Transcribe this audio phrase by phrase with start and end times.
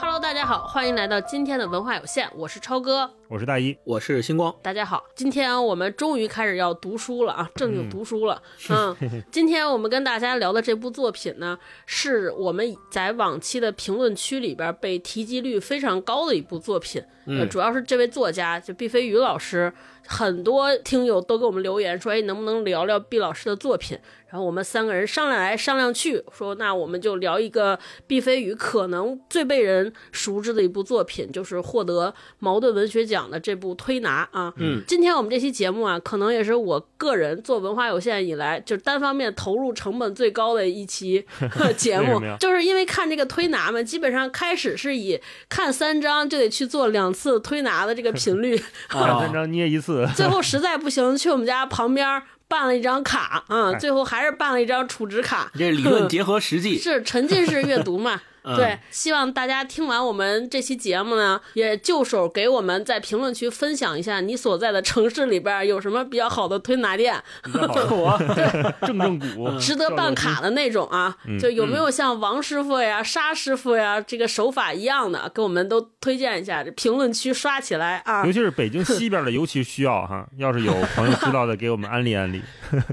[0.00, 4.54] Hello，大家好，欢迎来到今天的文化有限，我是超哥，我是大一，我是星光。
[4.62, 8.40] 大家好，今天我们终于开始要读书了啊，正经读书了。
[8.70, 8.96] 嗯，
[9.32, 17.02] 今天我们跟大家聊的这部作品呢，是我们在往期的评论区里边被提及率非常高的一部作品。
[17.26, 19.72] 嗯，主要是这位作家就毕飞宇老师，
[20.06, 23.98] 很多听友都给我们留言说，哎，能不能聊聊毕老师的作品？
[24.30, 34.52] 然后我们三个人商量来商量去，说那我们就聊一个毕飞宇可能最被人熟知的一部作品，就是获得茅盾文学奖的这部《推拿》啊。
[34.58, 41.24] 嗯，今天我们这期节目啊，可能也是我个人做文化有限以来，就单方面投入成本最高的一期
[41.78, 52.22] 节目，就是因为看这个推拿嘛，基本上开始是以看三章就得去做两次推拿的这个频率， 看三章捏一次， 最后实在不行去我们家旁边。
[52.48, 55.50] 办了一张卡啊，最后还是办了一张储值卡。
[55.56, 58.20] 这理论结合实际， 是沉浸式阅读嘛？
[58.56, 78.24] 对，希望大家听完我们这期节目呢，也就手给我们在评论区分享一下你所在的城市里边有什么比较好的推拿店，对， 正正骨， 值得办卡的那种啊，就有没有像王师傅呀、沙师傅呀这个手法一样的，给我们都推荐一下，这评论区刷起来啊！
[78.24, 82.42] 尤其是北京西边的，尤其需要哈， 要是有朋友知道的，给我们安利安利。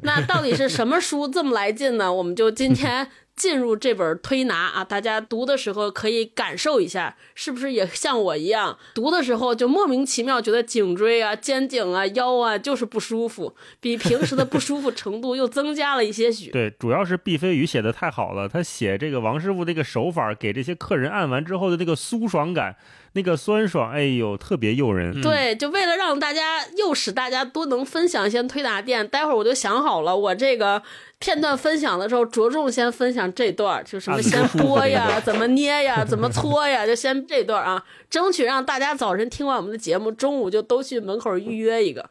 [0.03, 2.11] 那到底是什么书这么来劲呢？
[2.11, 3.08] 我们就今天。
[3.36, 16.50] 进入这本推拿啊，大家读的时候可以感受一下，是不是也像我一样，读的时候就莫名其妙觉得颈椎啊、肩颈啊、腰啊就是不舒服， 比平时的不舒服程度又增加了一些许。
[16.52, 22.77] 对，主要是毕飞宇写的太好了，他写这个王师傅这个手法，给这些客人按完之后的那个舒爽感。
[23.16, 25.21] 那个酸爽，哎呦，特别诱人。
[25.21, 30.81] 对，就为了让大家诱使大家多能分享一些推拿店，待会儿我就想好了，我这个
[31.17, 42.09] 片段分享的时候，着重先分享这段，就什么先拨呀，怎么捏呀， 怎么搓呀，就先这段啊，争取让大家早晨听完我们的节目，中午就都去门口预约一个。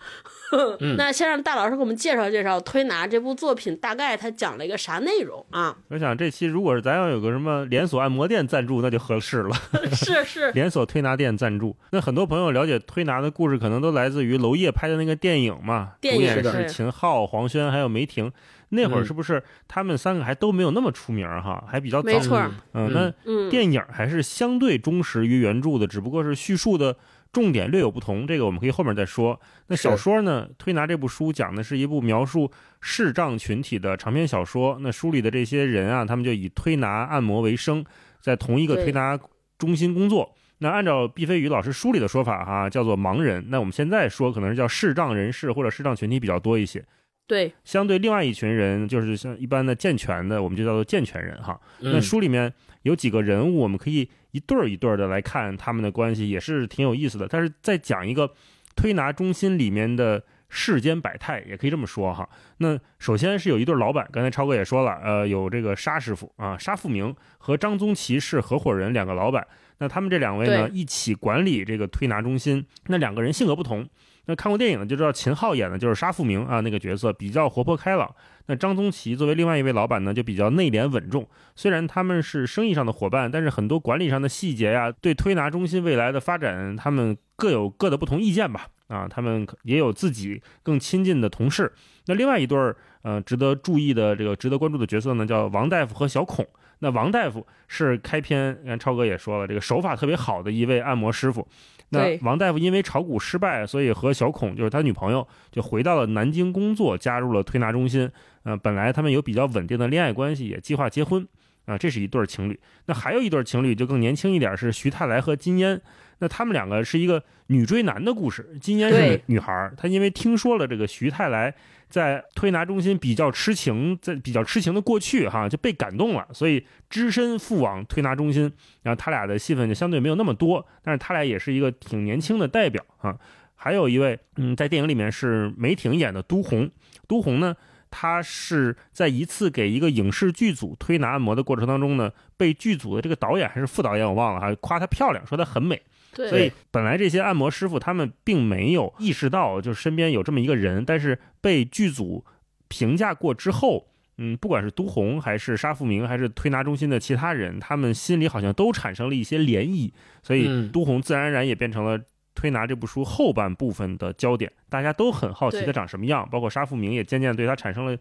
[0.96, 5.76] 那先让大老师给我们介绍介绍《推拿》这部作品，大概它讲了一个啥内容啊？
[5.88, 9.56] 我想这期如果是咱要有个什么连锁按摩店赞助，那就合适了。
[9.92, 11.76] 是是， 连锁推拿店赞助。
[11.90, 15.92] 那很多朋友了解推拿的故事，可能都来自于娄烨拍的那个电影嘛？
[16.00, 18.30] 电影是秦昊、黄轩还有梅婷。
[18.70, 21.62] 那会儿是不是他们三个还都没有那么出名哈？
[21.70, 22.06] 还比较早。
[22.06, 22.42] 没错。
[22.72, 26.96] 嗯，那电影还是相对忠实于原著的，只不过是叙述的。
[27.34, 29.38] 重点略有不同，这个我们可以后面再说。
[29.66, 30.48] 那小说呢？
[30.56, 32.48] 推拿这部书讲的是一部描述
[32.80, 34.78] 视障群体的长篇小说。
[34.80, 37.84] 那书里的这些人啊，他们就以推拿按摩为生，
[38.20, 39.18] 在同一个推拿
[39.58, 40.32] 中心工作。
[40.58, 43.44] 那按照毕飞宇老师书里的说法，哈，叫做盲人。
[43.48, 46.84] 那我们现在说可能是叫视障人士或者视障群体比较多一些。
[47.26, 51.60] 对，相对另外一群人，就是像一般的健全的，我们就叫做健全人哈。
[51.80, 52.52] 那书里面
[52.82, 54.08] 有几个人物，我们可以。
[54.34, 58.28] 一对儿一对儿的来看他们的关系也是挺有意思的，但是再讲一个
[58.74, 62.28] 推拿中心里面的世间百态，也可以这么说哈。
[62.58, 69.46] 那首先是有一对老板，刚才超哥也说了，呃，有这个沙师傅啊，沙富明和张宗奇是合伙人，两个老板。
[69.78, 72.66] 那他们这两位呢，一起管理这个推拿中心。
[72.88, 73.88] 那两个人性格不同。
[74.26, 78.14] 那看过电影的就知道，秦昊演的就是沙富明啊，那个角色比较活泼开朗。
[78.46, 81.26] 那张宗奇作为另外一位老板呢，就比较内敛稳重。
[81.54, 88.68] 虽然他们是生意上的伙伴，但是很多管理上的细节呀，对推拿中心未来的发展，他们各有各的不同意见吧。
[88.88, 91.72] 啊，他们也有自己更亲近的同事。
[92.06, 96.46] 那另外一对儿，呃，值得注意的这个值得关注的角色呢，叫王大夫和小孔。
[96.80, 101.48] 那王大夫是开篇，看超哥也说了，这个手法特别好的一位按摩师傅。
[101.94, 108.10] 那王大夫因为炒股失败，所以和小孔就是他女朋友就回到了南京工作，加入了推拿中心。
[108.42, 111.26] 呃，本来他们有比较稳定的恋爱关系，也计划结婚。
[111.66, 112.60] 啊，这是一对情侣。
[112.86, 115.80] 那还有一对情侣就更年轻一点，是徐太来和金烟。
[116.18, 118.58] 那他们两个是一个女追男的故事。
[118.60, 121.54] 金烟是女孩，她因为听说了这个徐太来。
[121.94, 128.52] 在推拿中心比较痴情，在比较痴情的过去哈就被感动了，所以只身赴往推拿中心。
[128.82, 133.16] 然后他俩的戏份就相对没有那么多，但是他俩也是一个挺年轻的代表哈。
[133.54, 136.68] 还有一位，嗯，在电影里面是梅婷演的都红。
[137.06, 137.54] 都红呢，
[137.92, 145.80] 他是在一次给一个影视剧组推拿按摩的过程当中呢，被剧组的这个导演还是副导演我忘了哈，夸她漂亮，说她很美。
[146.14, 152.24] 所以本来这些按摩师傅他们并没有意识到，就是身边有这么一个人，但是被剧组
[152.68, 153.88] 评价过之后，
[154.18, 162.00] 嗯，不管是都红还是沙富明还是推拿中心的其他人，他们心里好像都产生了一些涟漪，所以都红自然而然也变成了
[162.34, 167.96] 推拿这部书后半部分的焦点，大家都很好奇他长什么样，包括沙富明也渐渐对他产生了。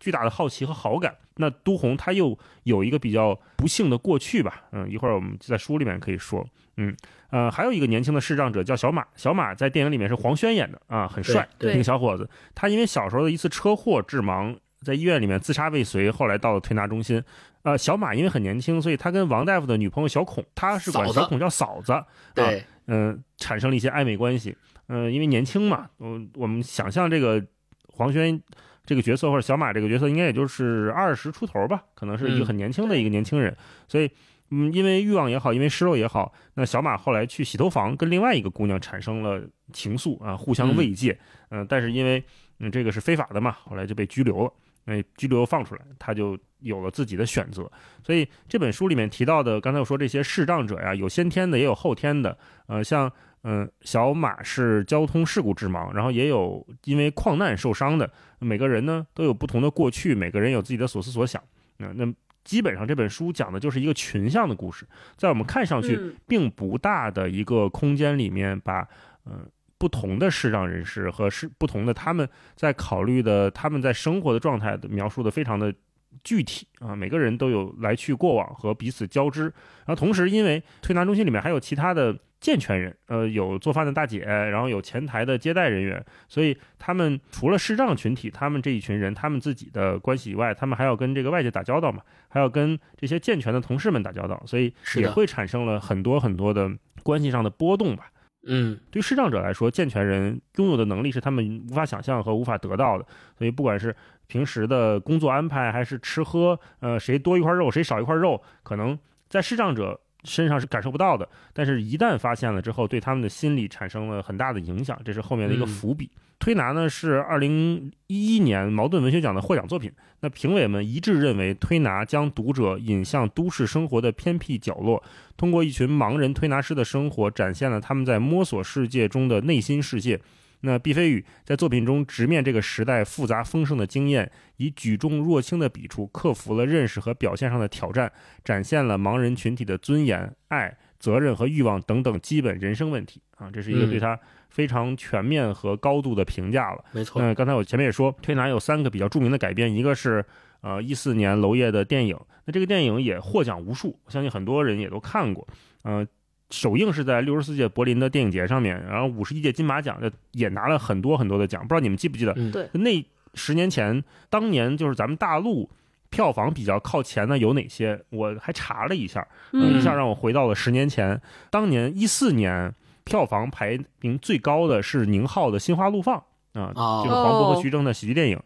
[0.00, 1.14] 巨大的好奇和好感。
[1.36, 6.44] 那都红他又有一个比较不幸的过去吧，嗯，一会儿我们在书里面可以说，
[6.76, 6.92] 嗯，
[7.32, 17.24] 呃，还有一个年轻的视障者叫小马，小马在电影里面是黄轩演的啊，很帅，对那个小伙子，他因为小时候的一次车祸致盲，在医院里面自杀未遂，后来到了推拿中心。
[17.62, 24.54] 呃，小马因为很年轻，所以他跟王大夫的女朋友小孔，他是管小孔叫嫂子，啊对，嗯、产生了一些暧昧关系。
[24.88, 27.42] 嗯、因为年轻嘛，嗯、我们想象这个
[27.86, 28.38] 黄轩
[28.84, 33.56] 这个角色或者小马这个角色，应该也就是二十出头吧，可能是一个嗯很年轻的一个年轻人。
[33.88, 34.10] 所以，
[34.54, 41.18] 嗯，因为欲望也好，因为失落也好，那小马后来去洗头房跟另外一个姑娘产生了情愫啊，互相慰藉。
[41.48, 42.22] 嗯、但是因为
[42.58, 44.52] 嗯这个是非法的嘛，后来就被拘留了。
[44.84, 47.70] 哎，拘留放出来，他就有了自己的选择。
[48.04, 52.36] 所以这本书里面提到的，刚才我说这些视障者呀，有先天的，也有后天的。
[52.66, 53.10] 呃，像
[53.44, 58.08] 嗯、小马是交通事故致盲，然后也有因为矿难受伤的。
[58.38, 61.42] 每个人呢都有不同的过去，每个人有自己的所思所想。
[61.78, 62.06] 嗯、那
[62.44, 64.86] 基本上这本书讲的就是一个群像的故事，
[65.16, 68.80] 在我们看上去嗯并不大的一个空间里面，把
[69.26, 69.38] 嗯、呃
[69.78, 75.74] 不同的视障人士和是不同的他们在考虑的他们在生活的状态的描述的非常的
[76.22, 79.42] 具体啊，每个人都有来去过往和彼此交织。
[79.42, 96.68] 然后同时，因为推拿中心里面还有其他的健全人，呃，有做饭的大姐，然后有前台的接待人员，所以他们除了视障群体，他们这一群人他们自己的关系以外，他们还要跟这个外界打交道嘛，还要跟这些健全的同事们打交道，所以也会产生了很多很多的
[97.04, 98.10] 关系上的波动吧。
[98.44, 103.06] 嗯，对于视障者来说，健全人拥有的能力是他们无法想象和无法得到的。
[103.38, 103.94] 所以，不管是
[104.26, 108.98] 平时的工作安排，还是吃喝，呃，谁多一块肉，谁少一块肉，可能
[109.28, 111.28] 在视障者身上是感受不到的。
[111.52, 116.10] 但是，一旦发现了之后，对他们的心理产生了很大的影响，这是后面的一个嗯伏笔。
[116.38, 125.00] 推拿呢是二零一一年茅盾文学奖的获奖作品，那评委们一致认为，推拿将读者引向都市生活的偏僻角落，
[125.36, 130.20] 通过一群盲人推拿师的生活，展现了他们在摸索世界中的内心世界。
[130.62, 138.10] 那毕飞宇在作品中直面这个时代复杂丰盛的经验，以举重若轻的笔触克服了认识和表现上的挑战，
[138.44, 144.18] 展现了盲人群体的尊严、爱、责任和欲望等等基本人生问题啊，这是一个嗯对他
[144.48, 146.84] 非常全面和高度的评价了。
[146.92, 150.24] 没错，嗯，刚才我前面也说，推拿有三个比较著名的改编，一个是
[150.60, 155.46] 呃一四年娄烨的电影，那这个电影也获奖无数，我相信很多人也都看过。
[155.82, 156.06] 呃，
[156.52, 159.98] 首映是在六十四届柏林的电影节上面，然后五十一届金马奖
[160.30, 162.32] 也拿了很多很多的奖，不知道你们记不记得？
[162.36, 163.04] 嗯对那
[163.34, 165.68] 十年前，当年就是咱们大陆。
[166.10, 167.98] 票房比较靠前的有哪些？
[168.10, 171.18] 我还查了一下，一下让我回到了十年前。
[171.48, 176.22] 当年一四年票房排名最高的是宁浩的《心花怒放》
[176.60, 178.38] 啊，哦就是黄渤和徐峥的喜剧电影。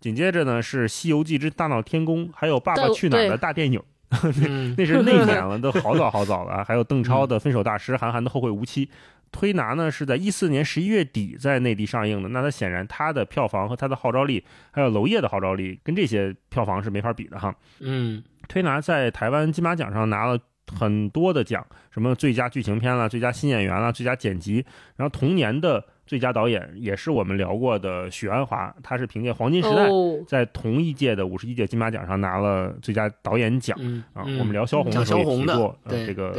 [0.00, 3.82] 紧接着呢是《西游记之大闹天宫》，还有《爸爸去哪儿》的大电影，
[4.48, 6.64] 嗯那是那年 了，都好早好早了啊。
[6.64, 8.86] 还有邓超的《分手大师》，韩寒的《后会无期》。
[9.32, 17.52] 推拿呢是在一四年十一月底在内地上映的，那它显然它的票房和它的号召力，还有娄烨的号召力，跟这些票房是没法比的哈。
[17.80, 20.38] 嗯推拿在台湾金马奖上拿了
[20.78, 24.64] 很多的奖，什么最佳剧情片啦、最佳新演员啦、最佳剪辑，
[24.94, 33.78] 然后同年的最佳导演也是我们聊过的许鞍华，他是凭借《黄金时代》哦，在同一届的五十一届金马奖上拿了最佳导演奖
[34.12, 34.22] 啊。
[34.38, 36.36] 我们聊萧红的时候也萧红的提过，呃，这个，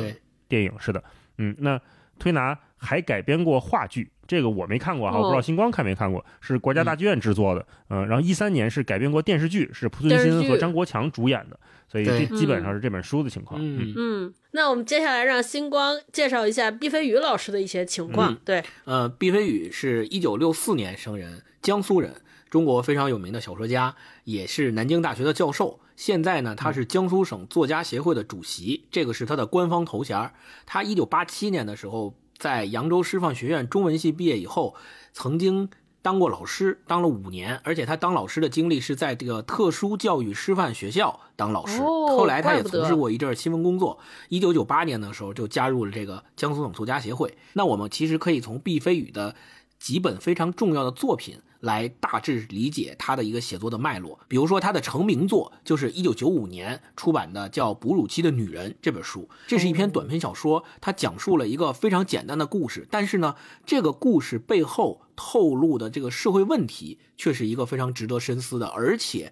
[0.48, 1.04] 电影是的，
[1.38, 1.80] 嗯，那
[2.20, 11.60] 推拿还改编过话剧，这个我没看过哈，哦我不知道星光看没看过，是国家大剧院制作的，嗯、然后一三年是改编过电视剧，是濮存昕和张国强主演的，
[12.04, 13.60] 所以这基本上是这本书的情况。
[13.64, 18.34] 嗯嗯，那我们接下来让星光介绍一下毕飞宇老师的一些情况。
[18.34, 22.16] 嗯对，呃，毕飞宇是一九六四年生人，江苏人，
[22.50, 25.80] 中国非常有名的小说家，也是南京大学的教授。
[25.96, 30.32] 现在呢，他是江苏省作家协会的主席，这个是他的官方头衔。
[30.66, 34.76] 他一九八七年的时候，在扬州师范学院中文系毕业以后，
[35.14, 35.70] 曾经
[36.06, 41.82] 当过老师，当了五年，而且他当老师的经历是在这个特殊教育师范学校当老师。
[41.82, 43.98] 哦后来他也从事过一阵儿新闻工作。
[44.30, 47.36] 一九九八年的时候就加入了这个江苏省作家协会。
[47.54, 49.34] 那我们其实可以从毕飞宇的
[49.80, 54.20] 几本非常重要的作品来大致理解他的一个写作的脉络。
[54.28, 69.32] 比如说他的成名作就是一九九五年出版的叫《哺乳期的女人》这本书，这是一篇短篇小说，它讲述了一个非常简单的故事，但是呢，这个故事背后透露的这个社会问题却是一个非常值得深思的，而且。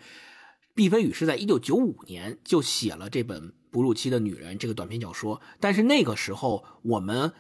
[0.76, 7.32] 毕飞宇是在一九九五年就写了这本《哺乳期的女人》这个短篇小说，但是那个时候我们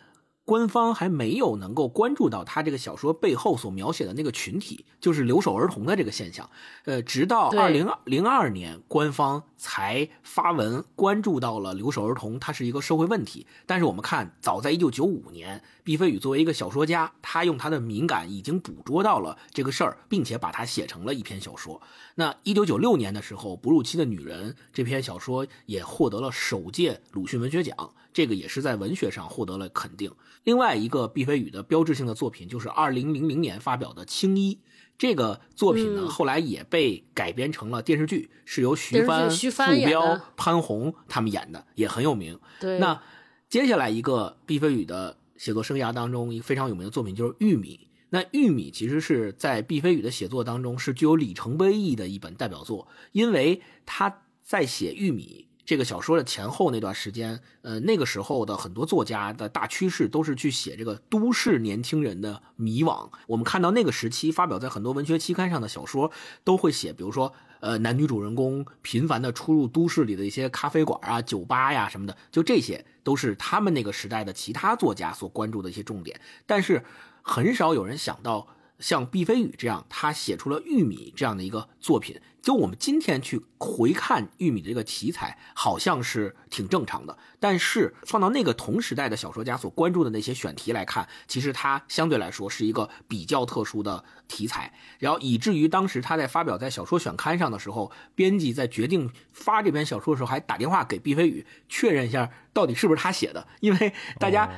[0.45, 6.49] 官方还没有能够关注到他这个小说背后所描写的那个群体，就是留守儿童的这个现象。
[6.83, 13.47] 呃，直到二零零二年，官方才发文关注到了留守儿童，它是一个社会问题。
[13.65, 21.81] 但是我们看，早在一九九五年，毕飞宇作为一个小说家，他用他的敏感已经捕捉到了这个事儿，并且把它写成了一篇小说。
[22.15, 27.93] 那一九九六年的时候，《哺乳期的女人》这篇小说也获得了首届鲁迅文学奖。
[28.13, 30.11] 这个也是在文学上获得了肯定。
[30.43, 34.53] 另外一个毕飞宇的标志性的作品就是二零零零年发表的《青衣》
[34.99, 42.39] 这个作品呢，后来也被改编成了电视剧，是由徐帆、徐傅彪、潘虹他们演的，也很有名。
[42.59, 42.77] 对。
[42.77, 43.01] 那
[43.49, 47.79] 接下来一个毕飞宇的写作生涯当中一个非常有名的作品就是《玉米》。
[48.13, 55.47] 那《玉米》其实是在毕飞宇的写作当中是具有里程碑意义的一本代表作，因为他在写《玉米》。
[55.65, 63.09] 这个小说的前后那段时间，呃，那个时候的很多作家的大趋势都是去写这个都市年轻人的迷惘。
[63.27, 66.11] 我们看到那个时期发表在很多文学期刊上的小说，
[66.43, 76.19] 都会写，比如说，呃，男女主人公频繁的出入都市里的一些咖啡馆啊、酒吧呀什么的，就这些都是他们那个时代的其他作家所关注的一些重点。
[76.45, 76.83] 但是，
[77.23, 78.49] 很少有人想到。
[78.79, 87.17] 像毕飞宇这样，他写出了《玉米》这样的一个作品，就我们今天去回看《玉米》的这个题材，好像是挺正常的。
[87.39, 94.73] 但是放到那个同时代的小说家所关注的那些选题来看，其实它相对来说是一个比较特殊的题材。
[94.99, 104.49] 然后以至于当时他在发表在小说选刊上的时候，编辑在决定发这篇小说的时候，还打电话给毕飞宇确认一下到底是不是他写的，因为大家。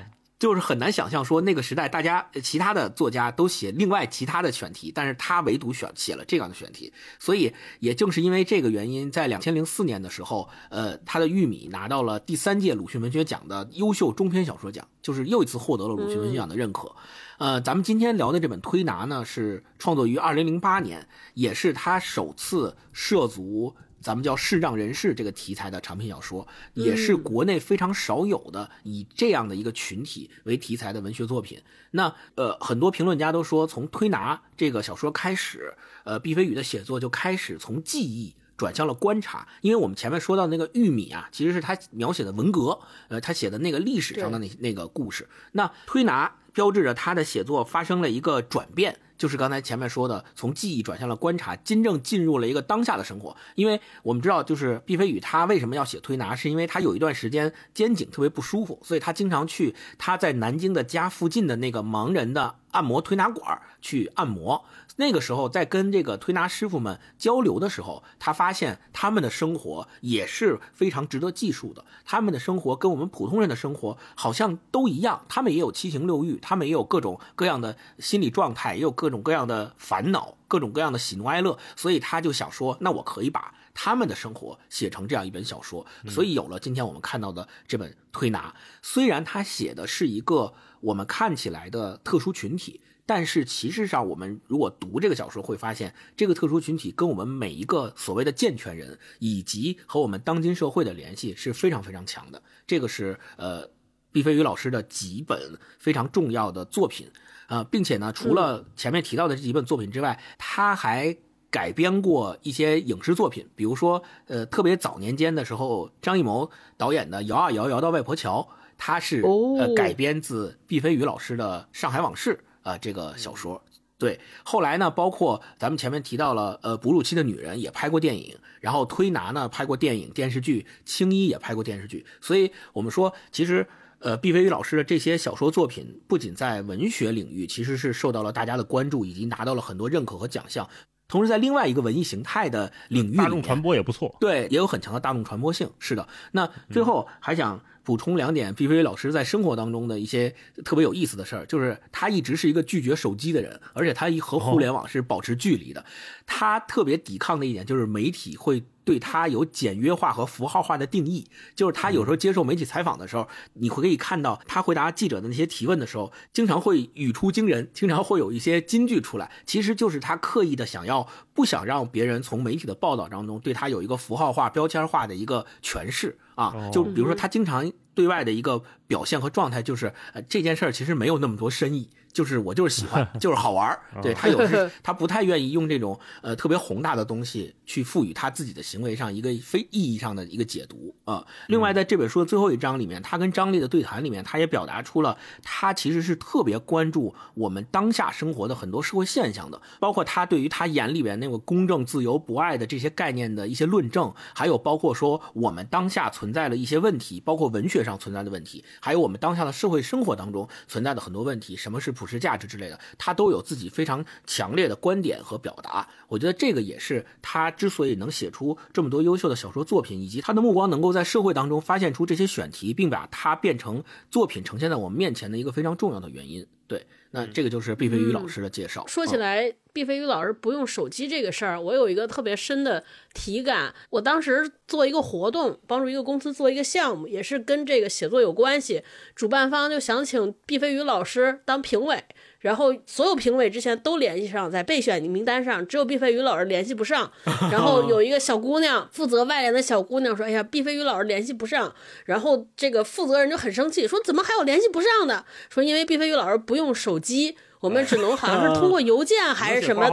[0.46, 6.94] 就是很难想象说那个时代，大家其他的作家都写另外其他的选题，但是他唯独选写了这样的选题。
[7.18, 16.96] 所以也正是因为这个原因，在两千零四年的时候，呃，他的《玉米》拿到了第三届鲁迅文学奖的优秀中篇小说奖，就是又一次获得了鲁迅文学奖的认可。
[17.40, 23.76] 呃，咱们今天聊的这本《推拿》呢，是创作于二零零八年，也是他首次涉足。
[24.06, 31.60] 咱们叫视障人士这个题材的长篇小说，也是国内非常少有的以这样的一个群体为题材的文学作品。
[31.90, 39.48] 那呃，很多评论家都说，从推拿这个小说开始，呃，毕飞宇的写作就开始从记忆转向了观察。
[39.62, 45.28] 因为我们前面说到那个玉米啊，其实是他描写的文革，呃，他写的那个历史上的那那个故事。
[45.54, 48.98] 那推拿标志着他的写作发生了一个转变。
[49.18, 53.34] 就是刚才前面说的，从记忆转向了观察，真正进入了一个当下的生活。
[53.56, 64.66] 因为我们知道，就是毕飞宇他为什么要写推拿，是因为他有一段时间肩颈特别不舒服，所以他经常去他在南京的家附近的那个盲人的按摩推拿馆去按摩。
[64.98, 71.84] 那个时候在跟这个推拿师傅们交流的时候，他发现他们的生活也是非常值得记述的。
[72.06, 81.58] 他们的生活跟我们普通人的生活好像都一样，他们也有七情六欲，他们也有各种各样的心理状态，也有各种各样的烦恼，各种各样的喜怒哀乐。
[81.76, 85.86] 所以他就想说，那我可以把他们的生活写成这样一本小说。
[86.08, 88.56] 所以有了今天我们看到的这本推拿。
[88.82, 90.54] 虽然他写的是一个
[90.86, 92.80] 我们看起来的特殊群体。
[93.08, 102.42] 但是，其实上，我们如果读这个小说，会发现这个特殊群体跟我们每一个所谓的健全人，以及和我们当今社会的联系是非常非常强的。
[102.66, 103.70] 这个是呃，
[104.12, 107.08] 毕飞宇老师的几本非常重要的作品
[107.46, 111.16] 啊，并且呢，除了前面提到的这几本作品之外，他还
[111.52, 118.42] 改编过一些影视作品，比如说呃，特别早年间的时候，张艺谋导演的《摇啊摇，摇到外婆桥》，
[118.86, 119.24] 他是
[119.58, 122.40] 呃改编自毕飞宇老师的《上海往事》。
[122.70, 123.64] 啊，这个小说，
[123.98, 133.68] 对，后来呢，包括咱们前面提到了，呃，哺乳期的女人也拍过电影，然后推拿呢拍过电影、电视剧，青衣也拍过电视剧，所以我们说，其实，
[134.00, 140.68] 呃，毕飞宇老师的这些小说作品，不仅在文学领域，其实是受到了大家的关注，以及拿到了很多认可和奖项，
[141.08, 145.70] 同时在另外一个文艺形态的领域，大众传播也不错，对，也有很强的大众传播性。
[145.78, 147.62] 是的，那最后还想。
[147.86, 155.86] 补充两点，毕飞老师在生活当中的一些特别有意思的事儿，就是他一直是一个拒绝手机的人，而且他一和互联网是保持距离的。
[156.26, 176.18] 他特别抵抗的一点就是媒体会对他有简约化和符号化的定义，就是他有时候接受媒体采访的时候，你会可以看到他回答记者的那些提问的时候，经常会语出惊人，经常会有一些金句出来，其实就是他刻意的想要不想让别人从媒体的报道当中对他有一个符号化、标签化的一个诠释。
[176.36, 183.82] 啊，就比如说他经常对外的一个表现和状态，就是呃这件事儿其实没有那么多深意，就是我就是喜欢， 就是好玩儿。
[184.02, 191.28] 对他有时 他不太愿意用这种呃特别宏大的东西去赋予他自己的行为上一个非意义上的一个解读啊。
[191.48, 215.88] 另外，在这本书的最后一章里面，他跟张力的对谈里面，他也表达出了他其实是特别关注我们当下生活的很多社会现象的，包括他对于他眼里边那个公正、自由、博爱的这些概念的一些论证，还有包括说我们当下存在的一些问题，包括文学上存在的问题，还有我们当下的社会生活当中存在的很多问题，什么是普世价值之类的，他都有自己非常强烈的观点和表达。
[216.08, 226.46] 我觉得这个也是他之所以能写出这么多优秀的小说作品，以及他的目光能够在社会当中发现出这些选题，并把它变成作品呈现在我们面前的一个非常重要的原因。
[226.68, 226.86] 对，
[227.16, 228.86] 那这个就是毕飞宇老师的介绍。
[228.88, 233.74] 说起来，毕飞宇老师不用手机这个事儿，我有一个特别深的体感。
[233.90, 238.84] 我当时做一个活动，帮助一个公司做一个项目，也是跟这个写作有关系。
[239.16, 242.04] 主办方就想请毕飞宇老师当评委。
[242.46, 247.12] 然后所有评委之前都联系上，在备选名单上，只有毕飞宇老师联系不上。
[247.52, 251.74] 然后有一个小姑娘负责外联的小姑娘说：“哎呀，毕飞宇老师联系不上。”
[252.06, 255.26] 然后这个负责人就很生气，说：“怎么还有联系不上的？
[255.50, 259.90] 说因为毕飞宇老师不用手机，我们只能好像是通过邮件 还是什么？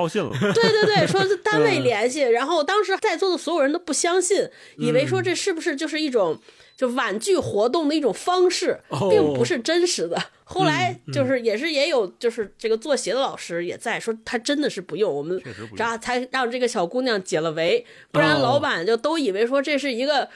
[0.52, 2.20] 对对对，说是单位联系。
[2.20, 6.38] 然后当时在座的所有人都不相信，以为说这是不是就是一种
[6.76, 15.40] 就婉拒活动的一种方式，并不是真实的。”后来就是也是也有就是这个做鞋的老师也在说他真的是不用我们，
[15.76, 20.28] 然后才让这个小姑娘解了围，不然老板就都以为说这是一个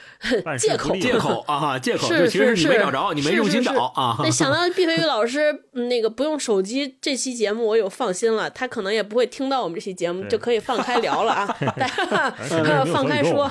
[0.57, 4.17] 借口借口啊借口是是是你没找着你没用心找啊。
[4.19, 11.45] 那想到 毕飞宇老师那个不用手机这期节目我有放心了，他可能也不会听到我们这期节目就可以放开聊了啊，
[12.91, 13.49] 放开说，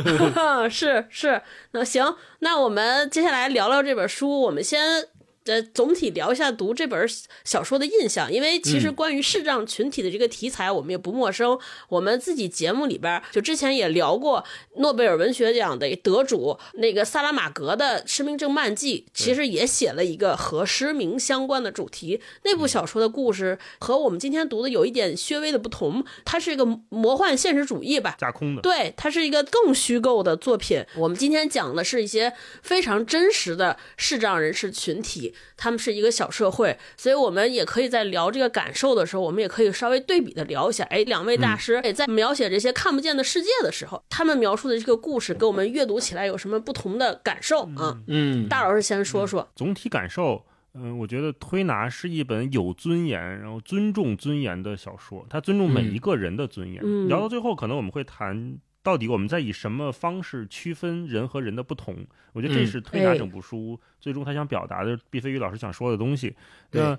[0.68, 1.40] 是是。
[1.74, 5.08] 那行，那我们接下来聊聊这本书，我们先。
[5.46, 7.08] 呃，总体聊一下读这本
[7.44, 11.58] 小说的印象，因为其实关于视障群体的这个题材，我们也不陌生。
[11.88, 14.44] 我们自己节目里边就之前也聊过
[14.76, 22.20] 诺贝尔文学奖的得主那个萨拉马格的《失明症漫记》，其实也写了一个和失明相关的主题。
[22.44, 28.62] 那部小说的故事和我们今天读的有一点略微的不同，它是一个魔幻现实主义吧，架空的。
[28.62, 30.84] 对，它是一个更虚构的作品。
[30.94, 32.32] 我们今天讲的是一些
[32.62, 35.31] 非常真实的视障人士群体。
[35.56, 40.84] 他们是一个小社会，所以我们也可以在聊这个感受的时候，我们也可以稍微对比的聊一下。
[40.84, 47.98] 哎，两位大师也在描写这些看不见的世界的时候，他们描述的这个故事，给我们阅读起来有什么不同的感受啊？
[48.06, 50.44] 嗯，大老师先说说总体感受。
[50.74, 57.08] 嗯，我觉得《推拿》是一本有尊严，然后尊重尊严的小说，它尊重每一个人的尊严。
[57.08, 58.56] 聊到最后，可能我们会谈。
[58.82, 62.04] 到底我们在以什么方式区分人和人的不同？
[62.32, 66.34] 我觉得这是推拿整部书最终他想表达的，毕飞宇老师想说的东西。
[66.72, 66.98] 那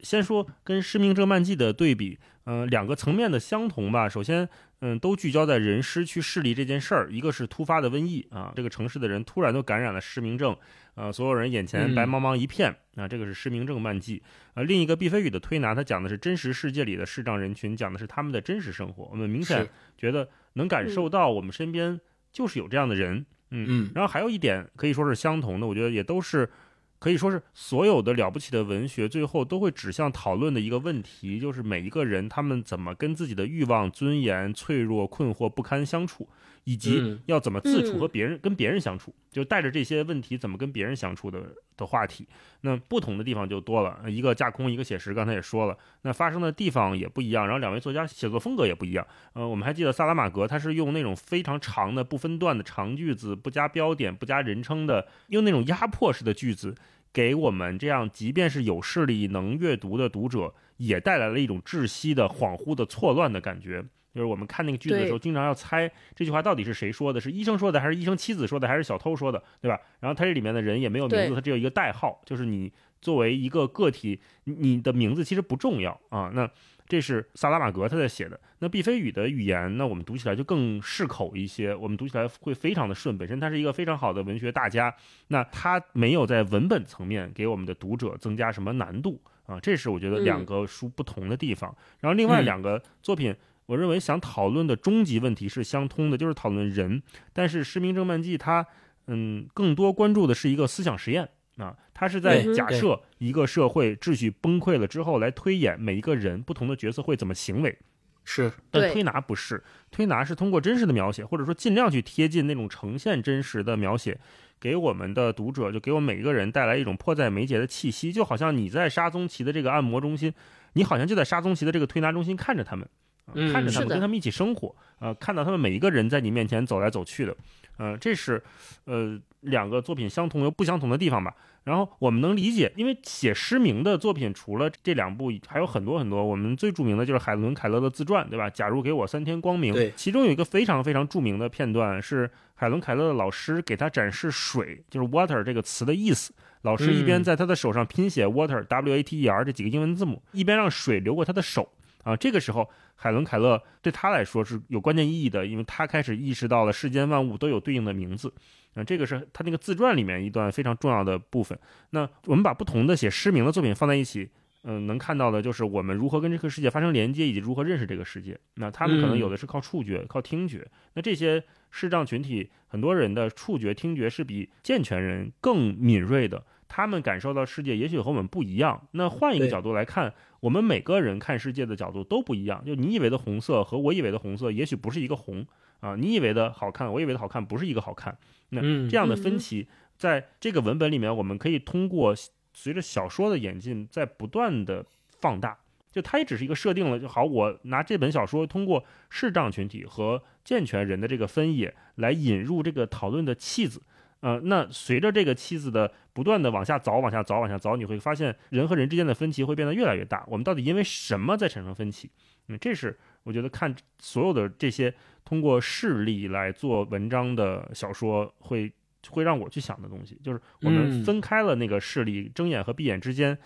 [0.00, 4.06] 先说跟《失明症漫记》的对比，嗯，两个层面的相同吧。
[4.06, 4.46] 首先，
[4.80, 10.54] 嗯，都聚焦在人失去视力这件事儿，一个是突发的瘟疫啊，这个城市的人突然都感染了失明症，
[10.94, 14.18] 呃，所有人眼前白茫茫一片啊，这个是《失明症漫记》。
[14.52, 19.08] 呃，另一个毕飞宇的推拿，他讲的是真实世界里的视障人群，讲的是他们的真实生活。
[19.10, 20.28] 我们明显觉得。
[20.54, 22.00] 能感受到我们身边
[22.32, 26.50] 就是有这样的人，嗯嗯，然后还有一点可以说是相同的，我觉得也都是
[26.98, 36.28] 可以说是所有的了不起的文学最后都会指向讨论的一个问题，就是每一个人他们怎么跟自己的欲望、尊严、脆弱、困惑、不堪相处。
[36.64, 42.26] 以及要怎么自处和别人跟别人相处，就带着这些问题怎么跟别人相处的的话题。
[42.62, 45.12] 那不同的地方就多了，一个架空，一个写实。
[45.12, 47.44] 刚才也说了，那发生的地方也不一样。
[47.46, 49.06] 然后两位作家写作风格也不一样。
[49.34, 56.74] 呃，我们还记得萨拉玛格，他是用那种非常长的不分段的长句子，不加标点，不加人称的，用那种压迫式的句子，
[57.12, 63.84] 给我们这样即便是有视力能阅读的读者，也带来了一种窒息的、恍惚的、错乱的感觉。
[64.14, 69.80] 就是我们看那个句子的时候，经常要猜这句话到底是谁说的，是医生说的，还是医生妻子说的，还是小偷说的，对吧？
[69.98, 76.30] 然后他这里面的人也没有名字，他只有一个代号，就是你作为一个个体，你的名字其实不重要啊。
[76.32, 76.48] 那
[76.86, 78.38] 这是萨拉玛格他在写的。
[78.60, 83.18] 那毕飞宇的语言，那我们读起来就更适口一些，我们读起来会非常的顺。
[83.18, 84.94] 本身他是一个非常好的文学大家，
[85.28, 89.58] 那他没有在文本层面给我们的读者增加什么难度啊。
[89.58, 91.74] 这是我觉得两个书不同的地方。
[92.00, 93.34] 然后另外两个作品。
[93.66, 97.02] 我认为想讨论的终极问题是相通的，就是讨论人。
[97.32, 98.66] 但是《失明症漫记》它，
[99.06, 107.78] 嗯，更多关注的是一个思想实验啊，它是在假设一个社会秩序崩溃了之后，来推演每一个人不同的角色会怎么行为。
[108.26, 114.18] 是，但推拿不是，推拿是通过真实的描写，或者说尽量去贴近那种呈现真实的描写，
[114.58, 120.32] 给我们的读者，就给我们每个人带来一种迫在眉睫的气息，就好像你在沙宗奇的这个按摩中心，
[120.72, 122.88] 你好像就在沙宗奇的这个推拿中心看着他们，
[123.32, 127.36] 看着他们，跟他们一起生活，呃，看到他们每一个人在你面前走来走去的，
[127.78, 128.42] 呃，这是
[128.84, 131.34] 呃两个作品相同又不相同的地方吧。
[131.64, 136.22] 然后我们能理解，因为写诗名的作品除了这两部，还有很多很多。
[136.22, 138.50] 我们最著名的就是海伦·凯勒的自传，对吧？
[138.50, 146.34] 假如给我三天光明，对其中有一个非常非常著名的片段是海伦·凯勒的老师给他展示“水”就是 “water” 这个词的意思。
[146.60, 151.66] 老师一边嗯在他的手上拼写 “water” W A T E R 这几个英文字母，一边让水流过他的手。
[152.04, 158.32] 啊，这个时候，海伦·凯勒对他来说是有关键意义的，因为他开始意识到了世间万物都有对应的名字。
[158.74, 161.58] 啊，这个是他那个自传里面一段非常重要的部分。
[161.90, 164.28] 那我们把不同的写诗名的作品放在一起，
[164.64, 168.38] 嗯、能看到的就是我们如何跟这个世界发生连接，以及如何认识这个世界。
[168.54, 170.68] 那他们可能嗯有的是靠触觉、靠听觉。
[170.94, 176.44] 那这些视障群体，很多人的触觉、听觉是比健全人更敏锐的。
[176.76, 178.88] 他们感受到世界也许和我们不一样。
[178.90, 182.64] 那换一个角度来看，我们每个人看世界的角度都不一样。
[182.64, 185.46] 就你以为的红色和我以为的红色，也许不是一个红
[185.78, 185.94] 啊。
[185.94, 188.18] 你以为的好看，我以为的好看，不是一个好看。
[188.48, 192.12] 那嗯这样的嗯分歧，在这个文本里面，我们可以通过
[192.52, 194.84] 随着小说的演进，在不断的
[195.20, 195.56] 放大。
[195.92, 203.80] 就它也只是一个设定了，就好，我拿这本小说通过视障群体和健全人的这个分野来引入这个讨论的气子。
[204.24, 210.24] 呃，那随着这个妻子的不断的往下凿、往下凿、往下凿，你会发现人和人之间的分歧会变得越来越大。
[210.28, 212.10] 我们到底因为什么在产生分歧？
[212.48, 214.94] 嗯，这是我觉得看所有的这些
[215.26, 218.72] 通过事例来做文章的小说会
[219.10, 223.36] 会让我去想的东西，就是我们嗯分开了那个视力，睁眼和闭眼之间，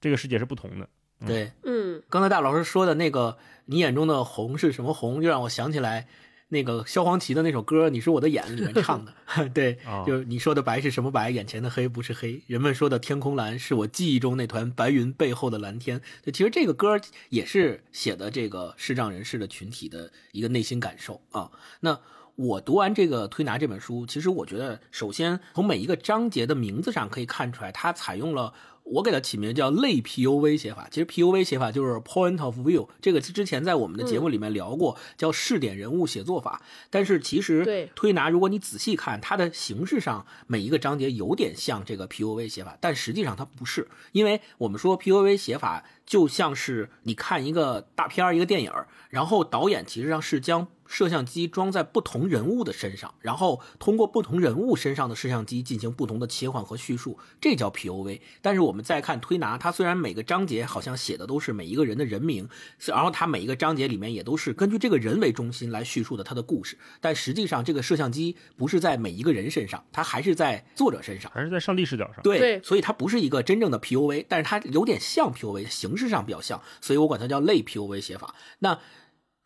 [0.00, 0.88] 这个世界是不同的。
[1.26, 1.52] 对。
[1.64, 6.06] 嗯，刚才大老师说的那个你眼中的红是什么红，又让我想起来
[6.48, 9.14] 那个萧煌奇的那首歌《你是我的眼》里面唱的，
[9.54, 16.00] 对，啊就是你说的白是什么白，眼前的黑不是黑，人们说的天空蓝是我记忆中那团白云背后的蓝天。
[16.22, 21.50] 对，其实这个歌也是写的这个视障人士的群体的一个内心感受啊。
[21.80, 21.98] 那
[22.36, 28.52] 我读完这个《推拿》这本书，其实我觉得，首先从每一个章节的名字上可以看出来，它采用了
[28.84, 30.88] 我给它起名叫类 PUV 写法。
[30.90, 36.62] 其实 PUV 写法就是 Point of View，这个之前在我们的节目里面聊过，叫试点人物写作法。
[36.90, 58.20] 但是其实对推拿，如果你仔细看，它的形式上每一个章节有点像这个 PUV 写法，但实际上它不是，因为我们说 PUV 写法就像是你看一个大片儿一个电影儿，然后导演其实上是将摄像机装在不同人物的身上，然后通过不同人物身上的摄像机进行不同的切换和叙述，这叫 POV。
[58.42, 62.46] 但是我们再看推拿，它虽然每个章节好像写的都是每一个人的人名，
[62.84, 71.32] 然后它每一个章节里面也都是根据这个人为中心来叙述的他的故事，但实际上这个摄像机不是在每一个人身上，它还是在作者身上。
[71.34, 72.22] 还是在上帝视角上。
[72.22, 78.34] 对，对所以它不是一个真正的 POV，但是它有点像 POV，形式上比较像，所以我管它叫类 POV 写法。
[78.58, 78.80] 那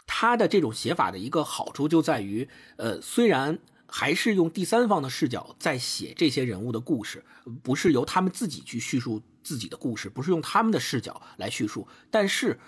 [0.06, 7.24] 它的这种写法的一个好处就在于，呃，虽然还是用第三方的视角在写这些人物的故事，
[7.62, 12.58] 不是由他们自己去叙述自己的故事，不是用他们的视角来叙述，但是。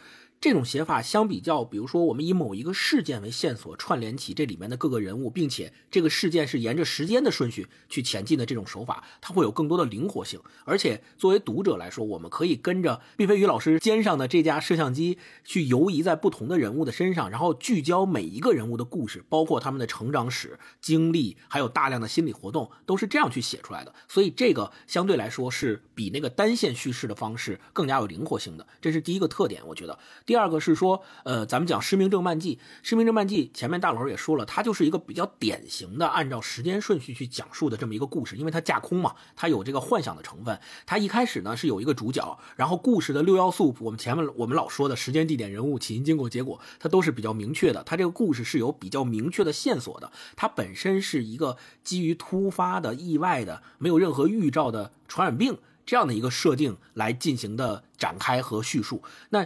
[0.40, 10.40] 这种写法相比较，比如说我们以某一个事件为线索串联起这里面的各个人物，并且这个事件是沿着时间的顺序去前进的这种手法，它会有更多的灵活性。
[10.64, 23.94] 而且作为读者来说，我们可以跟着毕飞宇老师肩上的这架摄像机去游移在不同的人物的身上，然后聚焦每一个人物的故事，包括他们的成长史、经历，还有大量的心理活动，都是这样去写出来的。
[24.09, 29.98] 所以这个相对来说是比那个单线叙事的方式更加有灵活性的，这是第一个特点，我觉得。
[30.31, 40.57] 第二个是说，呃，咱们讲《失明症漫记》，《失明症漫记》前面大老师也说了，它就是一个比较典型的按照时间顺序去讲述的这么一个故事，因为它架空嘛，它有这个幻想的成分。
[40.87, 47.83] 它一开始呢是有一个主角，然后故事的六要素，我们前面我们老说的时间、地点、人物、起因、经过、结果，它都是比较明确的。
[47.83, 55.59] 它这个故事是有比较明确的线索的，它本身是一个基于突发的、意外的、没有任何预兆的传染病。
[55.87, 59.45] 这样的一个设定来进行的展开和叙述，那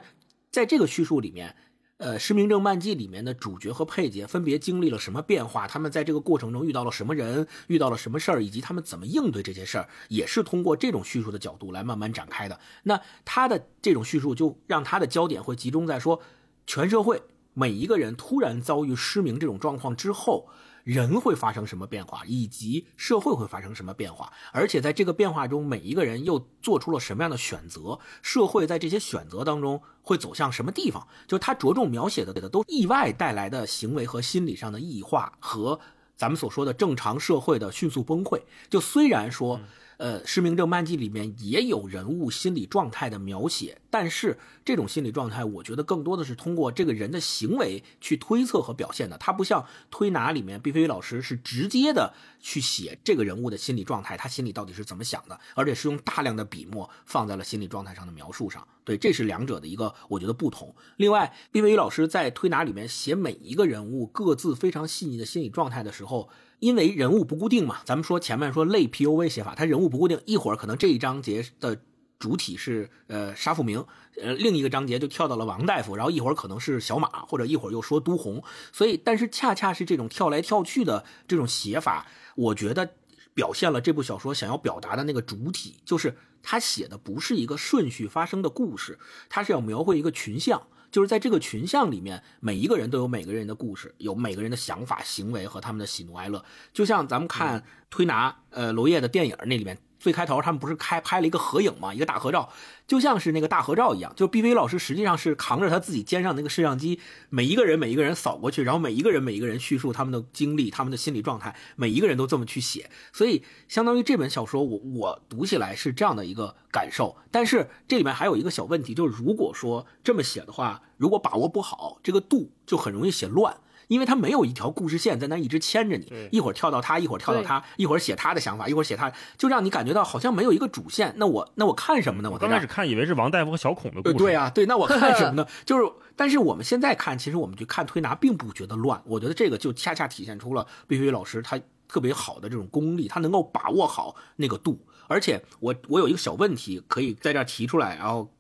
[0.55, 1.57] 在这个叙述里面，
[1.97, 5.67] 呃，《失明症漫记》里面的主角和配角分别经历了什么变化？
[5.67, 12.61] 他们在这个过程中遇到了什么人，遇到了什么事儿，以及他们怎么应对这些事儿，也是通过这种叙述的角度来慢慢展开的。
[12.85, 16.21] 那他的这种叙述就让他的焦点会集中在说，
[16.69, 17.21] 全社会
[17.53, 20.49] 每一个人突然遭遇失明这种状况之后。
[20.85, 31.09] 人会发生什么变化，以及社会会发生什么变化，而且在这个变化中，每一个人又做出了什么样的选择，社会在这些选择当中会走向什么地方？
[31.27, 35.81] 就是他着重描写的给的都意外带来的行为和心理上的异化，和
[36.14, 38.42] 咱们所说的正常社会的迅速崩溃。
[38.70, 39.59] 就虽然说。
[39.96, 49.16] 呃，失明症漫记里面也有人物心理状态的描写，但是这种心理状态，我觉得更多的是通过这个人的行为去推测和表现的。
[49.18, 58.66] 它不像推拿里面毕飞宇老师是直接的去写这个人物的心理状态，他心里到底是怎么想的，而且是用大量的笔墨放在了心理状态上的描述上。
[58.85, 60.74] 对，这是两者的一个我觉得不同。
[60.96, 66.28] 另外，毕飞宇老师在推拿里面写每一个人物各自非常细腻的心理状态的时候。
[66.64, 71.79] 因为人物不固定嘛，咱们说前面说类 P U V 写法，它人物不固定，一会儿可能这一章节的
[72.18, 73.85] 主体是呃沙富明，
[74.22, 82.94] 呃另一个章节就跳到了王大夫，然后一会儿可能是小马，或者一会儿又说都红，所以但是恰恰是这种跳来跳去的这种写法，我觉得
[83.35, 88.98] 表现了这部小说想要表达的那个主体，就是他写的不是一个顺序发生的故事，
[89.29, 90.62] 他是要描绘一个群像。
[90.94, 96.44] 就是在这个群像里面，每一个人都有每个人的故事，有每个人的想法、行为和他们的喜怒哀乐。
[96.72, 99.76] 就像咱们看推拿，呃，娄烨的电影那里面。
[100.05, 101.95] 最开头他们不是开拍了一个合影吗？
[101.95, 102.51] 一个大合照，
[102.87, 104.12] 就像是那个大合照一样。
[104.14, 112.90] 就毕飞老师实际上是扛着他自己肩上那个摄像机，每一个人每一个人扫过去，然后每一个人每一个人叙述他们的经历、他们的心理状态，每一个人都这么去写。
[113.14, 117.17] 所以相当于这本小说，我我读起来是这样的一个感受。
[117.31, 123.57] 但是这里面还有一个小问题，就是如果说这么写的话，如果把握不好这个度，就很容易写乱。
[123.88, 131.14] 因为他没有一条故事线在那一直牵着你，一会儿跳到他，一会儿跳到他，一会儿写他的想法，一会儿写他，就让你感觉到好像没有一个主线。
[131.16, 132.31] 那我那我看什么呢？
[132.31, 134.14] 我刚开始看以为是王大夫和小孔的故事。
[134.14, 135.47] 对啊，对，那我看什么呢？
[135.64, 139.03] 就是，但是我们现在看，其实我们去看推拿，并不觉得乱。
[139.07, 144.87] 我觉得这个就恰恰体现出了毕飞老师他特别好的这种功力，他能够把握好那个度。
[145.07, 148.34] 而且我我有一个小问题可以在这提出来，然后。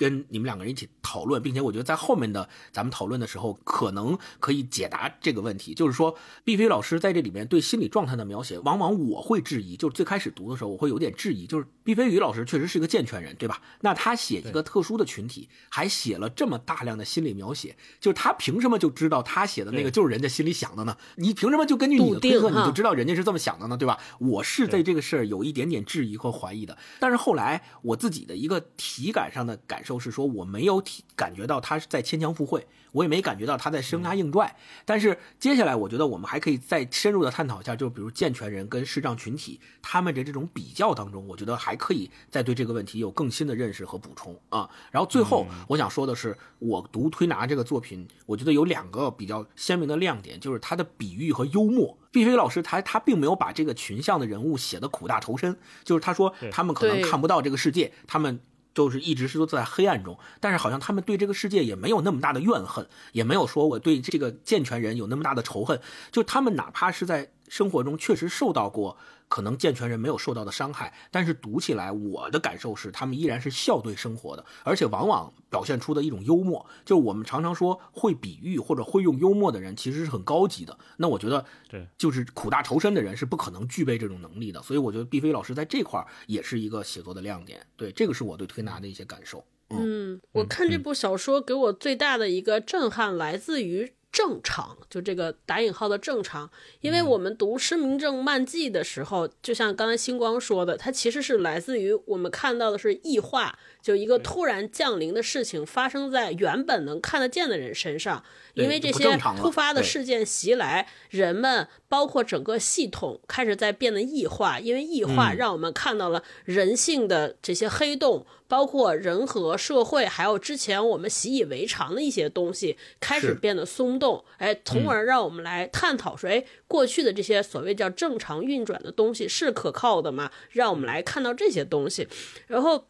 [0.00, 5.74] 跟你们两个人一起讨论，并且我觉得在后面的咱们讨论的时候，可能可以解答这个问题。
[5.74, 9.76] 就是说，毕飞老师在这里面对心理状态的描写，往往我会质疑。
[9.76, 11.44] 就是最开始读的时候，我会有点质疑。
[11.44, 13.60] 就是毕飞宇老师确实是一个健全人，对吧？
[13.82, 20.96] 那他写一个特殊的群体，还写了这么大量的心理描写，就是他凭什么就知道他写的那个就是人家心里想的呢？
[21.16, 23.76] 你凭什么就根据你的推测你就知道人家是这么想的呢？
[23.76, 23.98] 对吧？
[24.18, 26.78] 我是对这个事儿有一点点质疑和怀疑的。
[26.98, 29.89] 但是后来我自己的一个体感上的感受。
[29.90, 34.54] 就是说，我没有体感觉到他是在牵强附会，我也没感觉到他在生拉硬拽。
[34.84, 44.70] 但是接下来，我觉得我们还可以再深入的探讨一下，就比如健全人跟视障群体他们的这种比较当中，我觉得还可以再对这个问题有更新的认识和补充啊。
[44.92, 51.98] 然后最后我想说的是，我读推拿这个作品，我觉得有两个比较鲜明的亮点，就是他的比喻和幽默。
[52.12, 58.40] 毕飞老师他他并没有把这个群像的人物写的苦大仇深，就是他说他们可能看不到这个世界，他们。
[58.74, 65.80] 就是一直是都在黑暗中，但是好像他们对这个世界也没有那么大的怨恨，也没有说我对这个健全人有那么大的仇恨，
[66.10, 67.30] 就他们哪怕是在。
[67.50, 68.96] 生活中确实受到过
[69.30, 76.66] 可能健全人没有受到的伤害，但是读起来我的感受是，他们依然是笑对生活的，而且往往表现出的一种幽默。
[76.84, 80.76] 就是我们常常说会比喻或者会用幽默的人，其实是很高级的。
[80.96, 84.60] 那我觉得，对，就是苦大仇深的人是不可能具备这种能力的。
[84.60, 87.64] 所以我觉得毕飞老师在这块儿也是一个写作的亮点。
[87.76, 89.44] 对，这个是我对推拿的一些感受。
[89.68, 93.92] 嗯，我看这部小说给我最大的一个震撼来自于。
[94.12, 108.22] 正常，就这个打引号的正常，因为我们读失明症漫记的时候，就像刚才星光说的，它其实是来自于我们看到的是异化，就一个突然降临的事情发生在原本能看得见的人身上，
[108.54, 118.26] 因为这些突发的事件袭来，人们包括整个系统开始在变得异化，因为异化让我们看到了人性的这些黑洞。
[118.50, 130.32] 包括人和社会，还有之前我们习以为常的一些东西，开始变得松动，哎，从而让我们来探讨说，哎，过去的这些所谓叫正常运转的东西是可靠的吗？
[130.50, 132.08] 让我们来看到这些东西，
[132.48, 132.86] 然后。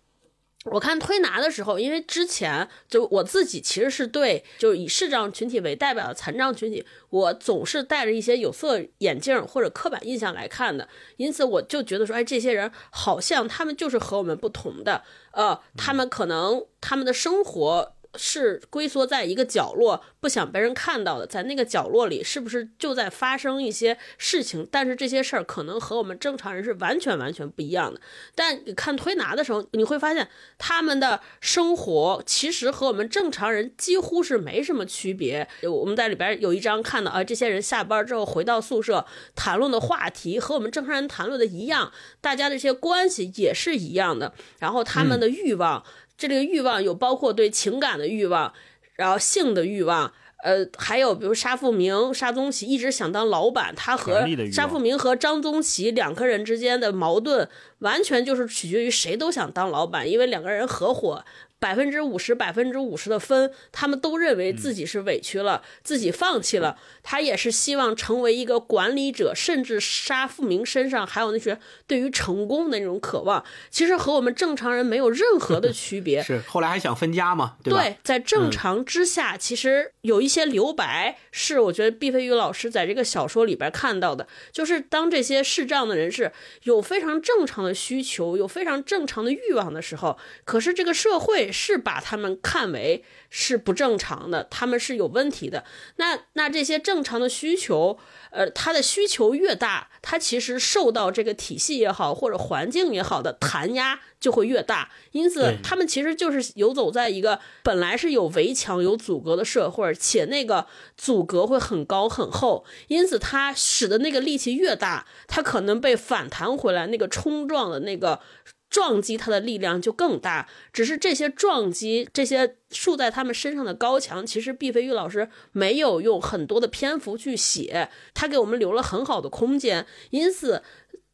[0.66, 17.94] 我看推拿的时候，因为之前就我自己其实是对，就是以视障群体为代表的残障群体，我总是带着一些有色眼镜或者刻板印象来看的，因此我就觉得说，哎，这些人好像他们就是和我们不同的，呃，他们可能他们的生活。
[18.16, 24.66] 是龟缩在一个角落，不想被人看到的，在那个角落里，是不是就在发生一些事情？
[24.70, 28.00] 但是这些事儿可能和我们正常人是完全完全不一样的。
[28.34, 35.48] 但你看推拿的时候，你会发现他们的生活其实和我们正常人几乎是没什么区别。
[35.62, 44.34] 我们在里边有一章看到啊，这些人下班之后回到宿舍，谈论的话题和我们正常人谈论的一样，大家的这些关系也是一样的。
[44.58, 45.84] 然后他们的欲望。
[46.28, 48.52] 这个欲望有包括对情感的欲望，
[48.96, 50.12] 然后性的欲望，
[50.44, 61.24] 呃，还有比如沙富明、沙宗奇一直想当老板，他和沙富明和张宗奇两个人之间的矛盾，完全就是取决于谁都想当老板，因为两个人合伙。
[61.60, 66.78] 百分之五十，百分之五十的分，他们都认为自己是委屈了，自己放弃了。
[67.02, 76.22] 他也是希望成为一个管理者，甚至沙富明身上还有那些对于成功的那种渴望，其实和我们正常人没有任何的区别。
[76.24, 77.56] 是后来还想分家嘛？
[77.62, 91.49] 对，在正常之下，其实有一些留白，是我觉得毕飞宇老师在这个小说里边看到的，就是当这些视障的人士有非常正常的需求，有非常正常的欲望的时候，可是这个社会。
[91.52, 95.64] 是把他们看为是不正常的，他们是有问题的。
[95.96, 97.98] 那那这些正常的需求，
[98.30, 104.90] 呃，他的需求越大，他其实受到这个体系也好或者环境也好的弹压就会越大。
[105.12, 112.64] 因此，他们其实就是游走在一个本来是有围墙、有阻隔的社会，且那个阻隔会很高很厚。
[112.88, 118.20] 因此，他使的那个力气越大，他可能被反弹回来，那个冲撞的那个。
[118.70, 130.62] 撞击它的力量就更大，只是这些撞击，这些竖在他们身上的高墙，其实毕飞宇老师没有用很多的篇幅去写，他给我们留了很好的空间，因此，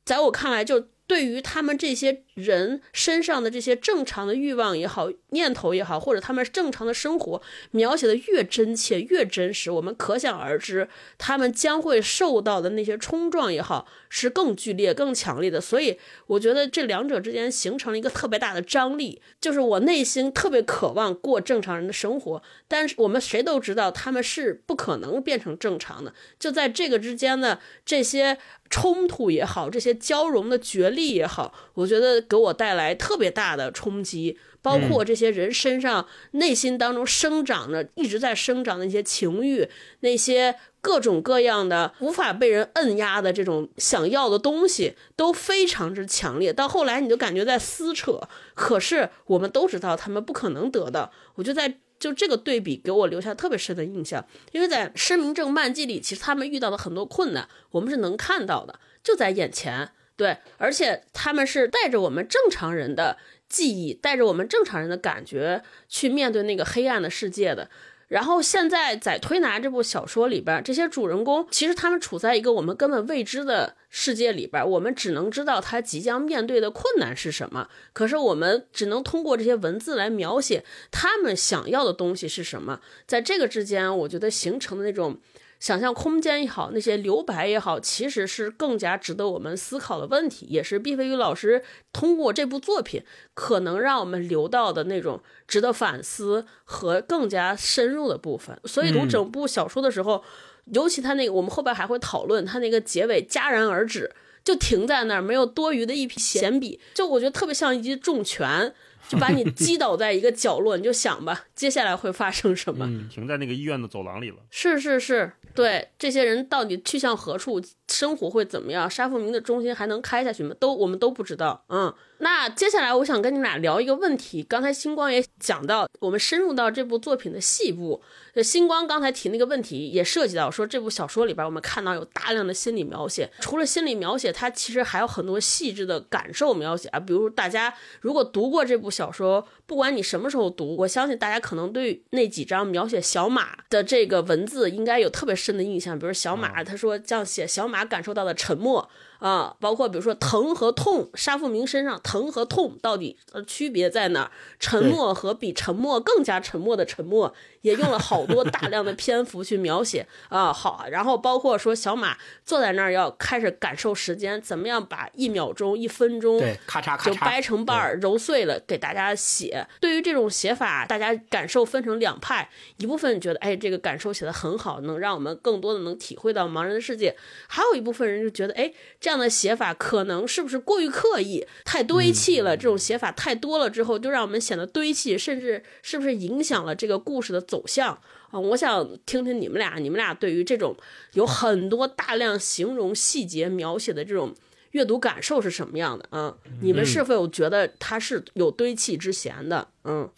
[0.04, 0.86] 在我看来就。
[1.08, 15.58] 对于他们这些人身上的这些正常的欲望也好、念头也好，或者他们正常的生活描写的越真切、越真实，我们可想而知，他们将会受到的那些冲撞也好，是更剧烈、更强烈的。
[15.58, 26.12] 所以，我觉得这两者之间形成了一个特别大的张力，就是我内心特别渴望过正常人的生活，但是我们谁都知道他们是不可能变成正常的。
[26.38, 28.36] 就在这个之间的这些。
[28.68, 34.38] 冲突也好，这些交融的角力也好，我觉得给我带来特别大的冲击。
[34.62, 39.68] 包括这些人身上、内心当中生长着、一直在生长的一些情欲，
[40.00, 46.52] 那些各种各样的无法被人摁压的这种想要的东西，都非常之强烈。
[46.52, 48.20] 到后来，你就感觉在撕扯。
[48.54, 51.12] 可是我们都知道，他们不可能得到。
[51.36, 51.78] 我就在。
[51.98, 59.92] 就这个对比给我留下特别深的印象，因为在失明症漫记里，其实他们遇到的很多困难，我们是能看到的，就在眼前。
[60.16, 67.68] 对，而且他们是带着我们正常人的记忆，带着我们正常人的感觉去面对那个黑暗的世界的。
[68.08, 77.68] 然后现在在推拿这部小说里边，这些主人公其实他们处在一个我们根本未知的世界里边，我们只能知道他即将面对的困难是什么。
[77.92, 82.80] 可是我们只能通过这些文字来描写他们想要的东西是什么。
[83.06, 85.20] 在这个之间，我觉得形成的那种。
[85.58, 93.02] 想象空间也好，那些留白也好，其实是更加值得我们思考的问题，也是毕飞宇老师通过这部作品
[93.34, 98.58] 可能让我们留到的那种值得反思和更加深入的部分。
[98.64, 100.22] 所以读整部小说的时候，
[100.66, 104.12] 尤其他那个，我们后边还会讨论他那个结尾戛然而止，
[104.44, 108.74] 就停在那儿，没有多余的一笔闲笔，就我觉得特别像一记重拳。
[109.08, 112.86] 就把你击倒在一个角落，你就想吧，接下来会发生什么？
[113.08, 114.36] 停在那个医院的走廊里了。
[114.50, 118.90] 是是是，对，这些人到底去向何处，生活会怎么样？
[118.90, 120.54] 沙富明的中心还能开下去吗？
[120.58, 121.64] 都我们都不知道。
[121.68, 124.42] 嗯，那接下来我想跟你们俩聊一个问题。
[124.42, 128.02] 刚才星光也讲到，我们深入到这部作品的细部。
[128.42, 133.30] 星光刚才提那个问题，也涉及到说这部小说里边，我们看到有大量的心理描写。
[133.40, 137.00] 除了心理描写，它其实还有很多细致的感受描写啊。
[137.00, 145.98] 比如大家如果读过这部小说，不管你什么时候读，我相信大家可能对那几张描写小马的这个文字应该有特别深的印象。
[145.98, 148.88] 比如小马，他说这样写：小马感受到的沉默。
[149.18, 154.30] 啊，包括比如说疼和痛，沙富明身上疼和痛到底呃区别在哪儿？
[154.58, 157.34] 沉默和比沉默更加沉默的沉默，
[157.66, 160.52] 也用了好多大量的篇幅去描写啊。
[160.52, 169.66] 好，然后包括说小马坐在那儿要开始感受时间，怎么样把一秒钟、一分钟对咔嚓咔嚓就掰成瓣儿揉碎了给大家写。
[169.80, 177.16] 对于这种写法，大家感受分成两派，一部分觉得哎这个感受写的很好，能让我们更多的能体会到盲人的世界，
[177.48, 178.72] 还有一部分人就觉得哎。
[179.00, 182.56] 这样的写法可能是不是过于刻意、太堆砌了？
[182.56, 187.96] 这种写法太多了之后，就让我们显得堆砌，甚至是不是影响了这个故事的走向
[188.30, 188.40] 啊？
[188.40, 190.76] 我想听听你们俩，你们俩对于这种
[191.12, 194.34] 有很多大量形容细节描写的这种
[194.72, 196.36] 阅读感受是什么样的啊？
[196.60, 199.68] 你们是否有觉得它是有堆砌之嫌的？
[199.84, 200.10] 嗯。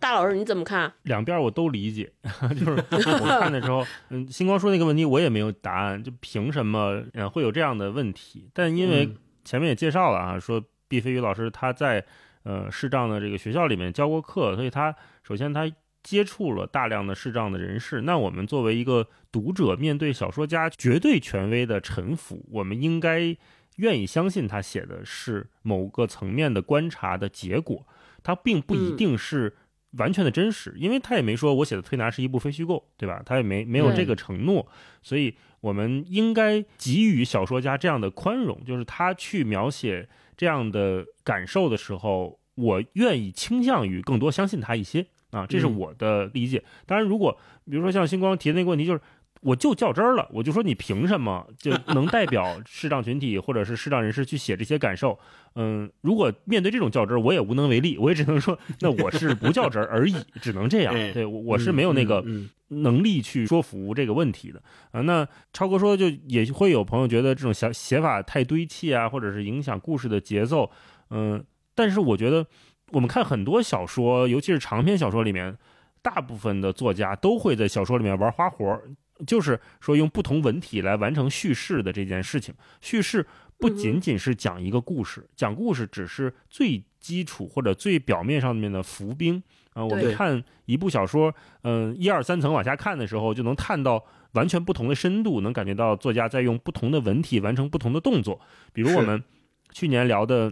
[0.00, 0.90] 大老师你怎么看？
[1.02, 2.10] 两边我都理解，
[2.58, 2.70] 就是
[3.10, 8.48] 我看的时候，嗯，星光说那个问题我也没有答案，就凭什么嗯会有这样的问题？
[8.54, 9.14] 但因为
[9.44, 12.02] 前面也介绍了啊，说毕飞宇老师他在
[12.44, 15.70] 呃视障的这个学校里面教过课，所以他首先他
[16.02, 18.02] 接触了大量的视障的人士。
[18.02, 23.36] 那我们作为一个读者，面对小说家绝对权威的臣服，我们应该
[23.76, 27.86] 愿意相信他写的是某个层面的观察的结果，
[28.22, 29.56] 他并不一定是。
[29.94, 33.20] 完全的真实，因为他也没说我写的推拿是一部非虚构，对吧？
[33.26, 34.64] 他也没没有这个承诺，
[35.02, 46.62] 所以我们应该给予小说家这样的宽容，就是他去描写这样的感受的时候，我愿意倾向于更多相信他一些啊，这是我的理解。
[46.86, 47.36] 当然，如果
[47.70, 49.00] 比如说像星光提的那个问题，就是。
[49.42, 55.18] 我就较真儿了，我就说你凭什么就能代表视障群体或者是视障人士去写这些感受？
[55.54, 60.92] 嗯，如果面对这种较真儿，我也无能为力，我也只能说，那我是不较真儿而已，只能这样。
[61.14, 62.22] 对，我是没有那个
[62.68, 65.00] 能力去说服这个问题的啊。
[65.00, 70.70] 那超哥说，就也会有朋友觉得这种写写法太堆砌啊，或者是影响故事的节奏。
[71.08, 71.42] 嗯，
[71.74, 72.46] 但是我觉得
[72.92, 75.56] 我们看很多小说，尤其是长篇小说里面，
[76.02, 78.80] 大部分的作家都会在小说里面玩花活。
[79.26, 82.54] 就是说，用不同文体来完成叙事的这件事情。
[82.80, 83.26] 叙事
[83.58, 89.42] 不仅仅是讲一个故事，讲故事只是最基础或者最表面上面的伏兵
[89.74, 89.84] 啊。
[89.84, 91.34] 我们看一部小说，
[91.64, 98.40] 嗯，一二三层往下看的时候，就能看到完全不同的深度，能感觉到作家在用不同的文体完成不同的动作。
[98.72, 99.22] 比如我们
[99.70, 100.50] 去年聊的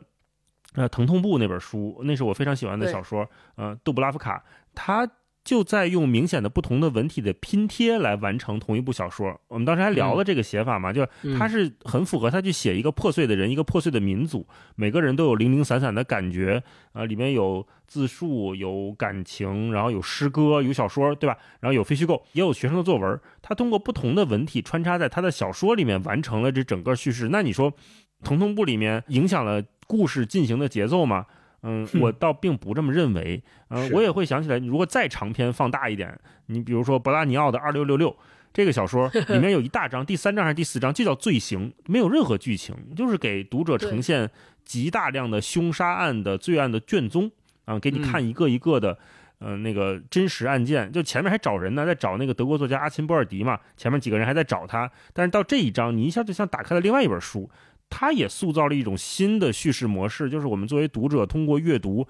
[0.75, 4.45] 呃《疼痛部》那本书，那是我非常喜欢的小说，呃，杜布拉夫卡
[4.75, 5.09] 他。
[5.45, 9.41] 就在用明显的不同的文体的拼贴来完成同一部小说。
[9.49, 16.62] 我们当时还聊了这个写法嘛，就是他是很符合他去写一个破碎的人，一个破碎的民族，每个人都有零零散散的感觉
[16.93, 21.35] 啊，里面有自述，有感情，然后有诗歌，有小说，对吧？
[21.61, 23.19] 然后有非虚构，也有学生的作文。
[23.41, 27.31] 他通过不同的文体穿插在他的小说里面，完成了这整个叙事。
[27.33, 27.73] 那你说，
[28.23, 31.26] 《疼痛部》里面影响了故事进行的节奏吗？
[31.62, 33.43] 嗯，我倒并不这么认为。
[33.70, 36.16] 嗯，我也会想起来，如果再长篇放大一点，
[36.47, 38.09] 你比如说博拉尼奥的《二六六六》
[38.53, 44.30] 这个小说， 里面有一大章，第三章还是第四章，就叫罪行，没有任何剧情，就是给读者呈现
[44.64, 47.28] 极大量的凶杀案的罪案的卷宗
[47.64, 48.97] 啊，给你看一个一个的，
[49.41, 50.93] 嗯，那个真实案件。
[50.93, 57.51] 就前面还找人呢，在找那个德国作家阿琴波尔迪嘛，前面几个人还在找他，但是到这一章，你一下就像打开了另外一本书。
[57.91, 62.07] 它也塑造了一种新的叙事模式，就是我们作为读者通过阅读，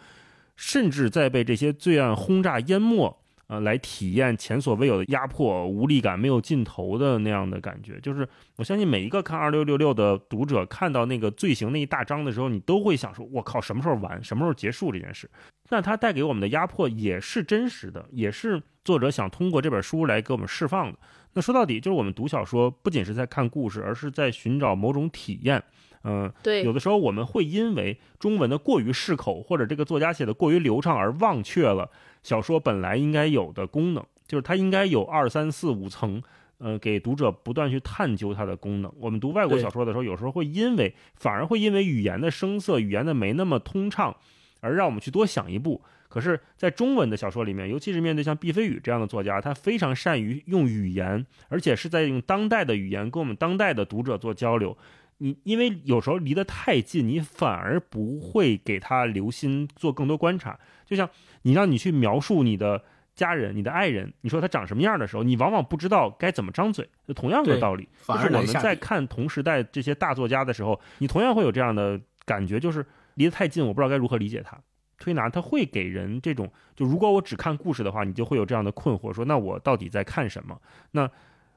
[0.56, 3.16] 甚至在被这些罪案轰炸淹没，
[3.46, 7.98] 呃，来体验前所未有的压迫、无力感、没有尽头的那样的感觉。
[8.00, 14.22] 就是我相信每一个看二六六六的读者，看到那个罪行那一大章的时候，你都会想说：“我靠，什么时候完？
[14.22, 15.30] 什么时候结束这件事？”
[15.70, 20.98] 那它带给我们的压迫也是真实的，也是作者想通过这本书来给我们释放的。
[21.34, 25.62] 那说到底，就是我们读小说不仅是在看故事，而是在寻找某种体验。
[26.04, 31.90] 嗯，对，有的时候我们会因为中文的过于适口，或者这个作家写的过于流畅，而忘却了
[32.22, 36.22] 小说本来应该有的功能，就是它应该有二三四五层，
[36.56, 38.90] 呃，给读者不断去探究它的功能。
[38.98, 44.16] 我们读外国小说的时候，有时候会因为反而会因为语言的生涩，语言的没那么通畅，
[44.60, 45.82] 而让我们去多想一步。
[46.08, 54.76] 可是，在中文的小说里面，尤其是面对像毕飞宇这样的作家，他非常善于用语言，而且是在用当代的语言跟我们当代的读者做交流。
[55.18, 60.58] 你因为有时候离得太近，你反而不会给他留心做更多观察。
[60.86, 61.10] 就像
[61.42, 62.82] 你让你去描述你的
[63.14, 66.88] 家人、你的爱人，你说他长什么样的时候，你往往不知道该怎么张嘴。
[67.06, 74.56] 就同样的道理，就是我们在看同时代这些大作家的时候，你同样会有这样的感觉，就是离得太近，我不知道该如何理解他。
[74.98, 80.60] 推拿它会给人这种，就如果我只看故事的话，你就会有这样的困惑，说那我到底在看什么？
[80.90, 81.08] 那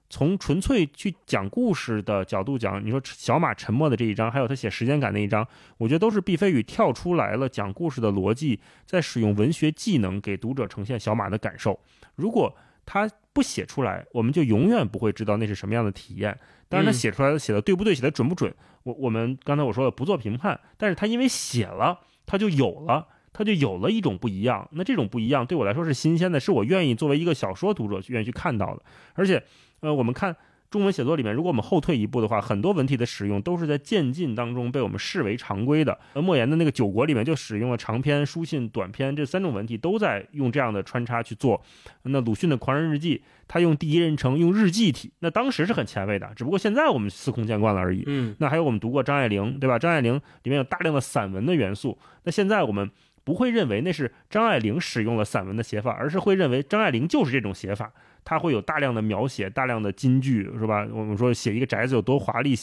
[0.09, 11.79] 从纯粹去讲故事的角度讲，你说小马沉默的这一章，还有他写时间感那一章，我觉得都是毕飞宇跳出来了讲故事的逻辑，在使用文学技能给读者呈现小马的感受。
[12.15, 12.53] 如果
[12.85, 16.37] 他不写出来，我们就永远不会知道那是什么样的体验。
[16.67, 23.07] 当然，他写出来的写的对不对，写的准不准，我我们刚才我说了不做评判，但是他因为写了，他就有了。
[23.33, 28.81] 它就有了一种不一样，那这种不一样对我来说是新鲜的，是我愿意作为一个小说读者去愿意去看到的。
[29.13, 29.41] 而且，
[29.79, 30.35] 呃，我们看
[30.69, 35.99] 中文写作里面，如果我们后退一步的话，很多文体的使用都是在渐进当中被我们视为常规的。
[36.13, 41.61] 而莫言的那个《九国》里面就使用了长篇、书信、短篇这三种文体，都在用这样的穿插去做。
[42.03, 43.17] 那鲁迅的《狂人日记》，
[43.49, 48.03] 他用第一人称，用日记体，那当时是很前卫的，只不过现在我们司空见惯了而已。
[48.07, 49.77] 嗯，那还有我们读过张爱玲，对吧？
[49.77, 52.89] 张爱玲里面有大量的散文的元素，那现在我们
[53.23, 57.91] 不会认为那是张爱玲使用了散文的写法，而是会认为张爱玲就是这种写法。
[58.23, 60.87] 他会有大量的描写，大量的金句，是吧？
[60.91, 62.55] 我们说写一个宅子有多华丽，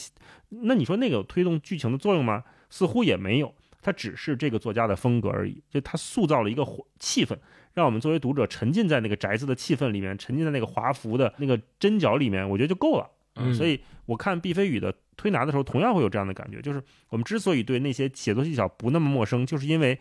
[0.49, 2.43] 那你说那个有推动剧情的作用吗？
[2.69, 5.61] 似乎也没有，它只是这个作家的风格而已。
[5.69, 6.65] 就他塑造了一个
[6.97, 7.37] 气氛，
[7.73, 13.09] 让我们作为读者沉浸在那个宅子的气氛里面，沉浸在那个华服的那个针脚里面，我觉得就够了。
[13.35, 19.99] 嗯，所以我看毕飞宇的推拿的时候，同样会有这样的感觉，就是我们之所以对那些写作技巧不那么陌生，就是因为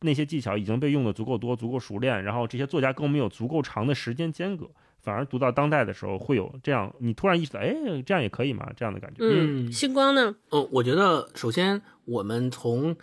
[0.00, 4.68] 那些技巧已经被用的足够多、足够熟练，然后这些作家跟我们有足够长的时间间隔。
[5.00, 7.72] 反而读到当代的时候，会有这样，你突然意识到，哎，
[8.04, 8.68] 这样也可以嘛？
[8.76, 9.20] 这样的感觉。
[9.20, 10.34] 嗯，星光呢？
[10.50, 12.94] 哦，我觉得首先我们从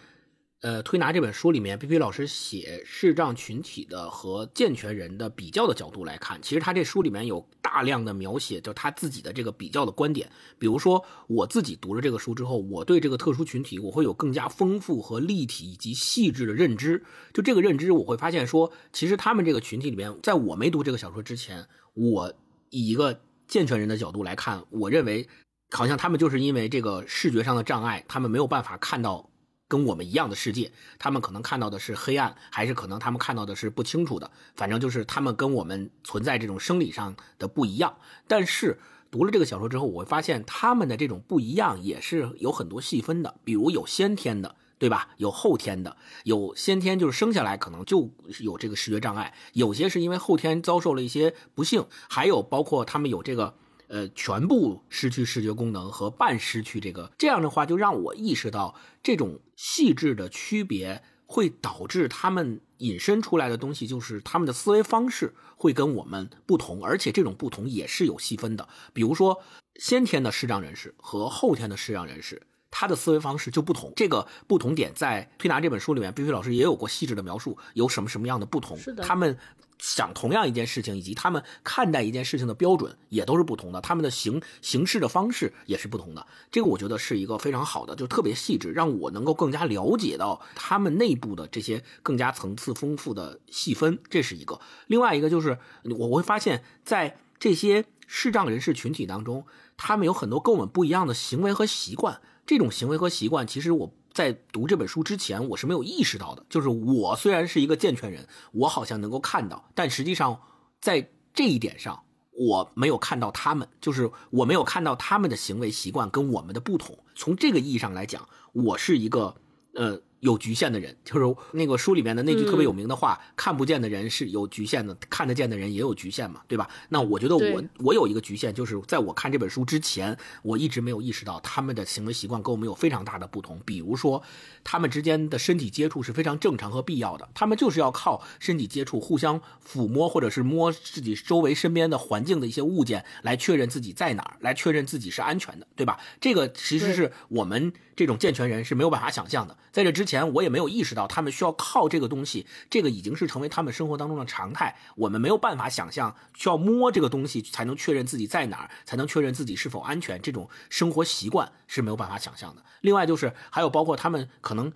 [0.65, 10.27] 呃推拿这本书里面，毕飞老师写视障群体的和健全人的比较的角度来看，其实他这书里面有大量的描写，就他自己的这个比较的观点。
[10.57, 17.03] 比如说，我自己读了这个书之后，我对这个特殊群体，我会有更加丰富和立体以及细致的认知。
[17.31, 21.67] 就这个认知，我会发现说，其实他们这个群体里面，在我没读这个小说之前。
[21.93, 22.33] 我
[22.71, 25.29] 以一个健全人的角度来看，我认为
[25.69, 29.29] 好像他们就是因为这个视觉上的障碍，他们没有办法看到
[29.67, 37.97] 跟我们一样的世界，他们可能看到的是黑暗，还是可能他们看到的是不清楚的，反正就是他们跟我们存在这种生理上的不一样。
[38.27, 44.55] 但是读了这个小说之后，我会发现他们的这种不一样也是有很多细分的，比如有先天的。
[44.77, 45.11] 对吧？
[45.15, 45.95] 有后天的，
[46.25, 48.11] 有先天就是生下来可能就
[48.41, 53.55] 有这个视觉障碍，有些是因为后天遭受了一些不幸，还有包括他们有这个
[53.87, 69.41] 呃全部失去视觉功能和半失去这个，这样的话就让我意识到这种细致的区别会导致他们引申出来的东西就是他们的思维方式会跟我们不同，而且这种不同也是有细分的，比如说
[69.75, 72.41] 先天的视障人士和后天的视障人士。
[72.77, 78.77] 他的思维方式就不同，这个不同点在《推拿》这本书里面，毕飞老师也有过细致的描述，有什么什么样的不同。
[78.77, 79.37] 是的，他们
[79.77, 86.25] 想同样一件事情，以及他们看待一件事情的标准也都是不同的，他们的行行事的方式也是不同的。
[86.51, 94.59] 这个我觉得是一个非常好的，就特别细致，让我能够更加了解到他们内部的这些更加层次丰富的细分，这是一个。
[94.87, 99.45] 另外一个就是我会发现，在这些视障人士群体当中，
[99.77, 102.21] 他们有很多跟我们不一样的行为和习惯。
[102.45, 106.45] 这种行为和习惯，其实我在读这本书之前，我是没有意识到的。
[106.49, 110.39] 就是我虽然是一个健全人，我好像能够看到，但实际上
[110.79, 112.01] 在这一点上，
[112.31, 116.97] 我没有看到他们，就是我没有看到他们的行为习惯跟我们的不同。
[117.13, 119.35] 从这个意义上来讲，我是一个
[119.73, 120.01] 呃。
[120.25, 133.61] 有局限的人，就是那个书里面的那句特别有名的话：“看不见的人是有局限的，看得见的人也有局限嘛，对吧？”那我觉得我我有一个局限，就是在我看这本书之前，我一直没有意识到他们的行为习惯跟我们有非常大的不同。
[133.63, 134.23] 比如说，
[134.63, 145.99] 他们之间的身体接触是非常正常和必要的，他们就是要靠身体接触，互相抚摸或者是摸自己周围身边的环境的一些物件，来确认自己在哪儿，来确认自己是安全的，对吧？
[146.19, 149.55] 这个其实是我们这种健全人是没有办法想象的。
[149.71, 150.14] 在这之前。
[150.15, 154.77] 前我也没有意识到他们需要靠这个东西，这个已经是成为他们生活当中的常态。
[154.95, 160.21] 我们没有办法想象需要摸这个东西才能确认自己在哪儿，才能确认自己是否安全。
[160.21, 162.63] 这种生活习惯是没有办法想象的。
[162.81, 164.71] 另外就是还有包括他们可能，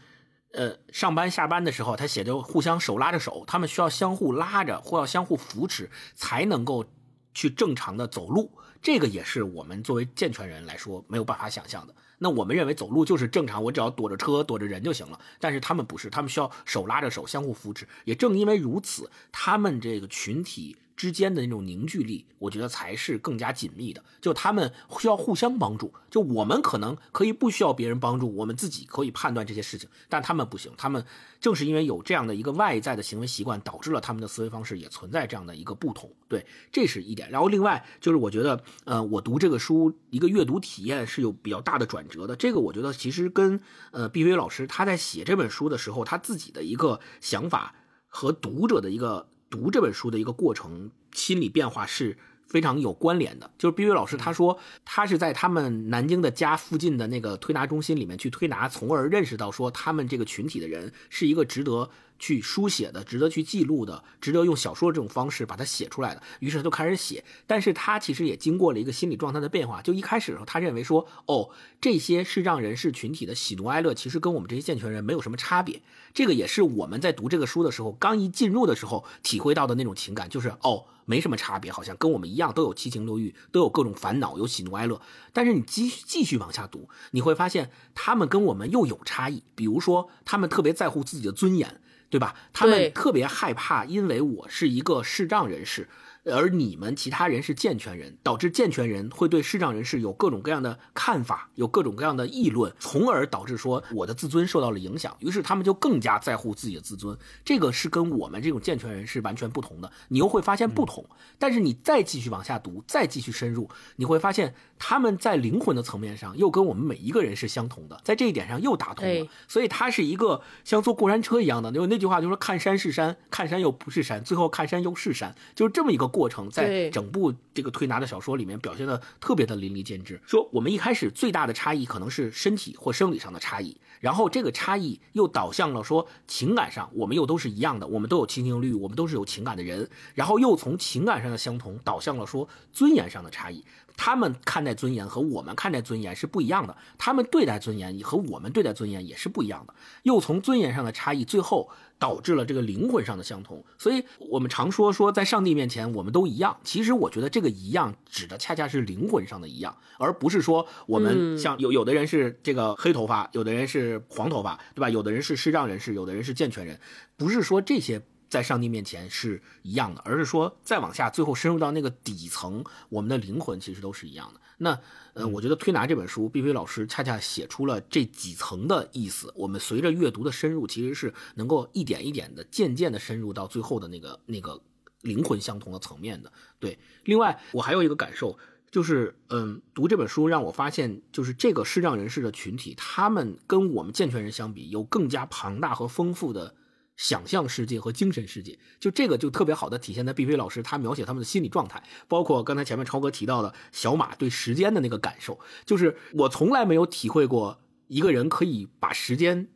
[0.51, 6.85] 呃，上班下班的时候，他写着互相手拉着手，他们需要相互拉着或要相互扶持才能够
[7.33, 8.51] 去正常的走路。
[8.81, 11.93] 这个也是我们作为健全人来说没有办法想象的。
[12.19, 15.19] 那我们认为走路就是正常，我只要躲着车、躲着人就行了。
[15.39, 17.87] 但是他们不是，他们需要手拉着手，相互扶持。
[18.05, 20.77] 也正因为如此，他们这个群体。
[20.99, 24.03] 之间的那种凝聚力，我觉得才是更加紧密的。
[24.19, 30.69] 就他们需要互相帮助，就我们可能可以不需要别人帮助，我们自己可以判断这些事情，但他们不行。
[30.75, 31.05] 他们
[31.39, 36.11] 正是因为有这样的一个外在的行为习惯，导致了他们的思维方式也存在这样的一个不同。
[36.27, 37.31] 对，这是一点。
[37.31, 42.35] 然后另外就是，我觉得，呃，我读这个书一个阅读体验是有比较大的转折的。
[42.35, 47.73] 这个我觉得其实跟呃毕飞老师他在写这本书的时候，他自己的一个想法
[48.09, 49.29] 和读者的一个。
[49.49, 53.51] 读这本书的一个过程，心理变化是非常有关联的。
[53.57, 61.89] 就是毕伟老师他说，他是在他们南京的家附近的那个推拿中心里面去推拿，从而认识到说他们这个群体的人是一个值得
[62.19, 66.21] 去书写的、值得去记录的、值得用小说这种方式把它写出来的。
[66.39, 69.81] 于是他就开始写，但是他其实也经过了一个心理状态的变化。
[69.81, 71.49] 就一开始的时候，他认为说，哦，
[71.79, 75.81] 这些视障人士群体的喜怒哀乐，其实跟我们这些健全人没有什么差别。
[76.13, 84.99] 这个也是我们在读这个书的时候，刚一进入的时候体会到的那种情感，就是哦，没什么差别，好像跟我们一样，都有七情六欲，都有各种烦恼，有喜怒哀乐。
[85.31, 89.43] 但是你继继续往下读，你会发现他们跟我们又有差异。
[89.55, 91.79] 比如说，他们特别在乎自己的尊严。
[92.09, 92.35] 对吧？
[92.51, 95.87] 他们特别害怕，因为我是一个视障人士。
[96.25, 105.15] 而你们其他人是健全人，导致健全人会对视障人士有各种各样的看法，有各种各样的议论，从而导致说我的自尊受到了影响。
[105.21, 107.17] 于是他们就更加在乎自己的自尊。
[107.45, 109.89] 这个是跟我们这种健全人是完全不同的。
[110.09, 111.03] 你又会发现不同，
[111.39, 119.27] 但是你再继续往下读，再继续深入，你会发现他们在灵魂的层面上又跟我们每一个人是相同的，在这一点上又打通了。
[119.47, 121.71] 所以它是一个像坐过山车一样的。
[121.71, 126.09] 就那句话就说看山是山，看山又不是山，最后看山又是山，就是这么一个。
[126.09, 130.19] 过程在整部这个推拿的小说里面表现的特别的淋漓尽致。
[130.25, 139.87] 说我们一开始最大的差异可能是身体或生理上的差异，然后这个差异又导向了说情感上，我们又都是一样的，我们都有亲情六欲，我们都是有情感的人。
[140.15, 143.63] 然后又从情感上的相同导向了说尊严上的差异。
[144.01, 149.73] 他们看待尊严和我们看待尊严是不一样的，他们对待尊严和我们对待尊严也是不一样的。
[150.03, 151.69] 又从尊严上的差异，最后
[151.99, 153.61] 导致了这个灵魂上的相同。
[153.77, 156.57] 所以，我们常说说在上帝面前我们都一样。
[156.63, 164.89] 其实，我觉得这个一样指的恰恰是灵魂上的一样，而不是说我们像有有的人是这个黑头发，有的人是黄头发，对吧？
[164.89, 166.79] 有的人是视障人士，有的人是健全人，
[167.17, 168.01] 不是说这些。
[168.29, 174.39] 在上帝面前是一样的，而是说再往下，最后深入到那个底层，我们的灵魂其实都是一样的。
[174.59, 174.79] 那
[175.13, 179.33] 呃，我觉得推拿这本书，毕飞老师恰恰写出了这几层的意思。
[179.35, 184.61] 我们随着阅读的深入，其实是能够一点一点的、渐渐的深入到最后的那个那个
[185.01, 186.31] 灵魂相同的层面的。
[186.59, 188.37] 对，另外我还有一个感受，
[188.69, 196.53] 就是嗯，读这本书让我发现，就是这个视障人士的群体，他们跟我们健全人相比，有更加庞大和丰富的。
[196.99, 209.47] 想象世界和精神世界，就这个就特别好的体现在毕飞老师他描写他们的心理状态，包括刚才前面超哥提到的小马对时间的那个感受，就是我从来没有体会过一个人可以把时间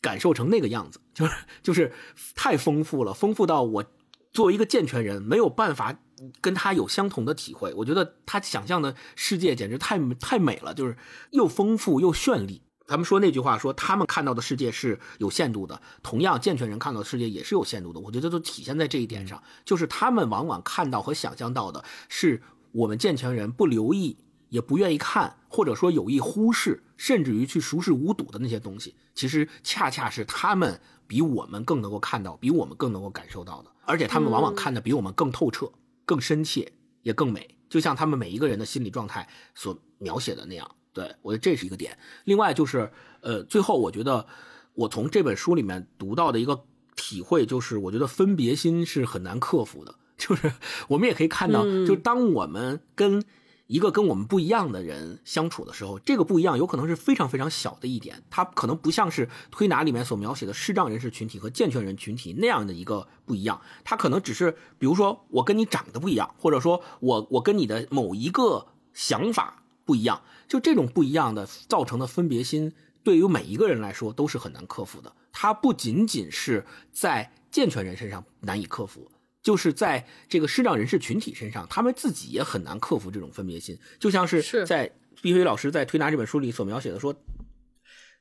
[0.00, 1.92] 感受成那个样子，就是就是
[2.36, 3.84] 太丰富了，丰富到我
[4.32, 5.98] 作为一个健全人没有办法
[6.40, 7.74] 跟他有相同的体会。
[7.74, 10.96] 我觉得他想象的世界简直太太美了，就是
[11.32, 12.62] 又丰富又绚丽。
[12.86, 17.98] 咱们说那句话，说他们看到的世界是有限度的，同样健全人看到的世界也是有限度的。
[17.98, 22.40] 我觉得都体现在这一点上，就是他们往往看到和想象到的是
[22.72, 24.16] 我们健全人不留意、
[24.50, 33.70] 也不愿意看，或者说有意忽视，甚至于去熟视无睹的那些东西，其实恰恰是他们比我们更能够看到，比我们更能够感受到的。
[33.84, 35.70] 而且他们往往看的比我们更透彻、
[36.04, 36.72] 更深切，
[37.02, 40.70] 也更美，就像他们每一个人的心理状态所描写的那样。
[40.96, 41.98] 对，我觉得这是一个点。
[42.24, 42.90] 另外就是，
[43.20, 44.26] 呃，最后我觉得
[44.72, 46.64] 我从这本书里面读到的一个
[46.96, 49.94] 体会就是，我觉得分别心是很难克服的。
[50.16, 50.50] 就是
[50.88, 53.22] 我们也可以看到，就当我们跟
[53.66, 69.62] 一个跟我们不一样的人相处的时候，这个不一样有可能是非常非常小的一点，它可能不像是推拿里面所描写的视障人士群体和健全人群体那样的一个不一样，它可能只是比如说我跟你长得不一样，或者说我我跟你的某一个想法。
[69.86, 75.10] 不一样，就这种不一样的造成的分别心，对于每一个人来说都是很难克服的。
[75.32, 79.10] 它不仅仅是在健全人身上难以克服，
[79.42, 83.78] 就是在这个视障人士群体身上，他们自己也很难克服这种分别心。
[83.98, 87.14] 就像是在毕飞老师在推拿这本书里所描写的说。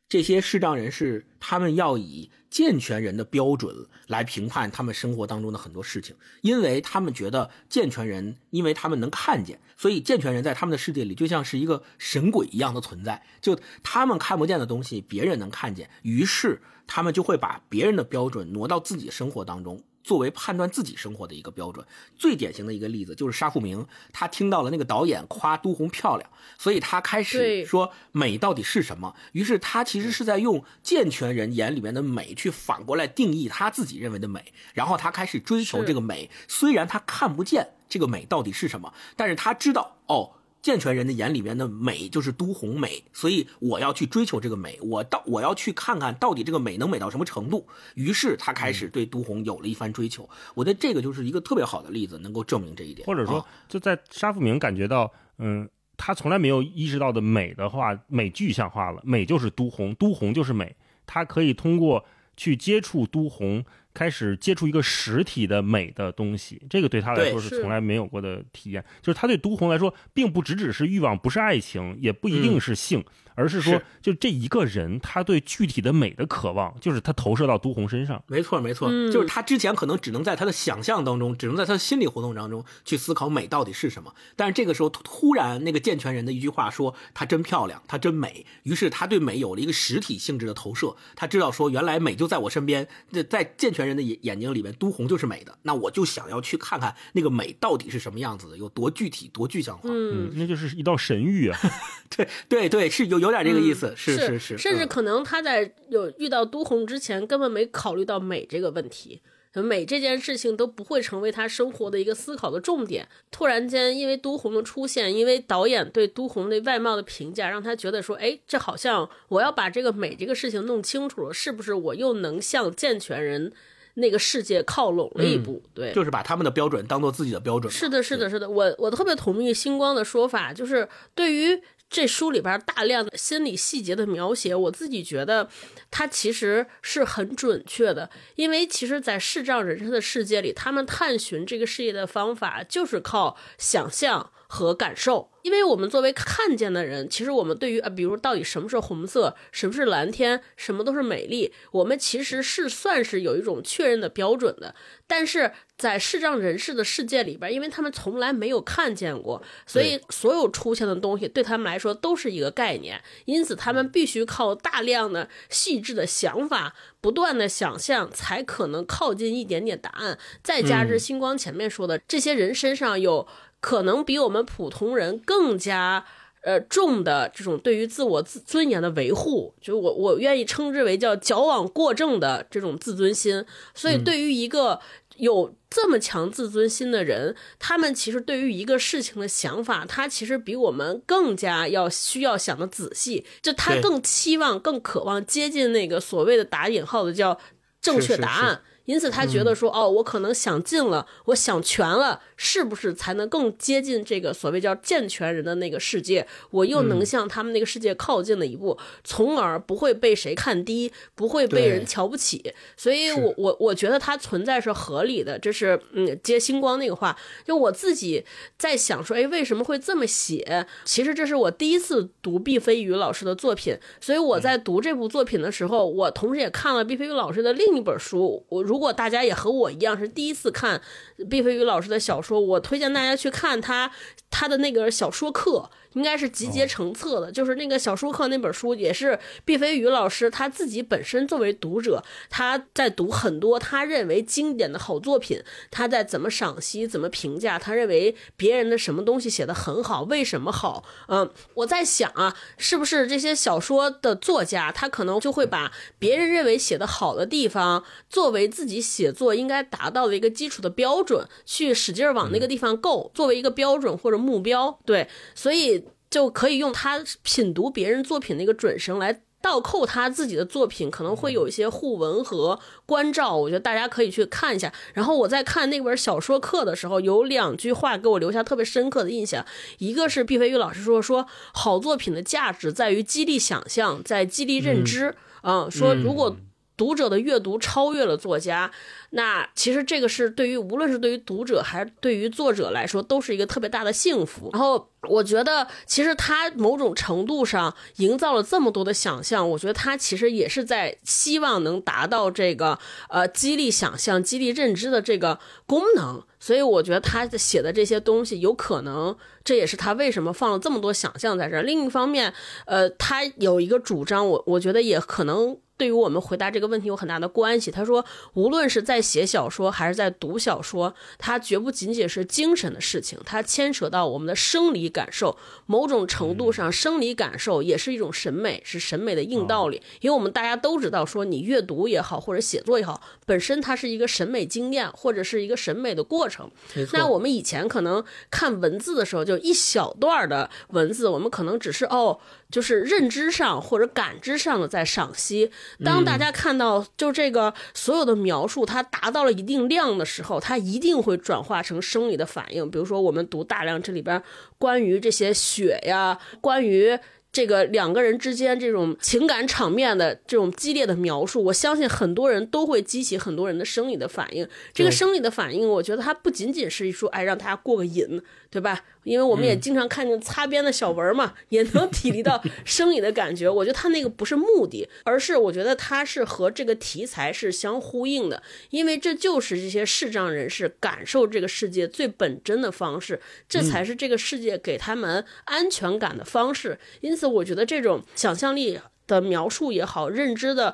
[0.08, 19.84] 这些视障人士，他们要以健全人的标准来评判他们生活当中的很多事情，因为他们觉得健全人，因为他们能看见，所以健全人在他们的世界里就像是一个神鬼一样的存在，就他们看不见的东西，别人能看见，于是他们就会把别人的标准挪到自己生活当中。
[20.06, 21.84] 作为判断自己生活的一个标准，
[22.16, 23.84] 最典型的一个例子就是沙富明，
[24.14, 26.30] 他听到了那个导演夸都红漂亮，
[26.60, 29.16] 所以他开始说美到底是什么？
[29.32, 40.34] 于是他其实是在用健全人眼里面的美去反过来定义他自己认为的美，然后他开始追求这个美，虽然他看不见这个美到底是什么，但是他知道哦。
[40.66, 47.68] 健全人的眼里面的美就是都红美，所以我要去追求这个美，我到我要去看看到底这个美能美到什么程度。
[47.93, 50.28] 于是他开始对都红有了一番追求。
[50.55, 53.05] 我觉得这个就是一个特别好的例子，能够证明这一点。
[53.05, 60.76] 或者说，就在沙富明感觉到，嗯，他从来没有意识到的美的话，美具象化了，美就是都红，都红就是美。
[61.05, 62.03] 他可以通过
[62.36, 63.63] 去接触都红，
[63.96, 68.84] 开始接触一个实体的美的东西，这个对他来说是从来没有过的体验。
[69.02, 73.04] 就是他对都红来说，并不只只是欲望，不是爱情，也不一定是性。
[73.36, 78.23] 而是说，就这一个人，他对具体的美的渴望，就是他投射到都红身上。
[78.27, 84.13] 没错，没错，就是他之前可能只能在他的想象当中，只能在他的心理活动当中去思考美到底是什么。
[84.36, 90.95] 但是这个时候，突然那个健全人的一句话说：“她真漂亮，她真美。”于是他对美有了一个实体性质的投射。
[91.15, 92.88] 他知道说，原来美就在我身边。
[93.29, 95.57] 在健全人的眼眼睛里面，都红就是美的。
[95.63, 99.89] 那我就想要去看看那个美到底是什么样子的，有多具体，多具象化。
[99.89, 101.59] 嗯，那就是一道神谕啊。
[102.15, 109.21] 对对对，是有有点这个意思，是是是，甚至可能他在有遇到都红之前，根本没考虑到美这个问题，
[109.53, 113.07] 美这件事情都不会成为他生活的一个思考的重点。
[113.32, 123.53] 突然间，因为都红的出现，因为导演对都红的外貌的评价，让他觉得说，哎，这好像我要把这个美这个事情弄清楚了，是不是我又能向健全人
[123.93, 125.63] 那个世界靠拢了一步？
[125.73, 127.71] 对，就是把他们的标准当做自己的标准。
[127.71, 131.61] 是的，是的，是的，我我特别同意星光的说法，就是对于。
[131.96, 135.48] 这书里边大量的心理细节的描写，我自己觉得
[135.89, 144.32] 它其实是很准确的，因为其实，在视障人士的世界里，他们探寻这个世界的方法就是靠想象。
[144.48, 154.74] 和感受，因为我们作为看见的人，其实我们对于啊，比如到底什么是红色，什么是蓝天，什么都是美丽，我们其实是算是有一种确认的标准的。
[155.06, 170.18] 但是在视障人士的世界里边，因为他们从来没有看见过，所以所有出现的东西对他们来说都是一个概念，因此他们必须靠大量的细致的想法，不断的想象，才可能靠近一点点答案。
[170.41, 173.28] 再加之星光前面说的，这些人身上有。
[173.62, 176.06] 可能比我们普通人更加
[176.43, 183.43] 呃重的这种对于自我自尊严的维护，就我我愿意称之为叫矫枉过正的这种自尊心。
[183.74, 184.80] 所以，对于一个
[185.18, 193.26] 有这么强自尊心的人，他们其实对于一个事情的想法，他其实比我们更加要需要想的仔细。
[193.41, 197.39] 就他更期望、更渴望接近那个所谓的打引号的叫
[197.82, 198.62] 正确答案。
[198.86, 206.27] 因此，他觉得说，哦，我可能想尽了，我想全了，是不是才能更接近这个所谓叫健全人的那个世界？
[206.51, 212.53] 我又能向他们那个世界靠近了一步，从而不会被谁看低，不会被人瞧不起。
[212.77, 215.38] 所以，我我我觉得它存在是合理的。
[215.39, 218.23] 这是嗯，接星光那个话，就我自己
[218.57, 220.67] 在想说，哎，为什么会这么写？
[220.83, 228.45] 其实这是我第一次读毕飞宇老师的作品，所以我在读这部作品的时候，我同时也看了毕飞宇老师的另一本书。
[228.49, 230.82] 我如如果大家也和我一样是第一次看
[231.30, 233.89] 毕飞宇老师的小说，我推荐大家去看他
[234.30, 235.69] 他的那个小说课。
[235.96, 245.41] 应该是集结成册的，就是那个小说课那本书，也是毕飞宇老师他自己本身作为读者，他在读很多他认为经典的好作品，
[245.72, 250.84] 他在怎么赏析、怎么评价，他认为别人的什么东西写的很好，为什么好？
[251.08, 264.78] 嗯，我在想啊，是不是这些小说的作家，他可能就会把别人认为写的好的地方，作为自己写作应该达到的一个基础的标准，去使劲往那个地方够，作为一个标准或者目标。
[264.86, 265.84] 对，所以。
[266.16, 273.36] 就可以用他品读别人作品的一个准绳来倒扣他自己的作品，可能会有一些互文和关照。
[273.36, 274.72] 我觉得大家可以去看一下。
[274.93, 279.45] 然后我在看那本小说课的时候，有两句话给我留下特别深刻的印象。
[279.80, 286.38] 一个是毕飞宇老师说：“说好作品的价值在于激励想象，在激励认知。”嗯，说如果。
[286.78, 288.70] 读者的阅读超越了作家，
[289.18, 294.49] 那其实这个是对于无论是对于读者还是对于作者来说，都是一个特别大的幸福。
[294.51, 306.22] 然后我觉得，其实他某种程度上营造了这么多的想象，我觉得他其实也是在希望能达到这个呃激励想象、激励认知的这个功能。
[306.38, 311.63] 所以我觉得他写的这些东西，有可能这也是他为什么放了这么多想象在这儿。
[311.63, 312.34] 另一方面，
[312.66, 315.57] 呃，他有一个主张，我我觉得也可能。
[315.78, 317.69] 对于我们回答这个问题有很大的关系。
[317.69, 325.38] 他说，无论是在写小说还是在读小说，它绝不仅仅是精神的事情，它牵扯到我们的生理感受。
[325.65, 329.82] 某种程度上，生理感受也是一种审美，是审美的硬道理。
[329.99, 336.49] 因为我们大家都知道，说你阅读也好，或者写作也好，本身它是一个审美经验，或者是一个审美的过程。
[336.93, 342.19] 那我们以前可能看文字的时候，就一小段的文字，我们可能只是哦。
[342.52, 345.52] 就是认知上或者感知上的在赏析。
[345.84, 352.70] 当大家看到就这个所有的描述，它达到了一定量的时候，它一定会转化成生理的反应。
[352.70, 354.22] 比如说，我们读大量这里边
[354.58, 356.98] 关于这些血呀，关于。
[357.32, 364.48] 这个两个人之间这种情感场面的这种激烈的描述，我相信很多人都会激起很多人的生理的反应。
[364.74, 368.22] 这个生理的反应，我觉得它不仅仅是说，哎，让大家过个瘾，
[368.56, 368.82] 对吧？
[369.03, 373.49] 因为我们也经常看见擦边的小文嘛，也能 体 力到生理的感觉。
[373.49, 386.80] 我觉得他那个不是目的，而是我觉得他是和这个题材是相呼应的，因为这就是这些视障人士感受这个世界最本真的方式，这才是这个世界给他们安全感的方式。
[387.01, 388.80] 因此，我觉得这种想象力。
[389.08, 390.74] 的描述也好，认知的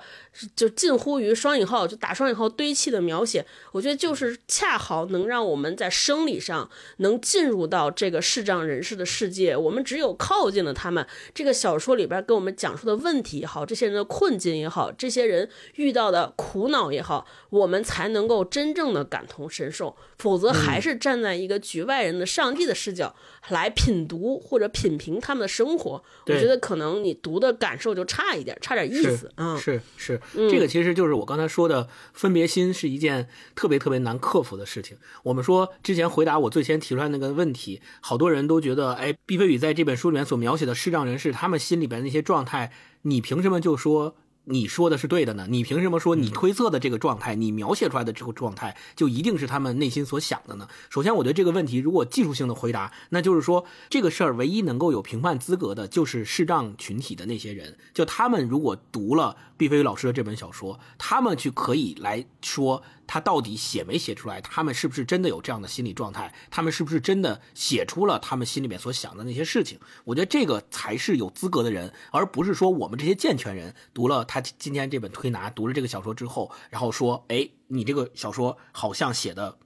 [0.55, 9.55] 就近乎于双引号，就打双引号堆砌的描写，我觉得就是恰好能让我们在生理上能进入到这个视障人士的世界。
[9.55, 19.95] 我们只有靠近了他们，这个小说里边给我们讲述的问题也好，这些人的困境也好，这些人遇到的苦恼也好，我们才能够真正的感同身受。
[20.17, 23.15] 否则还是站在一个局外人的上帝的视角
[23.49, 29.31] 来品读或者品评他们的生活，我觉得可能你读的感受就差一点，差点意思。
[29.37, 34.97] 嗯，是是，这个其实就是我刚才说的分别心是一件特别特别难克服的事情。
[35.23, 42.71] 我们说之前回答我最先提出来那个问题，好多人都觉得，哎，毕飞宇在这本书里面所描写的视障人士，他们心里边那些状态，
[43.03, 44.15] 你凭什么就说？
[44.51, 45.47] 你说的是对的呢？
[45.49, 50.67] 你凭什么说你推测的这个状态，你描写出来的这个状态就一定是他们内心所想的呢？
[50.89, 62.83] 首先，我对这个问题如果技术性的回答，那就是说这个事儿唯一能够有评判资格的就是视障群体的那些人，就他们如果读了毕飞宇老师的这本小说，他们去可以来说。
[63.11, 64.39] 他到底写没写出来？
[64.39, 66.33] 他们是不是真的有这样的心理状态？
[66.49, 69.77] 他们是不是真的写出了他们心里面所想的那些事情？
[70.05, 79.57] 我觉得这个才是有资格的人，而不是说我们这些健全人读了他今天这本推拿，读了这个小说之后，然后说：“哎，你这个小说好像写的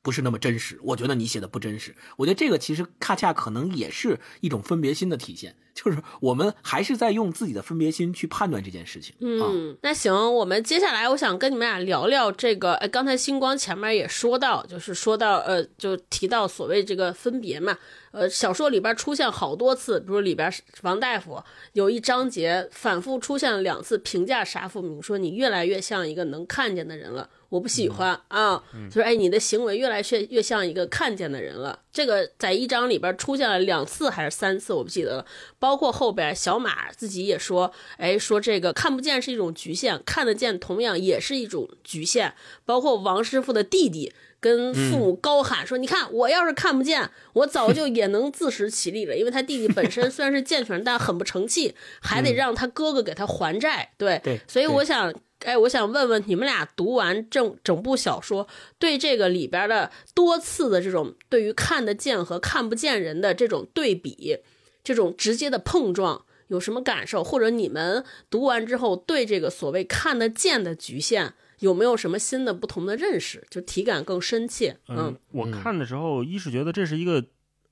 [0.00, 1.94] 不是那么真实。”我觉得你写的不真实。
[2.16, 5.54] 我觉得这个其实恰恰可能也是一种分别心的体现。
[5.76, 9.14] 就是我们还是在用自己的分别心去判断这件事情。
[9.20, 12.72] 嗯，那行，我们接下来我想跟你们俩聊聊这个。
[12.76, 17.76] 哎，刚才星光前面也说到，就是说到呃，就提到所谓这个分别嘛。
[18.12, 20.50] 呃，小说里边出现好多次，比如里边
[20.80, 21.38] 王大夫
[21.74, 28.62] 有一章节反复出现了两次，评价沙富明说你越来越像一个能看见的人了，我不喜欢啊。
[28.88, 31.78] 就是哎，你的行为越来越越像一个看见的人了。
[31.92, 35.26] 这个在一章里边出现了两次还是三次，我不记得了。
[35.58, 42.34] 包括后边小马自己也说，哎，说这个看不见是一种局限，看得见同样也是一种局限。
[42.64, 44.12] 包括王师傅的弟弟。
[44.38, 49.16] 跟父母高喊说：“你看，我要是看不见，我早就也能自食其力了。
[49.16, 53.92] 因为他弟弟本身虽然是健全，但很不成器，还得让他哥哥给他还债。
[53.96, 58.46] 对，所以我想，哎，我想问问你们俩，读完整整部小说，
[58.78, 64.38] 对这个里边的多次的这种对于看得见和看不见人的这种对比，
[64.84, 67.24] 这种直接的碰撞，有什么感受？
[67.24, 73.42] 或者你们读完之后，对这个所谓看得见的局限？”有没有什么新的不同的认识？
[73.50, 74.76] 就体感更深切。
[74.88, 77.24] 嗯，我看的时候，一是觉得这是一个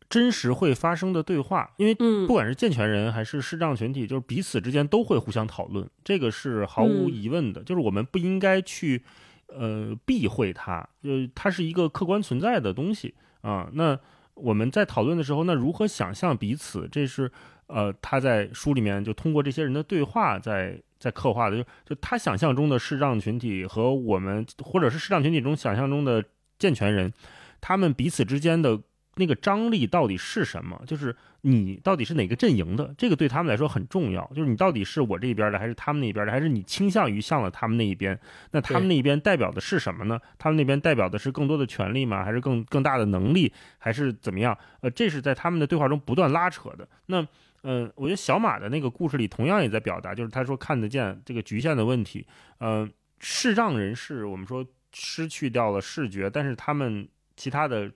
[0.08, 7.62] 真实会发生的对话，因为不管是健全人还是视障群体，就是彼此之间都会互相讨论，这个是毫无疑问的。
[7.62, 9.02] 就是我们不应该去
[9.48, 13.68] 呃避讳它，就它是一个客观存在的东西啊。
[13.72, 13.98] 那
[14.34, 16.88] 我们在讨论的时候，那如何想象彼此？
[16.90, 17.30] 这是
[17.66, 20.80] 呃他在书里面就通过这些人的对话在。
[20.98, 26.24] 在刻画的就就他想象中的视障群体和我们，或者是视障群体中想象中的
[26.58, 27.12] 健全人，
[27.60, 28.80] 他们彼此之间的
[29.16, 30.80] 那个张力到底是什么？
[30.86, 32.94] 就是你到底是哪个阵营的？
[32.96, 34.24] 这个对他们来说很重要。
[34.34, 36.32] 就是你到底是我这边的，还是他们那边的？
[36.32, 38.18] 还是你倾向于向了他们那一边？
[38.52, 40.18] 那他们那一边代表的是什么呢？
[40.38, 42.24] 他们那边代表的是更多的权利吗？
[42.24, 43.52] 还是更更大的能力？
[43.78, 44.56] 还是怎么样？
[44.80, 46.88] 呃，这是在他们的对话中不断拉扯的。
[47.06, 47.26] 那。
[47.66, 52.26] 嗯，我觉得小马的那个故事里同样也在表达，就是他说看得见这个局限的问题。
[52.60, 57.90] 嗯，视障人士我们说失去掉了视觉，但是他们其他的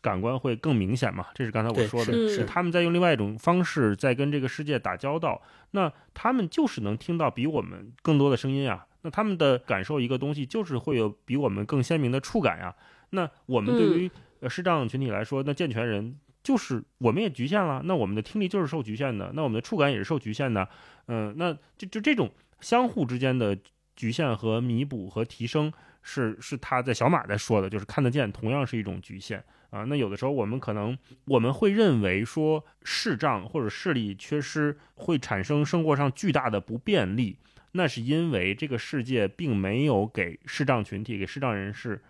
[0.00, 1.26] 感官会更明显嘛？
[1.36, 5.40] 这是刚才我说的，是他们在用另外一种方式在跟这个世界打交道。
[5.70, 8.84] 那他们就是能听到比我们更多的声音啊。
[9.02, 12.74] 那他们的感受一个东西，就是会有比我们更鲜明的触感呀。
[13.10, 14.10] 那我们对于
[14.48, 16.18] 视障群体来说，那健全人。
[16.42, 20.68] 就是我们也局限了，那我们的听力就是受局限的，那我们的触感也是受局限的，
[21.06, 22.28] 嗯，那就就这种
[22.60, 23.56] 相互之间的
[23.94, 25.72] 局限和弥补和提升，
[26.02, 29.84] 是是他在小马在说的，就是看得见同样是一种局限啊。
[29.84, 37.38] 那有的时候我们可能我们会认为说视障或者视力缺失会产生生活上巨大的不便利，
[37.70, 42.02] 那是因为这个世界并没有给视障群体给视障人士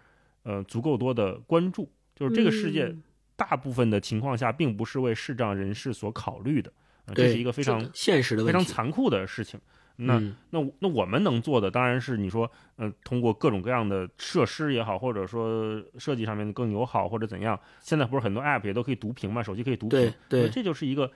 [0.45, 2.95] 呃足够多的关注，就是这个世界。
[3.43, 6.73] 大部分的情况下，并不是为视障人士所考虑的
[7.07, 9.59] 呃这是一个非常现实的非常残酷的事情。
[9.97, 17.59] 那嗯那那我们能做的当然是你说，呃，通过各种各样的设施也好，或者说设计上面更友好或者怎样。
[17.81, 19.99] 现在不是很多 app 也都可以读屏嘛，手机可以读屏，
[20.31, 21.11] 对对这就是一个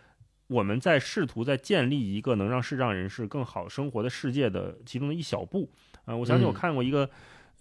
[0.49, 5.71] 我们在试图在建立一个能让视障人士更好生活的世界的其中的一小步。
[6.05, 7.09] 啊、我想起我嗯看过一个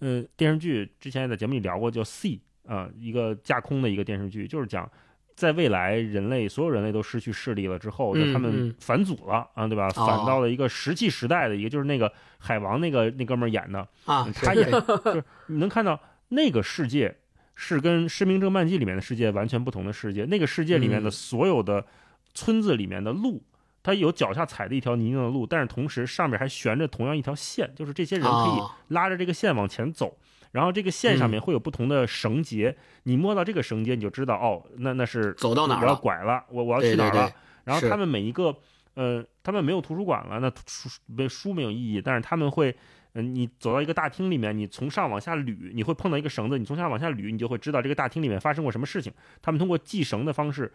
[0.00, 2.28] 呃电视剧，之前也在节目里聊过，叫《C》
[2.66, 4.90] 啊、一个架空的一个电视剧，就是讲。
[5.34, 9.86] 在未来，人类所有人类都失去视力了之后，嗯就他们嗯返祖了啊，对吧？
[9.88, 17.14] 哦返到了一个石器时代的一个，就是那个海王那个那哥们儿演的，啊，他演就是你能看到那个世界
[17.54, 20.24] 是跟《失明症漫记》里面的世界完全不同的世界。
[20.24, 21.84] 那个世界里面的嗯所有的
[22.32, 23.44] 村子里面的路，
[23.82, 30.16] 它有脚下踩的一条泥泞的路，但是同时上面还悬着同样一条线，就是这些人可以哦拉着这个线往前走。
[30.56, 35.94] 然后这个线上面会有不同的绳结，你摸到这个绳结，你就知道哦，那那是走到哪儿了？
[35.96, 37.30] 拐了，我我要去哪儿了。
[37.64, 38.56] 然后他们每一个，
[38.94, 42.74] 呃，他们没有图书馆了，那书没书没有意义，但是他们会，
[43.12, 49.12] 嗯、你走到一个大厅里面，你从上往下捋，你会碰到一个绳子，你从下往下捋，你就会知道这个大厅里面发生过什么事情。
[49.42, 50.72] 他们通过系绳的方式，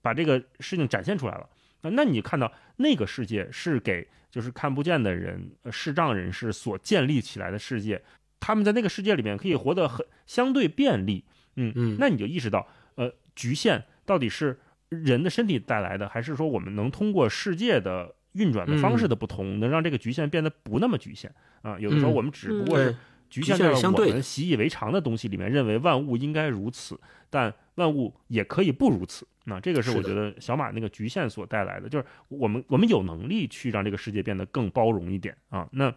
[0.00, 1.46] 把这个事情展现出来了。
[1.82, 8.02] 那那你看到那个世界是给就是看不见的人、呃视障人士所建立起来的世界，
[8.44, 11.24] 他们在那个世界里面可以活得很相对便利，
[11.56, 21.78] 嗯嗯那你就意识到，呃，局限到底是人的身体带来的，还是说我们能通过世界的运转的方式的不同，能让这个局限变得不那么局限啊？
[21.80, 22.94] 有的时候嗯我们只不嗯过是
[23.30, 29.26] 局限在了我们习以为常的东西里面，认为万物应该如此，但万物也可以不如此。
[29.46, 35.66] 那这个是我觉得小马那个局限所带来的，就是我们我们有能力去让这个世界变得更包容一点啊。
[35.72, 35.94] 那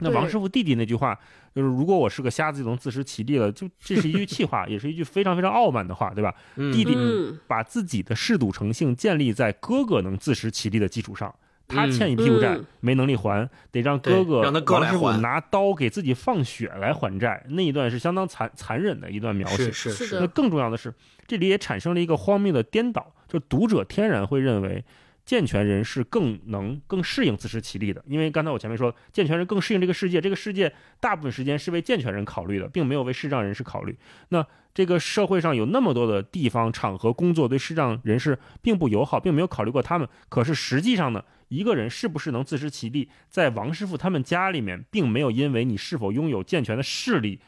[0.00, 1.18] 那王师傅弟弟那句话，
[1.54, 6.34] 就是如果我是个瞎子就能自食其力了，就这是一句气话， 也是一句非常非常傲慢的话，对吧？
[6.56, 11.34] 嗯弟弟嗯把自己的嗜赌成性建立在哥哥能自食其力的基础上。
[11.70, 17.44] 他嗯欠一屁股债嗯没能力还，得让哥哥让他哥王师傅来还拿刀给自己放血来还债。
[17.50, 19.90] 那一段是相当残残忍的一段描写是。
[19.90, 20.94] 是是的那更重要的是，
[21.26, 24.82] 这里也产生了一个荒谬的颠倒，就读者天然会认为
[25.28, 33.94] 健全人是更能、更适应自食其力的，因为刚才我前面说，健全人更适应这个世界，这个世界大部分时间是为健全人考虑的，并没有为视障人士考虑。
[34.30, 40.08] 那这个社会上有那么多的地方、场合、工作对视障人士并不友好，并没有考虑过他们。
[40.30, 47.38] 可是实际上呢，一个人是不是能自食其力，在王师傅他们家里面，并没有因为你是否拥有健全的视力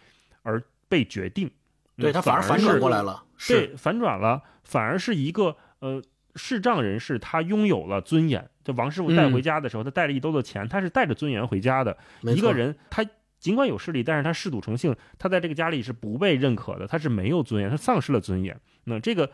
[0.42, 1.50] 而被决定。
[1.96, 6.02] 对他反而反转过来了，对，是反转了，反而是一个呃
[6.36, 8.48] 视障人士，他拥有了尊严。
[8.62, 11.96] 这王师傅带回家的时候，他带了一兜子钱，他是带着尊严回家的。
[12.22, 13.04] 一个人，他
[13.38, 18.58] 尽管有势力，但是他嗜赌成性，他在这个家里是不被认可的，他是没有尊严，他丧失了尊严。
[18.84, 19.30] 那这个，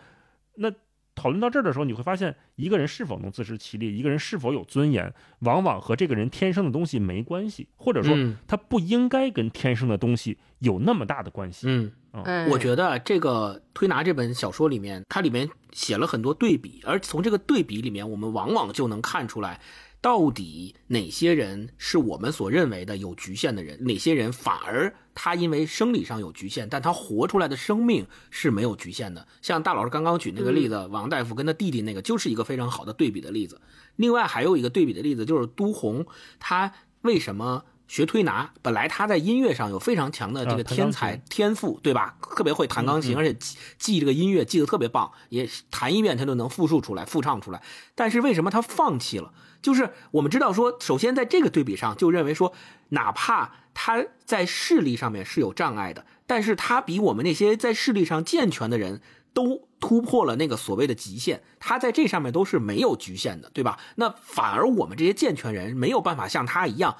[0.54, 0.70] 那
[1.14, 11.66] 讨论到这儿的时候，你会发现，一个人是否能自食其力，一个人是否有尊严，往往和这个人天生的东西没关系，或者说嗯他不应该跟天生的东西有那么大的关系。
[11.68, 11.92] 嗯。
[12.24, 19.60] 哎，我觉得这个《推拿》这本小说里面，它里面写了很多对比，而从这个对比里面，我们往往就能看出来，
[20.00, 29.26] 到底哪些人是我们所认为的有局限的人，哪些人反而他因为生理上有局限，但他活出来的生命是没有局限的。
[29.42, 33.60] 像大老师刚刚举那个例子，王大夫跟他弟弟那个，就是一个非常好的对比的例子。
[33.96, 36.06] 另外还有一个对比的例子，就是都红，
[36.38, 37.64] 他为什么？
[37.88, 42.16] 学推拿，本来他在音乐上有非常强的这个天才、琴天赋，对吧？
[42.20, 47.62] 特别会弹钢琴，嗯嗯而且记记这个音乐记得特别棒，也弹一遍他就能复述出来、复唱出来。
[47.94, 49.32] 但是为什么他放弃了？
[49.62, 52.52] 就是我们知道说，首先在这个对比上就认为说，
[52.90, 59.00] 哪怕他在视力上面是有障碍的，但是他比我们那些在视力上健全的人。
[59.36, 63.78] 都突破了那个所谓的极限，他在这上面都是没有局限的，对吧？
[63.96, 66.96] 那反而我们这些健全人没有办法像他一样，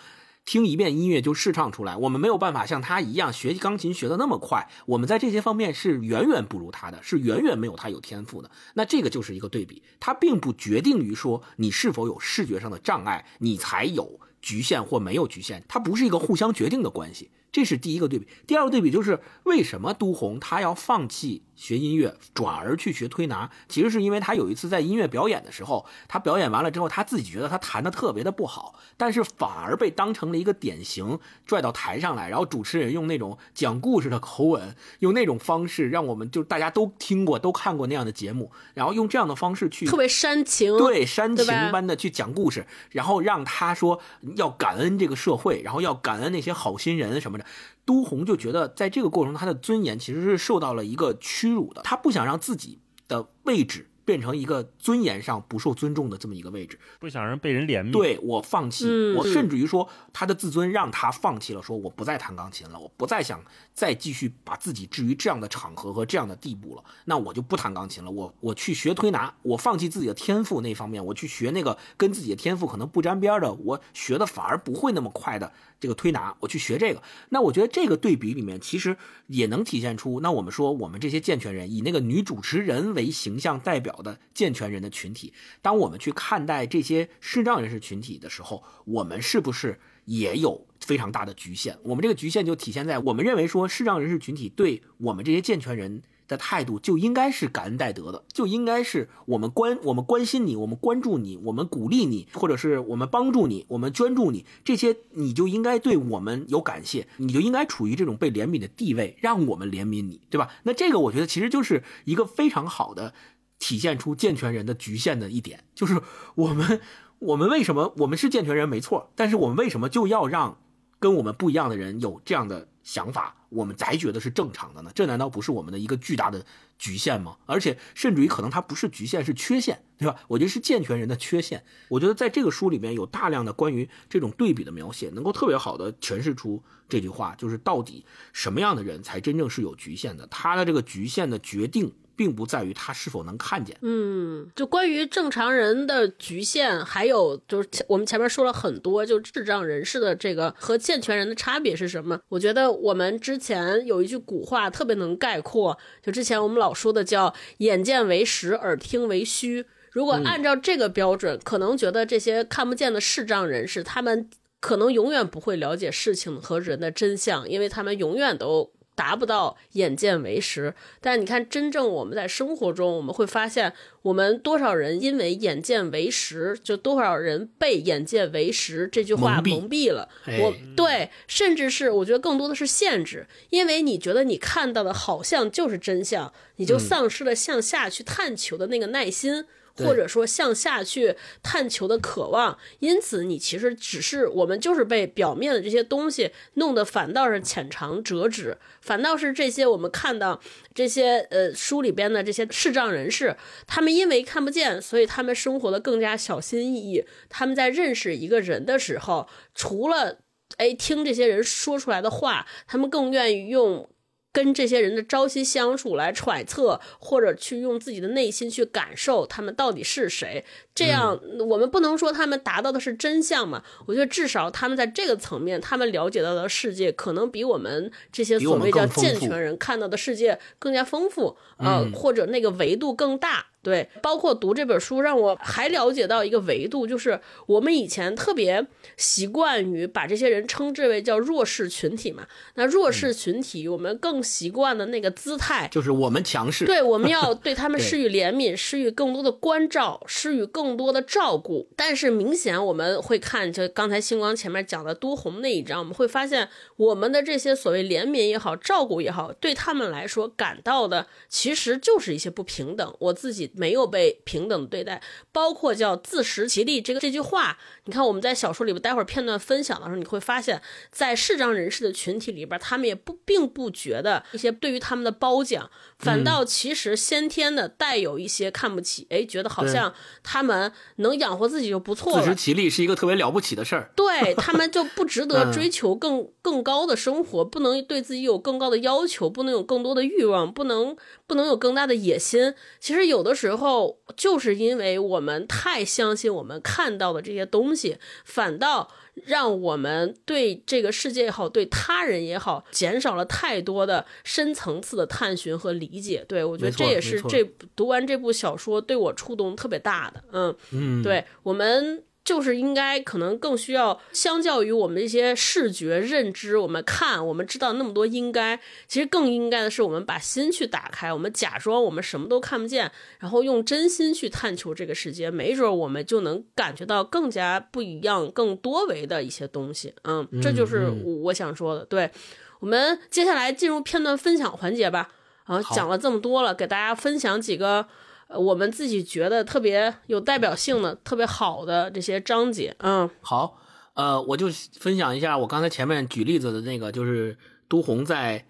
[0.47, 8.49] 听一遍音乐就试唱出来，我们没有办法像他一样学钢琴学的那么快，我们在这些方面是远远不如他的，是远远没有他有天赋的。
[8.75, 17.29] 那这个就是一个对比，它并不决定于说你是否有视觉上的障碍，你才有局限或没有局限，它不是一个互相决定的关系。
[17.51, 18.29] 这是第一个对比。
[18.47, 23.51] 第二个对比就是为什么都红他要放弃学音乐，转而去学推拿？
[23.69, 43.99] 其实是因为他有一次在音乐表演的时候，他表演完了之后，他自己觉得他弹的特别的不好，但是反而被当成了一个典型拽到台上来，然后主持人用那种讲故事的口吻，用那种方式让我们就大家都听过、都看过那样的节目，然后用这样的方式去特别煽情，对，煽情般的去讲故事，然后让他说
[44.37, 47.47] 要感恩这个社会，然后要感恩那些好心人什么的。
[47.87, 56.79] 都红就觉得在这个过程中，他的尊严其实是受到了一个屈辱的，他不想让自己的位置变成一个尊严上不受尊重的这么一个位置。
[57.01, 57.93] 不想让被人怜悯。
[57.93, 63.41] 对我放弃，嗯我甚至于说他的自尊让他放弃了，说我不再弹钢琴了，我不再想
[63.77, 77.03] 再继续把自己置于这样的场合和这样的地步了，那我就不弹钢琴了，我我去学推拿，我放弃自己的天赋那方面，我去学那个跟自己的天赋可能不沾边的，我学的反而不会那么快的这个推拿，我去学这个。
[77.29, 78.97] 那我觉得这个对比里面，其实
[79.27, 91.77] 也能体现出，那我们说我们这些健全人，以那个女主持人为形象代表的健全人的群体，当我们去看待这些视障人士群体的时候，我们是不是也有非常大的局限？
[91.85, 96.03] 我们这个局限就体现在我们认为说视障人士群体对我们这些健全人。
[96.29, 110.51] 的态度就应该是感恩戴德的，就应该是我们关我们关心你，我们关注你，我们鼓励你，或者是我们帮助你，我们捐助你，这些你就应该对我们有感谢，你就应该处于这种被怜悯的地位，让我们怜悯你，对吧？
[110.65, 113.15] 那这个我觉得其实就是一个非常好的
[113.61, 116.03] 体现出健全人的局限的一点，就是
[116.35, 116.81] 我们
[117.19, 120.59] 我们为什么我们是健全人没错，但是我们为什么就要让
[120.99, 124.91] 跟我们不一样的人有这样的想法，我们才觉得是正常的呢？
[124.95, 126.45] 这难道不是我们的一个巨大的
[126.79, 127.37] 局限吗？
[127.47, 130.17] 而且甚至于可能它不是局限，是缺陷，对吧？
[130.29, 131.65] 我觉得是健全人的缺陷。
[131.89, 140.27] 我觉得在这个书里面有大量的关于这种对比的描写，能够特别好的诠释出这句话，就是到底什么样的人才真正是有局限的？
[140.27, 141.93] 他的这个局限的决定。
[142.17, 152.19] 并不在于他是否能看见，嗯，就关于正常人的局限，还有就是我们前面说了很多，就智障人士的这个和健全人的差别是什么？
[152.31, 159.67] 我觉得我们之前有一句古话特别能概括，就之前我们老说的叫“眼见为实，耳听为虚”。
[159.93, 168.73] 如果按照这个标准，可能觉得这些看不见的视障人士，他们可能永远不会了解事情和人的真相，因为他们永远都。
[168.97, 180.09] 达不到眼见为实，但你看，真正我们在生活中，我们会发现，我们多少人因为眼见为实，就多少人被眼见为实这句话蒙蔽了。
[180.41, 189.45] 我对，甚至是我觉得更多的是限制，因为你觉得你看到的好像就是真相，你就丧失了向下去探求的那个耐心。
[189.79, 200.41] 或者说向下去探求的渴望，因此你其实只是我们就是被表面的这些东西弄得反倒是浅尝辄止，反倒是这些我们看到
[200.75, 207.05] 这些呃书里边的这些视障人士，他们因为看不见，所以他们生活的更加小心翼翼。
[207.29, 210.19] 他们在认识一个人的时候，除了
[210.57, 213.89] 哎听这些人说出来的话，他们更愿意用。
[214.37, 220.45] 跟这些人的朝夕相处来揣测，或者去用自己的内心去感受他们到底是谁。
[220.75, 221.19] 这样，
[221.49, 223.65] 我们不能说他们达到的是真相嘛？
[223.87, 233.47] 我觉得至少他们在这个层面，他们了解到的世界可能比我们这些所谓叫健全人看到的世界更加丰富，呃，或者那个维度更大。
[233.67, 238.65] 对，包括读这本书，让我还了解到一个维度，就是我们以前特别
[238.97, 242.29] 习惯于把这些人称之为叫弱势群体嘛。
[242.55, 246.65] 那弱势群体，我们更习惯的那个姿态，就是我们强势。
[246.65, 251.69] 对，我们要 对他们施予怜悯，施予更多的关照，施予更多的照顾。
[251.75, 262.95] 但是明显我们会看，就刚才星光前面讲的都红那一章，我们会发现，我们的这些所谓怜悯也好，照顾也好，对他们来说感到的其实就是一些不平等。
[263.01, 263.51] 我自己。
[263.57, 265.03] 没有被平等对待，
[265.33, 279.93] 包括叫自食其力这个这句话，你看我们在小说里边待会儿片段分享的时候，你会发现在视障人士的群体里边，他们也不并不觉得一些对于他们的褒奖，反倒其实先天的带有一些看不起，哎，觉得好像
[280.23, 290.97] 他们能养活自己就不错了，自食其力是一个特别了不起的事儿，对他们就不值得追求更更高的生活，不能对自己有更高的要求，不能有更多的欲望，不能
[291.27, 292.55] 不能有更大的野心。
[292.81, 293.99] 其实有的时候。
[294.17, 298.89] 就是因为我们太相信我们看到的这些东西，反倒
[299.27, 306.25] 让我们对这个世界也好，对他人也好，减少了太多的深层次的探寻和理解。
[306.27, 310.25] 对我觉得这也是这读完这部小说对我触动特别大的。
[310.33, 312.03] 嗯嗯，对我们。
[312.27, 318.59] 就是应该可能更需要，相较于我们一些视觉认知，我们看我们知道那么多应该，
[318.89, 329.95] 其实更应该的是我们把心去打开，我们假装我们什么都看不见，然后用真心去探求这个世界，没准我们就能感觉到更加不一样、更多维的一些东西。
[330.03, 330.91] 嗯，这就是
[331.25, 331.85] 我想说的。
[331.85, 332.11] 对
[332.59, 335.11] 我们接下来进入片段分享环节吧。
[335.45, 337.87] 啊，讲了这么多了，给大家分享几个。
[338.29, 343.59] 呃，我们自己觉得特别有代表性的、特别好的这些章节，嗯，好，
[343.95, 344.49] 呃，我就
[344.81, 348.45] 分享一下我刚才前面举例子的那个，就是都红在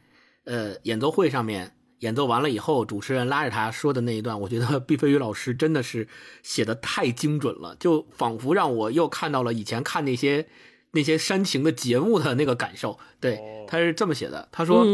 [0.45, 6.09] 呃演奏会上面演奏完了以后，主持人拉着他说的那一段，我觉得 毕飞宇老师真的是
[6.43, 10.49] 写的太精准了，就仿佛让我又看到了以前看那些
[10.93, 12.99] 那些煽情的节目的那个感受。
[13.21, 14.87] 对，他是这么写的，他说：“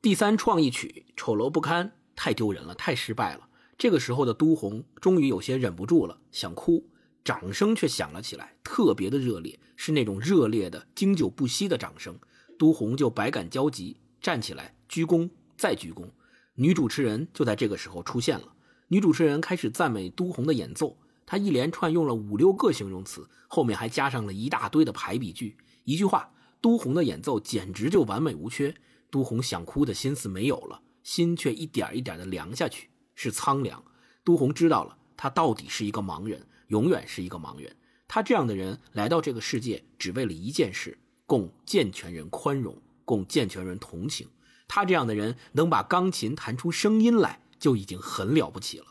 [0.00, 3.40] 第三创意曲丑陋不堪，太丢人了，太失败了。”
[3.78, 6.84] 这个时候的都红终于有些忍不住了，想哭，
[7.24, 12.18] 掌声却响了起来，特别的热烈，是那种热烈的、经久不息的掌声。
[12.58, 16.10] 都红就百感交集，站起来鞠躬，再鞠躬。
[16.54, 18.52] 女主持人就在这个时候出现了。
[18.88, 25.56] 女主持人开始赞美都红的演奏，她一连串用了五六个形容词，后面还加上了一大堆的排比句。
[25.84, 28.74] 一句话，都红的演奏简直就完美无缺。
[29.08, 32.90] 都红想哭的心思没有了，心却一点一点的凉下去。
[33.20, 33.82] 是苍凉，
[34.22, 37.74] 都红知道了，他到底是一个盲人，永远是一个盲人。
[38.06, 40.96] 他这样的人来到这个世界，只为了一件事：
[41.26, 44.28] 供健全人宽容，供健全人同情。
[44.68, 48.86] 他这样的人能把钢琴弹出声音来，就已经很了不起了。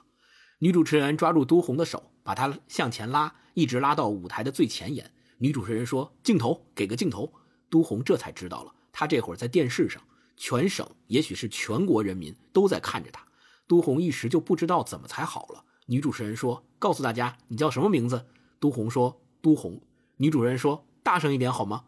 [0.59, 5.09] 女主持人抓住都红的手，把他向前拉，一直拉到舞台的最前沿。
[5.37, 7.31] 女主持人说：“镜头，给个镜头。”
[7.71, 10.03] 都红这才知道了，他这会儿在电视上，
[10.35, 13.26] 全省，也许是全国人民都在看着他。
[13.67, 15.63] 都红一时就不知道怎么才好了。
[15.87, 18.25] 女主持人说：“告诉大家，你叫什么名字？”
[18.59, 19.79] 都红说：“都红。”
[20.17, 21.83] 女主人说：“大声一点好吗？”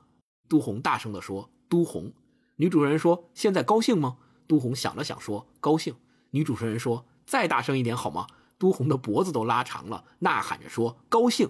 [0.48, 2.14] 都红大声地说：“都红。”
[2.58, 5.96] 女主人说：“现在高兴吗？”都红想了想说：“高兴。”
[6.32, 8.28] 女主持人说：“再大声一点好吗？”
[8.58, 11.50] 都红的脖子都拉长了，呐喊着说：“高兴。”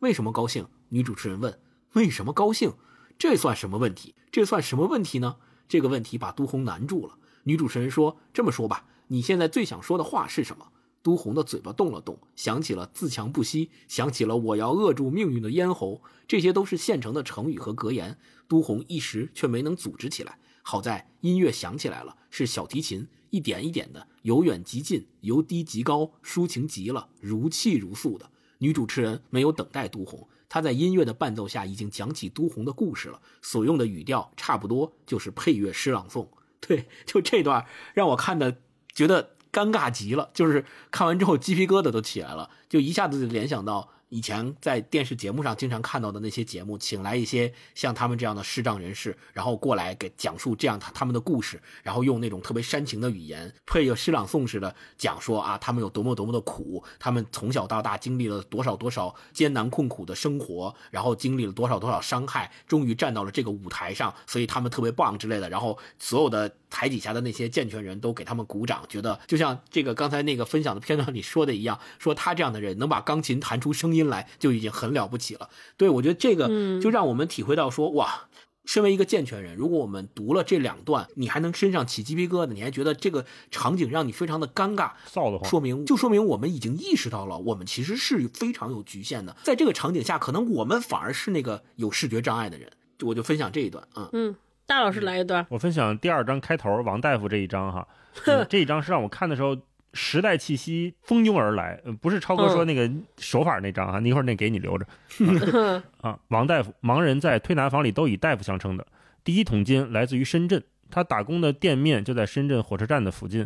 [0.00, 0.66] 为什么高兴？
[0.88, 1.60] 女主持人问
[1.94, 2.74] ：“为什么高兴？
[3.18, 4.14] 这算什么问题？
[4.30, 5.36] 这算什么问题呢？”
[5.68, 7.16] 这个问题把都红难住了。
[7.44, 10.68] 女主持人说：“这么说吧。”你现在最想说的话是什么？
[11.02, 18.18] 都红的嘴巴动了动，想起了自强不息，想起了我要扼住命运的咽喉，这些都是现成的成语和格言。
[18.46, 20.38] 都红一时却没能组织起来。
[20.62, 28.30] 好在音乐响起来了，是小提琴一点一点的由远及近，由低及高，抒情极了，如泣如诉的。
[28.58, 36.28] 女主持人没有等待都红，她在音乐的伴奏下已经讲起都红的故事了，所用的语调差不多就是配乐诗朗诵。
[36.60, 38.58] 对，就这段让我看的。
[38.94, 43.90] 觉得尴尬极了，就是看完之后鸡皮疙瘩都起来了，就一下子就联想到。
[44.12, 65.48] 以前在电视节目上经常看到的那些节目，请来一些像他们这样的视障人士，然后过来给讲述这样他他们的故事，然后用那种特别煽情的语言，配着诗朗诵似的讲说啊，他们有多么多么的苦，他们从小到大经历了多少多少艰难困苦的生活，然后经历了多少多少伤害，终于站到了这个舞台上，所以他们特别棒之类的。
[65.48, 74.00] 然后所有的台底下的那些健全人都给他们鼓掌，觉得就像这个刚才那个分享的片段里说的一样，说他这样的人能把钢琴弹出声音。
[74.10, 76.48] 来就已经很了不起了，对我觉得这个
[76.80, 78.28] 就让我们体会到说，哇，
[78.64, 92.72] 身为一个健全人，如果我们读了这两段，你还能身上起鸡皮疙瘩，你还觉得这个场景让你非常的尴尬，臊得慌，说明就说明我们已经意识到了，我们其实是非常有局限的，在这个场景下，可能我们反而是那个有视觉障碍的人。
[93.02, 94.34] 我就分享这一段啊，嗯，
[94.70, 97.88] 大老师来一段，我分享第二章开头王大夫这一章哈，
[98.48, 99.58] 这一章是让我看的时候。
[99.92, 102.88] 时代气息蜂拥而来，不是超哥说那个
[103.18, 104.86] 手法那张啊，那一会儿那给你留着。
[106.00, 108.86] 啊，王大夫，盲人在推拿房里都以大夫相称的。
[109.24, 113.44] 第一桶金来自于深圳，他打工的店面就在深圳火车站的附近。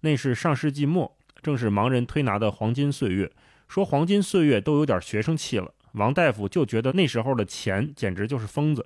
[0.00, 3.30] 那是上世纪末，正是盲人推拿的黄金岁月。
[3.68, 5.72] 说黄金岁月都有点学生气了。
[5.92, 8.84] 王大夫就觉得那时候的钱简直就是疯子，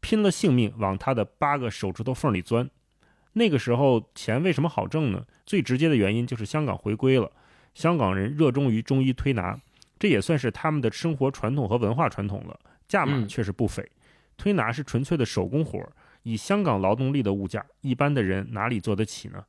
[0.00, 2.68] 拼了性命往他的八个手指头缝里钻。
[3.34, 5.24] 那个时候钱为什么好挣呢？
[5.46, 7.30] 最直接的原因就是香港回归了，
[7.74, 9.56] 香港人热衷于中医推拿，
[9.98, 12.58] 这也算是他们的生活传统和文化传统了。
[12.88, 13.88] 价码却是不菲，
[14.36, 15.92] 推拿是纯粹的手工活儿，
[16.24, 19.44] 以香港劳动力的物价，一般的人哪里做得起呢？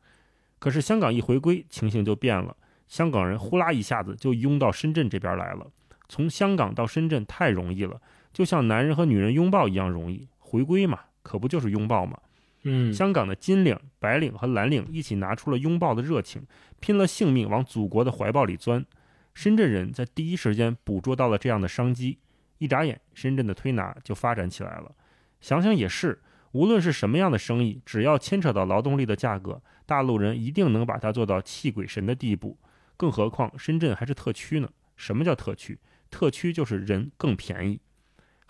[0.59, 2.55] 可是香港一回归，情形就变了，
[2.87, 5.65] 香港人呼啦一下子就拥到深圳这边来了。
[6.07, 7.99] 从香港到深圳太容易了，
[8.31, 10.27] 就像男人和女人拥抱一样容易。
[10.51, 12.19] 回归嘛，可不就是拥抱吗？
[12.63, 16.45] 嗯，香港的金领、白领和蓝领一起拿出了拥抱的热情，
[16.81, 18.85] 拼了性命往祖国的怀抱里钻。
[19.33, 22.19] 深圳人在第一时间捕捉到了这样的商机，
[22.57, 24.91] 一眨眼，深圳的推拿就发展起来了。
[25.39, 26.21] 想想也是，
[26.51, 32.57] 无论是什么样的生意，只要牵扯到劳动力的价格，大陆人一定能把它做到气鬼神的地步。
[32.97, 34.69] 更何况深圳还是特区呢？
[34.97, 35.79] 什么叫特区？
[36.11, 37.79] 特区就是人更便宜。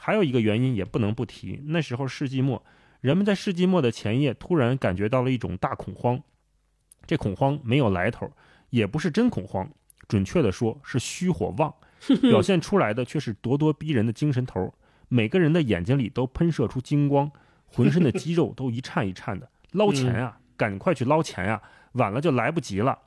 [0.04, 2.66] 还有一个原因也不能不提，那时候世纪末。
[3.02, 6.20] 人们在世纪末的前夜突然感觉到了一种大恐慌，
[7.06, 8.32] 这恐慌没有来头，
[8.72, 9.70] 也不是真恐慌，
[10.08, 11.72] 准确的说是虚火旺，
[12.20, 14.74] 表现出来的却是咄咄逼人的精神头。
[15.08, 17.32] 每个人的眼睛里都喷射出金光，
[17.68, 19.52] 浑身的肌肉都一颤一颤的。
[19.74, 21.62] 捞钱啊，赶快去捞钱呀！
[21.94, 22.98] 晚了就来不及了。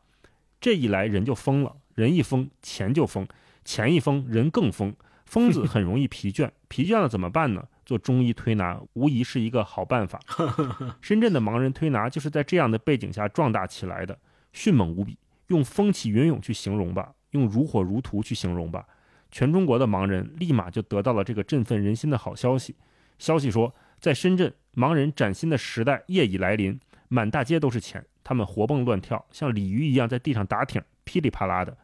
[0.61, 3.27] 这一来人就疯了，人一疯钱就疯，
[3.65, 4.95] 钱一疯人更疯。
[5.25, 7.65] 疯子很容易疲倦，疲倦了怎么办呢？
[7.87, 10.19] 做中医推拿无疑是一个好办法。
[11.01, 14.19] 深圳的盲人推拿就是在这样的背景下壮大起来的，
[14.53, 15.17] 迅猛无比。
[15.47, 18.85] 用风起云涌去形容吧，用如火如荼去形容吧。
[19.31, 22.75] 全中国的盲人立马就得到了这个振奋人心的好消息。
[23.21, 31.77] 消息说，在深圳，盲人崭新的时代夜已来临，满大街都是钱，他们活蹦乱跳，像鲤鱼一样在地上打挺，噼里啪啦的。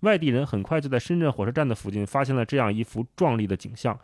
[0.00, 3.98] 外地人很快就在深圳火车站的附近发现了这样一幅壮丽的景象。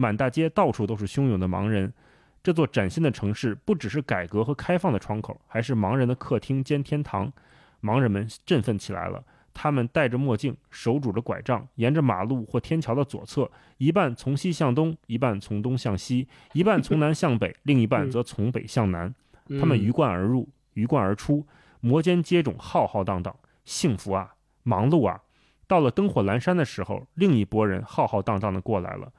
[0.00, 1.92] 满大街到处都是汹涌的盲人，
[2.40, 7.32] 这座崭新的城市不只是改革和开放的窗口，还是盲人的客厅兼天堂。
[7.82, 19.12] 盲人们振奋起来了，他们戴着墨镜，手拄着拐杖，沿着马路或天桥的左侧，一半从西向东，一半从东向西，一半从南向北，另一半则从北向南。
[19.58, 21.44] 他们鱼贯而入，鱼贯而出，
[21.80, 23.34] 摩肩接踵，浩浩荡荡，
[23.64, 25.22] 幸福啊，忙碌啊！
[25.66, 29.12] 到了灯火阑珊的时候，另一拨人浩浩荡荡地过来了。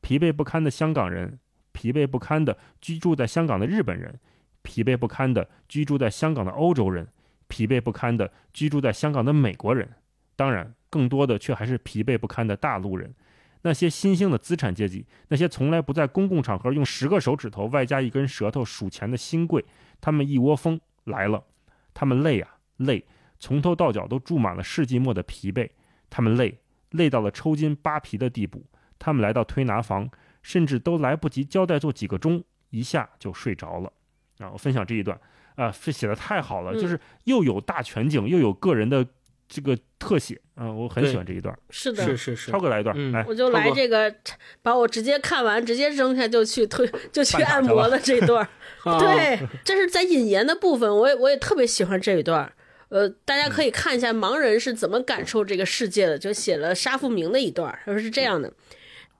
[0.00, 1.38] 疲惫不堪的香港人，
[1.72, 4.18] 疲惫不堪的居住在香港的日本人，
[4.62, 7.08] 疲惫不堪的居住在香港的欧洲人，
[7.48, 9.88] 疲惫不堪的居住在香港的美国人，
[10.36, 13.14] 当然，更多的却还是疲惫不堪的大陆人，
[13.62, 19.64] 那些新兴的资产阶级，那些从来不在公共场合用十个手指头外加一根舌头数钱的新贵，
[20.00, 21.44] 他们一窝蜂来了，
[21.92, 23.04] 他们累啊累，
[23.38, 25.68] 从头到脚都注满了世纪末的疲惫，
[26.08, 26.58] 他们累，
[26.90, 28.64] 累到了抽筋扒皮的地步。
[29.00, 30.08] 他们来到推拿房，
[30.42, 33.92] 甚至都来不及交代做几个钟，一下就睡着了。
[34.38, 35.18] 啊，我分享这一段，
[35.56, 39.04] 啊，这写的太好了，就是又有大全景，又有个人的
[39.48, 41.54] 这个特写，啊，我很喜欢这一段。
[41.70, 42.50] 是的，是是是。
[42.52, 44.14] 超哥来一段，来，我就来这个，
[44.62, 48.48] 把我直接看完，直接扔下就去推， 就去按摩了这段。
[48.98, 52.50] 对，这是在引言的部分，我也我也特别喜欢这一段。
[52.88, 58.52] 呃，大家可以看一下盲人是怎么感受这个世界的，就写了沙富明的一段，他说是这样的。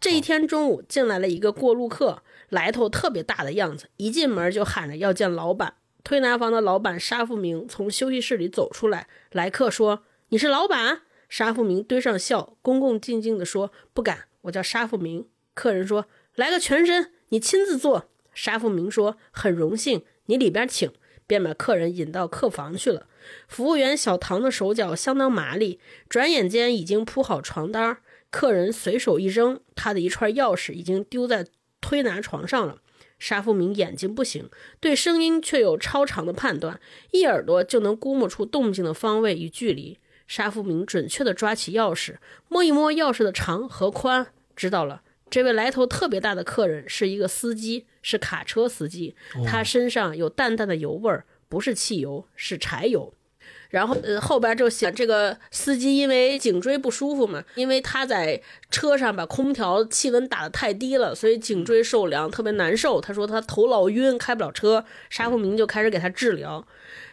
[0.01, 5.74] 这一天中午进来了一个过路客，来头特别大的样子，一进门就喊着要见老板。
[6.02, 20.90] 推拿房的老板沙富明从休息室里走出来，来客说：“你是老板？”沙富明堆上笑，恭恭敬敬地说：“不敢，我叫沙富明。”客人说：“来个全身，你亲自做。”沙富明说：“很荣幸，你里边请。”
[21.27, 23.06] 便把客人引到客房去了。
[23.47, 25.78] 服务员小唐的手脚相当麻利，
[26.09, 27.98] 转眼间已经铺好床单儿。
[28.31, 31.47] 客人随手一扔，他的一串钥匙已经丢在
[31.81, 32.78] 推拿床上了。
[33.19, 34.48] 沙富明眼睛不行，
[34.81, 36.81] 对声音却有超长的判断，
[37.11, 39.98] 一耳朵就能估摸出动静的方位与距离。
[40.27, 42.16] 沙富明准确地抓起钥匙，
[42.48, 53.12] 摸一摸钥匙的长和宽，知道了，这位来头特别大的客人是一个司机，是卡车司机，他身上有淡淡的油味儿，不是汽油，是柴油。
[53.70, 58.40] 然后，呃，后边就写这个司机因为颈椎不舒服嘛，因为他在
[58.70, 63.01] 车上把空调气温打得太低了，所以颈椎受凉，特别难受。
[63.01, 64.84] 他说他头老晕，开不了车。
[65.09, 66.66] 沙富明就开始给他治疗。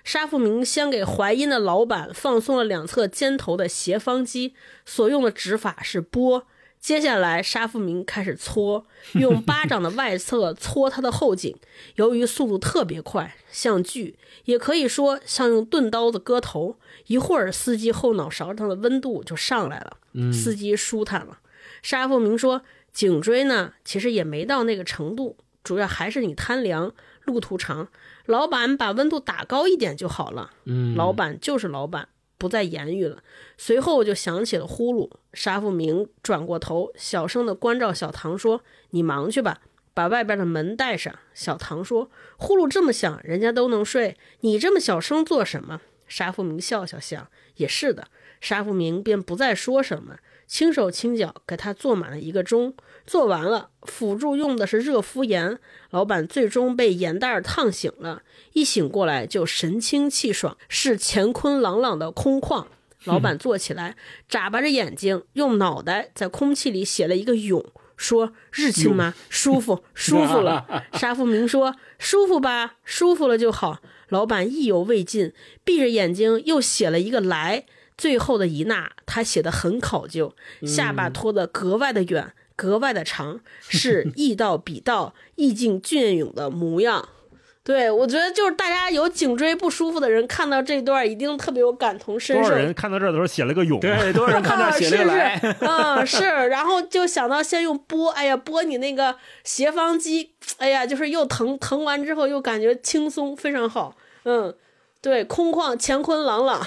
[0.03, 4.55] 沙富明先给淮阴的老板放松了两侧肩头的斜方肌，
[4.85, 6.47] 所用的指法是拨。
[6.79, 8.85] 接下来，沙富明开始搓，
[9.15, 11.55] 用巴掌的外侧搓他的后颈。
[11.95, 16.77] 由于速度特别快，像锯，也可以说像用钝刀子割头。
[17.07, 19.97] 一会儿，司机后脑勺上的温度就上来了，
[20.31, 21.39] 司机舒坦了。
[21.81, 22.61] 沙富明说
[22.93, 26.93] ：“颈椎呢，其实也没到那个程度，主要还是你贪凉，
[27.23, 27.89] 路途长。
[28.25, 32.09] 老板把温度打高一点就好了。”嗯，老板就是老板。
[32.37, 33.23] 不再言语了，
[33.57, 35.09] 随后就响起了呼噜。
[35.33, 38.61] 沙富明转过头，小声的关照小唐说
[38.91, 39.61] ：“你忙去吧，
[39.93, 47.27] 把外边的门带上。”小唐说：“呼噜这么响，人家都能睡，你这么小声做什么？”沙富明笑笑想
[47.57, 48.07] ：“也是的。”
[48.39, 52.75] 沙富明便不再说什么，轻手轻脚给他做满了一个钟。
[53.07, 55.57] 做完了，辅助用的是热敷盐。
[55.91, 58.21] 老板最终被盐袋烫醒了，
[58.51, 62.65] 一醒过来就神清气爽，是乾坤朗朗的空旷。
[63.05, 63.95] 老板坐起来，
[64.27, 67.65] 眨巴着眼睛，用脑袋在空气里写了一个“勇”，
[67.95, 69.13] 说：“日清吗？
[69.29, 70.67] 舒服，舒服了。
[70.99, 75.31] ”沙富明说：“舒服吧，舒服了就好。”老板意犹未尽，
[75.63, 77.65] 闭着眼睛又写了一个“来”，
[77.97, 80.35] 最后的一捺他写的很考究，
[80.65, 82.33] 下巴拖得格外的远。
[82.57, 83.39] 格外的长，
[83.69, 87.07] 是意到笔到，意境隽永的模样。
[87.63, 92.41] 对我觉得，就是大家有颈椎不舒服的人，看到这段一定特别有感同身受。
[92.43, 93.77] 多少人看到这儿的时候写了个“永”？
[93.81, 95.37] 对，多少人看到写了个“来”？
[95.59, 96.23] 嗯， 是。
[96.23, 103.97] 然后就想到先用拨，哎呀，拨你那个斜方肌，哎呀，就是又疼，疼完之后又感觉轻松，非常好。
[104.23, 104.55] 嗯，
[105.01, 106.65] 对，空旷乾坤朗朗，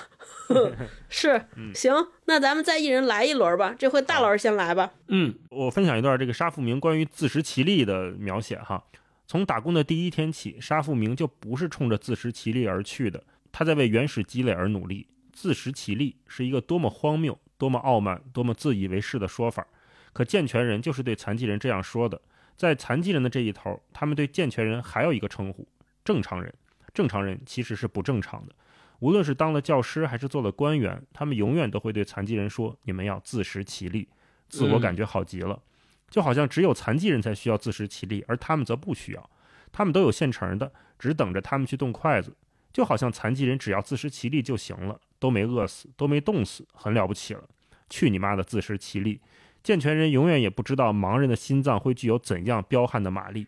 [1.08, 1.94] 是行。
[2.30, 4.92] 那咱们再一人来一轮吧，这回大老师先来吧。
[5.08, 8.84] 嗯，我分享一段这个沙富明关于自食其力的描写哈。
[9.26, 13.20] 从打工的第一天起，沙富明就不是冲着自食其力而去的，
[13.50, 15.08] 他在为原始积累而努力。
[15.32, 19.66] 自食其力是一个多么荒谬、多么傲慢、多么自以为是的说法，
[20.12, 22.20] 可健全人就是对残疾人这样说的。
[22.56, 25.66] 在残疾人的这一头，他们对健全人还有一个称呼——
[26.04, 26.54] 正常人。
[26.94, 28.54] 正常人其实是不正常的，
[29.00, 34.08] 无论是当了教师还是做了官员，他们永远都会对残疾人说：“你们要自食其力。”
[34.48, 35.62] 自我感觉好极了，
[36.08, 39.30] 就好像只有残疾人才需要自食其力，而他们则不需要。
[39.70, 42.36] 他们都有现成的，只等着他们去动筷子。
[42.72, 47.42] 就好像残疾人只要自食其力就行了，都没饿死，都没冻死，很了不起了。
[47.88, 49.20] 去你妈的自食其力！
[49.62, 53.46] 健全人永远也不知道盲人的心脏会具有怎样彪悍的马力。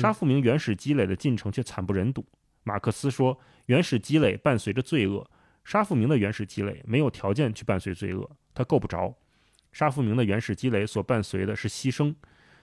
[0.00, 2.24] 沙富明原始积累的进程却惨不忍睹。
[2.62, 5.28] 马克思说，原始积累伴随着罪恶。
[5.64, 9.16] 沙富明的原始积累没有条件去伴随罪恶，他够不着。
[9.72, 12.14] 沙富明的原始积累所伴随的是牺牲，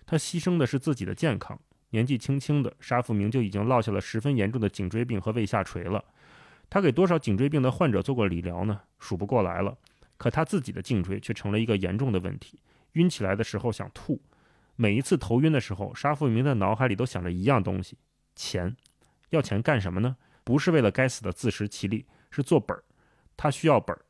[0.06, 1.60] 他牺牲的是自己的健康。
[1.90, 6.04] 年纪轻轻的沙富明就已经落下了十分严重的颈椎病和胃下垂了。
[6.70, 8.80] 他给多少颈椎病的患者做过理疗呢？
[9.00, 9.78] 数不过来了。
[10.18, 12.60] 可他自己的颈椎却成了一个严重的问题，
[12.94, 14.22] 晕起来的时候想吐。
[14.76, 17.98] 每一次头晕的时候，沙富明的脑海里都想着一样东西：
[18.36, 18.76] 钱。
[19.32, 20.16] 要钱干什么呢？
[20.44, 22.84] 不是为了该死的自食其力，是做本儿。
[23.36, 24.06] 他需要本儿。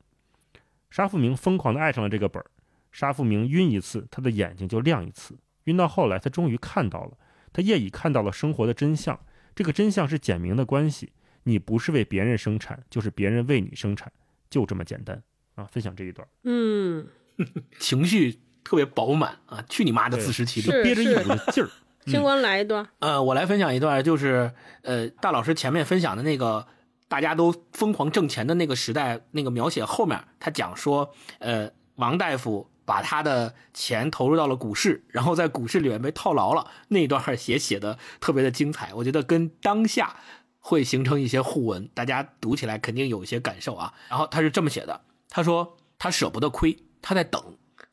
[0.89, 2.45] 沙富明疯狂地爱上了这个本儿。
[2.91, 5.37] 沙富明晕一次，他的眼睛就亮一次。
[5.65, 7.17] 晕到后来，他终于看到了。
[7.53, 9.19] 他夜已看到了生活的真相。
[9.55, 11.11] 这个真相是简明的关系：
[11.43, 14.11] 你不是为别人生产，就是别人为你生产，
[14.49, 15.21] 就这么简单。
[15.55, 17.05] 啊，分享这一段，嗯，
[17.77, 19.61] 情绪特别饱满啊！
[19.67, 21.69] 去你妈的自食其力，憋着一股子劲儿。
[22.05, 26.65] 星官来一段，呃，我来分享一段，就是呃，大老师前面分享的那个
[27.07, 40.15] 大家都疯狂挣钱的那个时代，那个描写后面，他讲说，呃，王大夫把他的钱投入到了股市，然后在股市里面被套牢了，那一段也写的特别的精彩，我觉得跟当下
[40.59, 43.93] 会形成一些互文，大家读起来肯定有一些感受啊。
[44.09, 45.01] 然后他是这么写的。
[45.33, 47.41] 他说：“他舍不得亏，他在等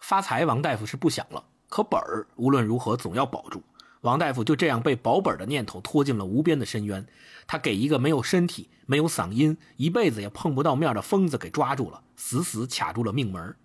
[0.00, 0.44] 发财。
[0.44, 3.62] 王大夫是不想了，可本儿无论如何总要保住。
[4.02, 7.06] 王大夫就这样被保本的念头拖进了无边的深渊。
[7.46, 13.56] 他给一个没有身体、没有嗓音、一辈子也碰不到面的疯子给抓住了，死死卡住了命门。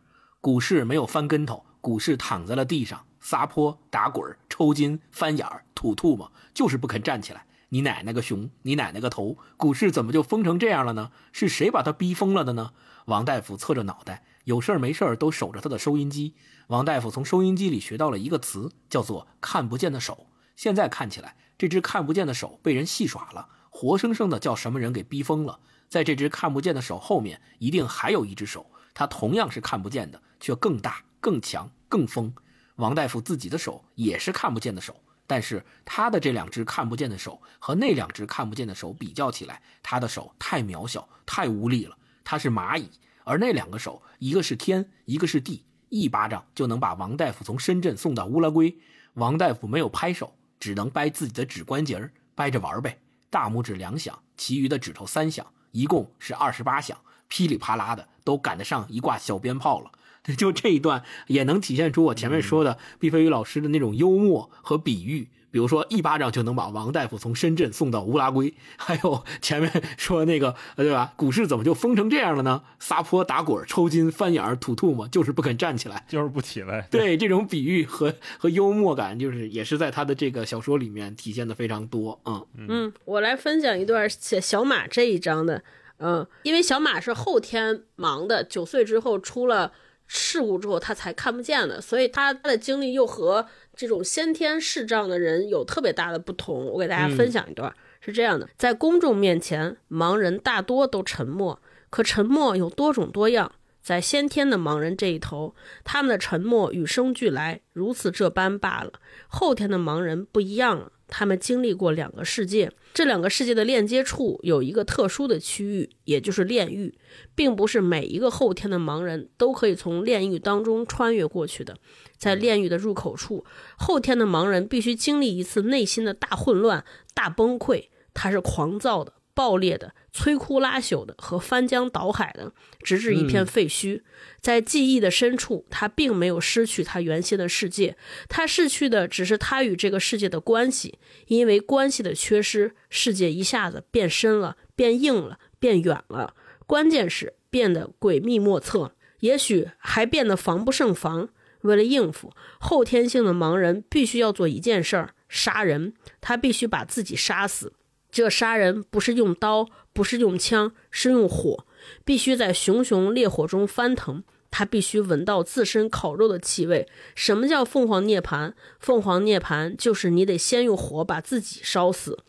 [0.42, 7.46] 股市没有翻跟头，股市躺在了地上，撒泼打滚、抽筋、翻眼儿、吐唾沫，就是不肯站起来。
[7.70, 8.50] 你奶奶个熊！
[8.62, 9.38] 你奶奶个头！
[9.58, 11.12] 股市怎么就疯成这样了呢？
[11.32, 12.72] 是谁把他逼疯了的呢？”
[13.08, 16.36] 王大夫侧着脑袋，有事儿没事儿都守着他的收音机。
[16.74, 20.26] 王大夫从收音机里学到了一个词，叫做“看不见的手”。
[20.58, 25.60] 现在看起来，这只看不见的手被人戏耍了，活生生的叫什么人给逼疯了。
[25.88, 32.34] 在这只看不见的手后面，一定还有一只手，它同样是看不见的，却更大、更强、更疯。
[32.78, 34.96] 王大夫自己的手也是看不见的手，
[35.28, 41.96] 但是他的这两只看不见的手和那两只看不见的手比较起来，他的手太渺小、太无力了。
[42.24, 42.90] 他是蚂蚁，
[43.26, 45.64] 而那两个手，一个是天，一个是地，
[45.94, 48.76] 一巴掌就能把王大夫从深圳送到乌拉圭。
[49.14, 52.98] 王大夫没有拍手，只能掰自己的指关节儿掰着玩儿呗。
[53.30, 56.98] 大拇指两响，其余的指头三响，一共是二十八响，
[57.28, 59.92] 噼里啪啦的，都赶得上一挂小鞭炮了。
[60.36, 65.30] 就这一段，也能体现出我前面说的毕飞宇老师的那种幽默和比喻。
[65.54, 71.14] 比如说，一巴掌就能把王大夫从深圳送到乌拉圭， 还有前面说那个，对吧？
[71.16, 72.64] 股市怎么就疯成这样了呢？
[72.80, 76.88] 撒泼打滚、抽筋、翻眼、吐吐沫，就是不肯站起来，就是不起来。
[76.90, 82.20] 对这种比喻和和幽默感，就是也是在他的这个小说里面体现的非常多。
[82.26, 85.62] 嗯嗯，我来分享一段写小马这一章的。
[86.00, 89.72] 嗯，因为小马是后天盲的，九岁之后出了
[90.08, 93.46] 事故之后他才看不见的，所以他他的经历又和。
[93.76, 103.52] 这种先天视障的人有特别大的不同，我给大家分享一段，是这样的：在公众面前，盲人大多都沉默，可沉默有多种多样。
[103.82, 108.94] 在先天的盲人这一头，他们的沉默与生俱来，如此这般罢了。
[109.28, 110.93] 后天的盲人不一样了。
[111.08, 116.98] 他们经历过两个世界，这两个世界的链接处有一个特殊的区域，也就是炼狱，
[117.36, 121.78] 并不是每一个后天的盲人都可以从炼狱当中穿越过去的。
[122.18, 123.46] 在炼狱的入口处，
[123.78, 129.14] 后天的盲人必须经历一次内心的大混乱、大崩溃，他是狂躁的。
[129.34, 132.54] 爆裂的、摧枯拉朽的和翻江倒海的，
[132.84, 134.02] 直至一片废墟。
[134.40, 137.98] 在记忆的深处，他并没有失去他原先的世界，
[138.30, 141.00] 他失去的只是他与这个世界的关系。
[141.28, 146.36] 因为关系的缺失，世界一下子变深了、变硬了、变远了，
[146.68, 151.30] 关键是变得诡秘莫测，也许还变得防不胜防。
[151.62, 155.94] 为了应付后天性的盲人，必须要做一件事儿：杀人。
[156.20, 157.72] 他必须把自己杀死。
[158.14, 161.66] 这杀人不是用刀，不是用枪，是用火。
[162.06, 164.24] 必须在熊熊烈火中翻腾。
[164.52, 166.88] 他必须闻到自身烤肉的气味。
[167.16, 168.54] 什么叫凤凰涅槃？
[168.80, 172.20] 凤凰涅槃就是你得先用火把自己烧死。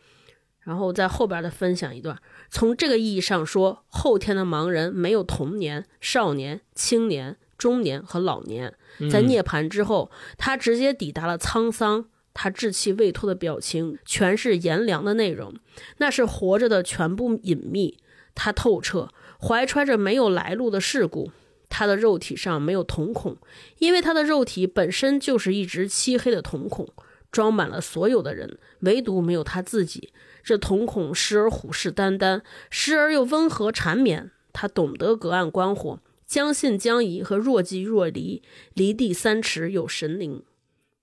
[0.63, 2.19] 然后在后边的分享一段。
[2.49, 8.75] 从这个意义上说，后天的盲人没有童年、少年、青年、中年和老年。
[9.13, 12.07] 在涅槃之后，他直接抵达了沧桑。
[12.35, 15.55] 他稚气未脱的表情，全是炎凉的内容。
[15.99, 17.97] 那是活着的全部隐秘。
[18.35, 19.09] 他透彻，
[19.41, 21.31] 怀揣着没有来路的事故。
[21.71, 23.37] 他的肉体上没有瞳孔，
[23.79, 26.89] 因为他的肉体本身就是一只漆黑的瞳孔，
[27.33, 30.13] 装满了所有的人，唯独没有他自己。
[30.43, 34.31] 这瞳孔时而虎视眈眈，时而又温和缠绵。
[34.53, 38.43] 他懂得隔岸观火，将信将疑和若即若离。
[38.75, 40.43] 离地三尺有神灵。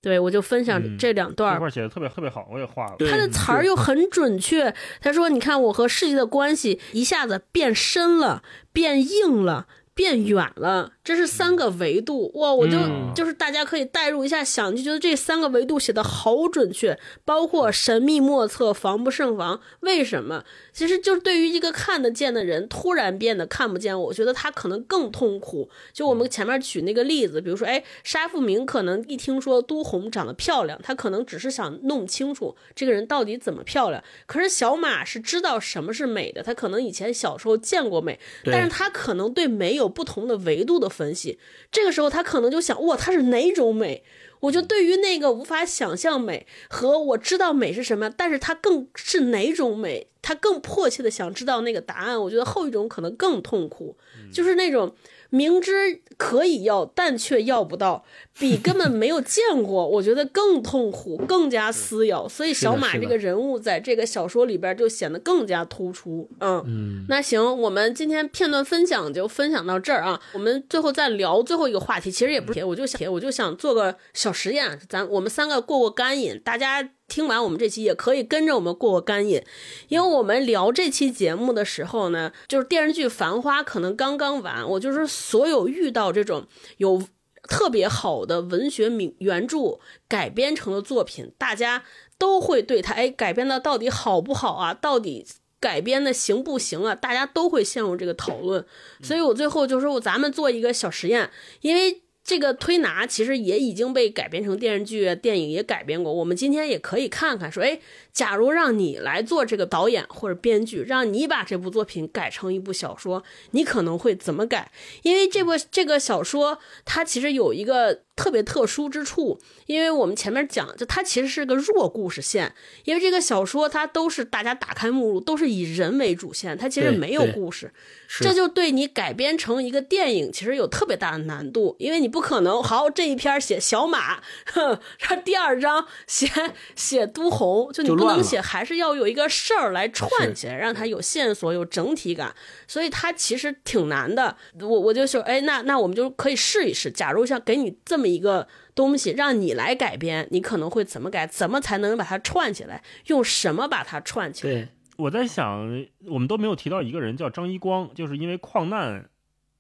[0.02, 2.96] 对我就分享这两段，这块写的特别特别好，我也画了。
[3.10, 4.74] 他的词儿又很准确。
[5.00, 12.54] 他说：“你看我和世界的关系一下子变深了，变硬了。”变远了，这是三个维度哇！
[12.54, 12.78] 我就
[13.16, 19.60] 就是大家可以代入一下想，就觉得这三个维度写的好准确，包括神秘莫测、防不胜防。
[19.80, 20.44] 为什么？
[20.72, 25.70] 其实就是对于一个看得见的人突然变得看不见，我觉得他可能更痛苦。
[25.92, 34.04] 就我们前面举那个例子，比如说，哎，沙富明可能一听说都红长得漂亮，他可能只是想弄清楚这个人到底怎么漂亮。
[34.28, 41.40] 可是小马是知道什么是美的，他可能以前小时候见过美，但是他可能对美有不同的维度的分析。
[41.72, 44.04] 这个时候他可能就想，哇，他是哪种美？
[44.42, 52.20] 我就对于那个无法想象美和我知道美是什么，但是它更是哪种美，他更迫切的想知道那个答案。
[52.20, 53.96] 我觉得后一种可能更痛苦，
[54.34, 54.96] 就是那种。
[55.32, 58.06] 明知可以要，但却要不到，
[58.38, 62.28] 比 根本没有见过，我觉得更痛苦，更加撕咬。
[62.28, 66.30] 所以小马这个人物在这个小说里边就显得更加突出。
[66.42, 70.22] 嗯，那行，我们今天片段分享就分享到这儿啊。
[70.34, 76.90] 我们最后再聊最后一个话题，其实也不是，我就想，我就想做个小实验，咱我们三个过过干瘾，大家。
[77.12, 79.44] 听完我们这期也可以跟着我们过过干瘾，
[79.90, 86.48] 因为我们聊这期节目的时候呢，就是电视剧《繁花》可能刚刚完，我就是所有遇到这种
[86.78, 87.04] 有
[87.50, 89.78] 特别好的文学名原著
[90.08, 91.84] 改编成的作品，大家
[92.18, 95.26] 都会对它哎改编的到底好不好啊，到底
[95.60, 98.66] 改编的行不行啊，大家都会陷入这个讨论，
[99.04, 101.30] 所以我最后就说咱们做一个小实验，
[101.60, 102.04] 因为。
[102.32, 106.14] 这个推拿其实也已经被改编成电视剧、电影也改编过。
[106.14, 107.78] 我们今天也可以看看，说，哎，
[108.14, 114.72] 假如让你来做这个导演或者编剧，让你把这部作品改成一部小说，你可能会怎么改？
[115.04, 118.02] 因为这部这个小说它其实有一个。
[118.14, 127.74] 特别特殊之处，因为我们前面讲，就它其实是个弱故事线，因为这个小说它都是大家打开目录都是以人为主线，它其实没有故事，
[128.20, 134.22] 这就对你改编成一个电影其实有特别大的难度，因为你不可能好这一篇写小马，
[134.54, 136.30] 然后第二章写
[136.76, 142.36] 写都红，就你不能写，还是要有一个事儿来串起来，让它有线索有整体感，
[142.68, 144.38] 所以它其实挺难的。
[144.60, 148.12] 我我就说，哎，那那我们就可以试一试，假如像给你这么。
[148.12, 148.46] 一个
[148.76, 151.26] 东西让你来改编，你可能会怎么改？
[151.26, 152.84] 怎么才能把它串起来？
[153.06, 154.54] 用什么把它串起来？
[154.54, 154.68] 对，
[154.98, 159.10] 我在想，我们都没有提到一个人叫张一光，就是因为矿难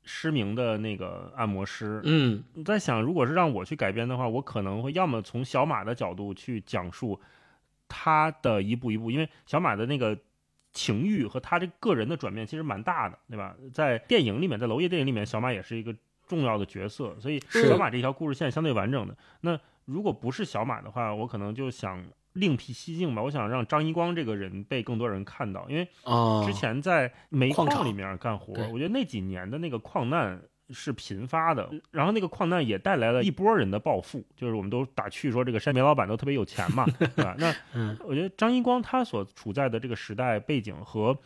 [0.03, 2.01] 失明的那个按摩师。
[2.03, 7.18] 嗯，在想，如果是让我去改编的话，我可能会要么从小马的角度去讲述
[7.91, 10.18] 他的一步一步，因为小马的那个
[10.72, 13.53] 情欲和他这个人的转变其实蛮大的，对吧？
[13.73, 15.93] 在电影里面，在娄烨电影里面，小马也是一个。
[16.27, 19.18] 重要的角色，所以小马这条故事线相对完整的。
[19.41, 22.01] 那如果不是小马的话，我可能就想
[22.31, 23.22] 另辟蹊径吧。
[23.22, 25.85] 我想让张一光这个人被更多人看到，因为
[26.45, 30.41] 之前在煤矿里面干活，我觉得那几年的那个矿难
[30.72, 37.35] 是频发的，然后那个矿难也带来了一波人的暴富，就是我们都打趣说这个山煤老板都特别有钱嘛， 对吧？
[37.38, 37.53] 那
[38.06, 41.18] 我觉得张一光他所处在的这个时代背景和。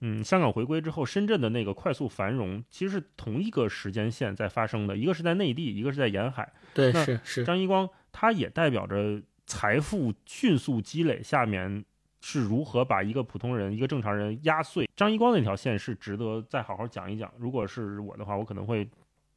[0.00, 6.52] 嗯，香港回归之后，深圳的那个快速繁荣，其实是同一个时间线在发生的，一个是在内地，一个是在沿海。
[6.74, 7.44] 对，是是。
[7.44, 11.82] 张一光，他也代表着财富迅速积累下面
[12.26, 14.88] 是如何把一个普通人、一个正常人压碎。
[14.96, 17.30] 张一光那条线是值得再好好讲一讲。
[17.36, 18.88] 如果是我的话，我可能会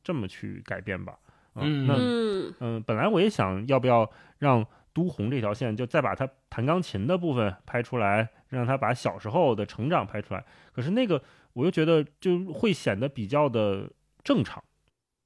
[0.02, 1.20] 这么去改变吧。
[1.56, 1.96] 嗯，那
[2.66, 4.10] 嗯，本来我也想要不要
[4.40, 8.30] 让都红这条线，就再把他弹钢琴的部分拍出来。
[8.50, 10.42] 让他把小时候的成长拍出来。
[10.72, 13.92] 可是那个我又觉得就会显得比较的
[14.24, 14.64] 正常。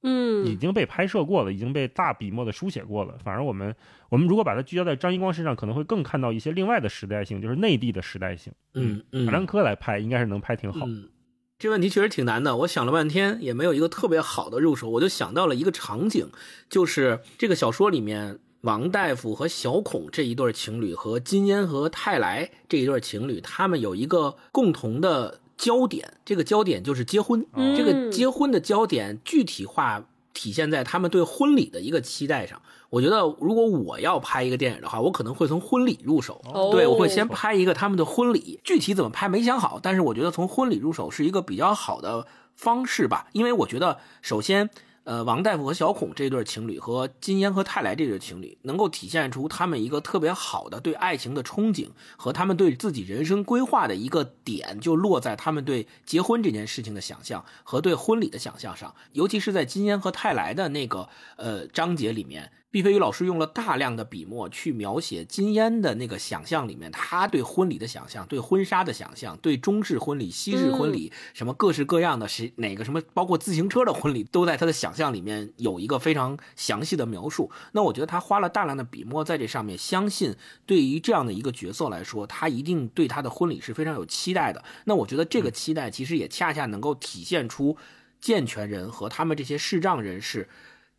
[0.04, 3.14] 嗯，已经被拍摄过了，已经被大笔墨的书写过了。
[3.22, 3.74] 反而我们，
[4.08, 8.52] 我们如果把它聚焦在张一光身上，可能会更看到一些另外的时代性，就是内地的时代性。
[8.74, 10.84] 嗯嗯，法兰克来拍，应该是能拍挺好。
[10.86, 11.08] 嗯，
[11.56, 14.90] 这问题确实挺难的，我想了半天也没有一个特别好的入手。
[14.90, 16.30] 我就想到了一个场景，
[16.68, 25.41] 就是这个小说里面王大夫和小孔这一对情侣和金烟和泰来这一对情侣，他们有一个共同的。
[25.62, 27.46] 焦点，这个焦点就是结婚。
[27.76, 32.60] 这个结婚的焦点具体化体现在他们对婚礼的一个期待上。
[32.90, 36.42] 我觉得，如果我要拍一个电影的话，我可能会从婚礼入手。
[36.72, 42.26] 对，我会先拍一个他们的婚礼，具体怎么拍没想好，但是我觉得从婚礼入手是一个比较好的
[42.56, 43.28] 方式吧。
[43.32, 44.68] 因为我觉得，首先。
[45.04, 62.52] 呃，王大夫和小孔这对情侣和金烟和泰来这对情侣，能够体现出他们一个特别好的对爱情的憧憬和他们对自己人生规划的一个点，就落在他们对结婚这件事情的想象和对婚礼的想象上，尤其是在金烟和泰来的那个呃章节里面。
[62.72, 77.50] 毕飞宇老师用了大量的笔墨去描写金烟的那个想象里面，他对婚礼的想象，对婚纱的想象，对中式婚礼、西式婚礼，什么各式各样的，谁哪个什么，包括自行车的婚礼，都在他的想象里面有一个非常详细的描述。
[77.72, 80.34] 那我觉得他花了大量的笔墨在这上面，相信
[80.64, 84.64] 对于这样的一个角色来说，他一定对他的婚礼是非常有期待的。
[84.86, 87.76] 那我觉得这个期待其实也恰恰能够体现出
[88.18, 90.48] 健全人和他们这些视障人士。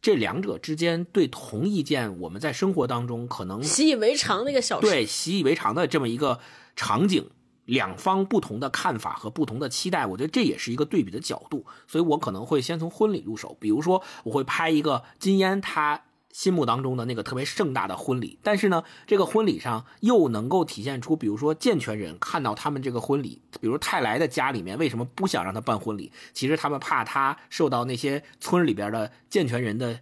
[0.04, 6.42] 这两者之间对同一件我们在生活当中可能习以为常那个小事，对习以为常的这么一个
[6.76, 7.30] 场景，
[7.64, 11.66] 两方不同的看法和不同的期待，我觉得这也是一个对比的角度。
[11.88, 16.04] 所以我可能会先从婚礼入手，比如说我会拍一个金烟他。
[16.34, 26.12] 心目当中的那个特别盛大的婚礼，但是呢，这个婚礼上又能够体现出，比如说健全人看到他们这个婚礼，比如泰来的家里面为什么不想让他办婚礼？
[26.34, 30.02] 其实他们怕他受到那些村里边的健全人的。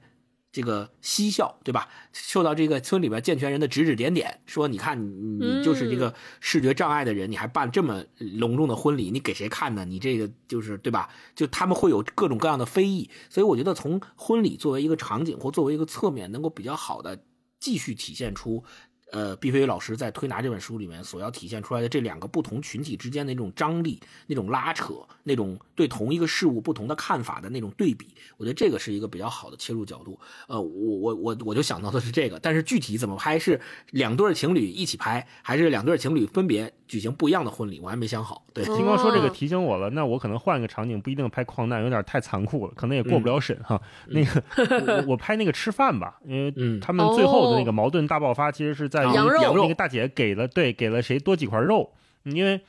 [0.51, 1.87] 这个嬉笑，对吧？
[2.11, 9.85] 受到这个村里边健全人的指指点点，说你看你你就是这个视觉障碍的人，你还办这么隆重的婚礼，你给谁看呢？
[9.85, 11.09] 你这个就是对吧？
[11.35, 17.23] 就他们会有各种各样的非议，所以我觉得从婚礼作为一个场景或作为一个侧面，能够比较好的
[17.59, 18.63] 继续体现出。
[19.11, 24.93] 呃，毕飞宇老师在推拿这本书里面所要体现出来的这两个不同群体之间的那种张力、那种拉扯、
[25.23, 28.07] 那种对同一个事物不同的看法的那种对比，
[28.38, 30.19] 我觉得这个是一个比较好的切入角度。
[30.47, 33.59] 呃，我我我我就想到的是这个，但是具体怎么拍，是
[33.91, 38.43] 两对情侣一起拍，还是两对情侣分别举行不一样的婚礼，我还没想好。
[38.53, 43.81] 对，金光说这个提醒我了，那我可能换个场景，不一定拍矿难，有点太残酷了，可能也过不了审哈。
[44.07, 44.43] 那个
[45.05, 49.05] 我我拍那个吃饭吧，因为他们最后的那个矛盾大爆发，其实是在。
[49.05, 51.93] 羊肉，那个大姐给了对，给了谁多几块肉？
[52.23, 52.59] 因为，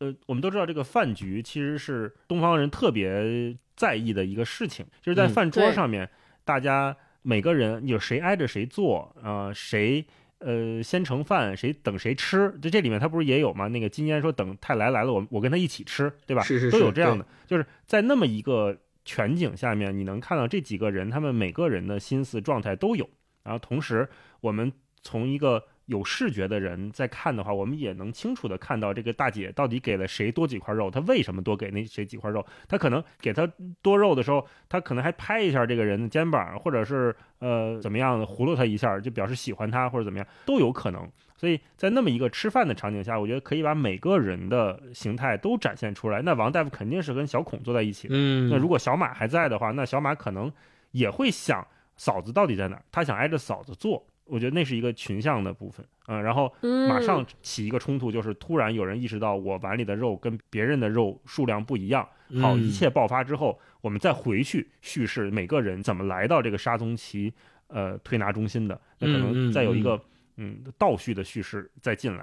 [0.00, 6.08] 呃，我们都知道这个饭局其实是东方人特别在意的一个事情，就是在饭桌上面，
[6.44, 9.52] 大家每个人有谁挨着谁坐呃？
[9.54, 10.04] 谁
[10.44, 12.52] 呃先盛饭，谁等谁吃？
[12.60, 13.68] 就这里面他不是也有吗？
[13.68, 16.42] 那个金烟说等太来来了，我我跟他一起吃，对吧？
[16.42, 23.08] 是是都有这样的，就是在那么一个全景下面，你能看到这几个人他们每个人的心思状态都有，
[23.42, 24.08] 然后同时
[24.40, 25.64] 我们从一个。
[25.92, 32.44] 有视觉的人在看的话，我们也能清楚的看到这个大姐到底给了谁多几块肉，她为什么多给那谁几块肉？
[32.66, 33.46] 她可能给她
[33.82, 41.06] 多肉的时候，她可能还拍一下这个人的肩膀，或者是呃怎么样的糊弄他一下，就表示喜欢他或者怎么样都有可能。
[41.36, 46.22] 所以在那么一个吃饭的场景下，我觉得可以把每个人的形态都展现出来。
[46.22, 50.50] 那王大夫肯定是跟小孔坐在一起，嗯，那如果小马还在的话，那小马可能
[50.92, 51.66] 也会想
[51.96, 54.06] 嫂子到底在哪，他想挨着嫂子坐。
[54.24, 56.52] 我觉得那是一个群像的部分，嗯，然后
[56.88, 62.08] 马上起一个冲突，就是突然有人意识到我碗里的肉跟别人的肉数量不一样。
[62.40, 67.32] 好，一切爆发之后，我们再回去叙事每个人怎么来到这个沙宗奇
[67.66, 70.02] 呃推拿中心的，那可能再有一个
[70.36, 72.22] 嗯倒叙的叙事再进来，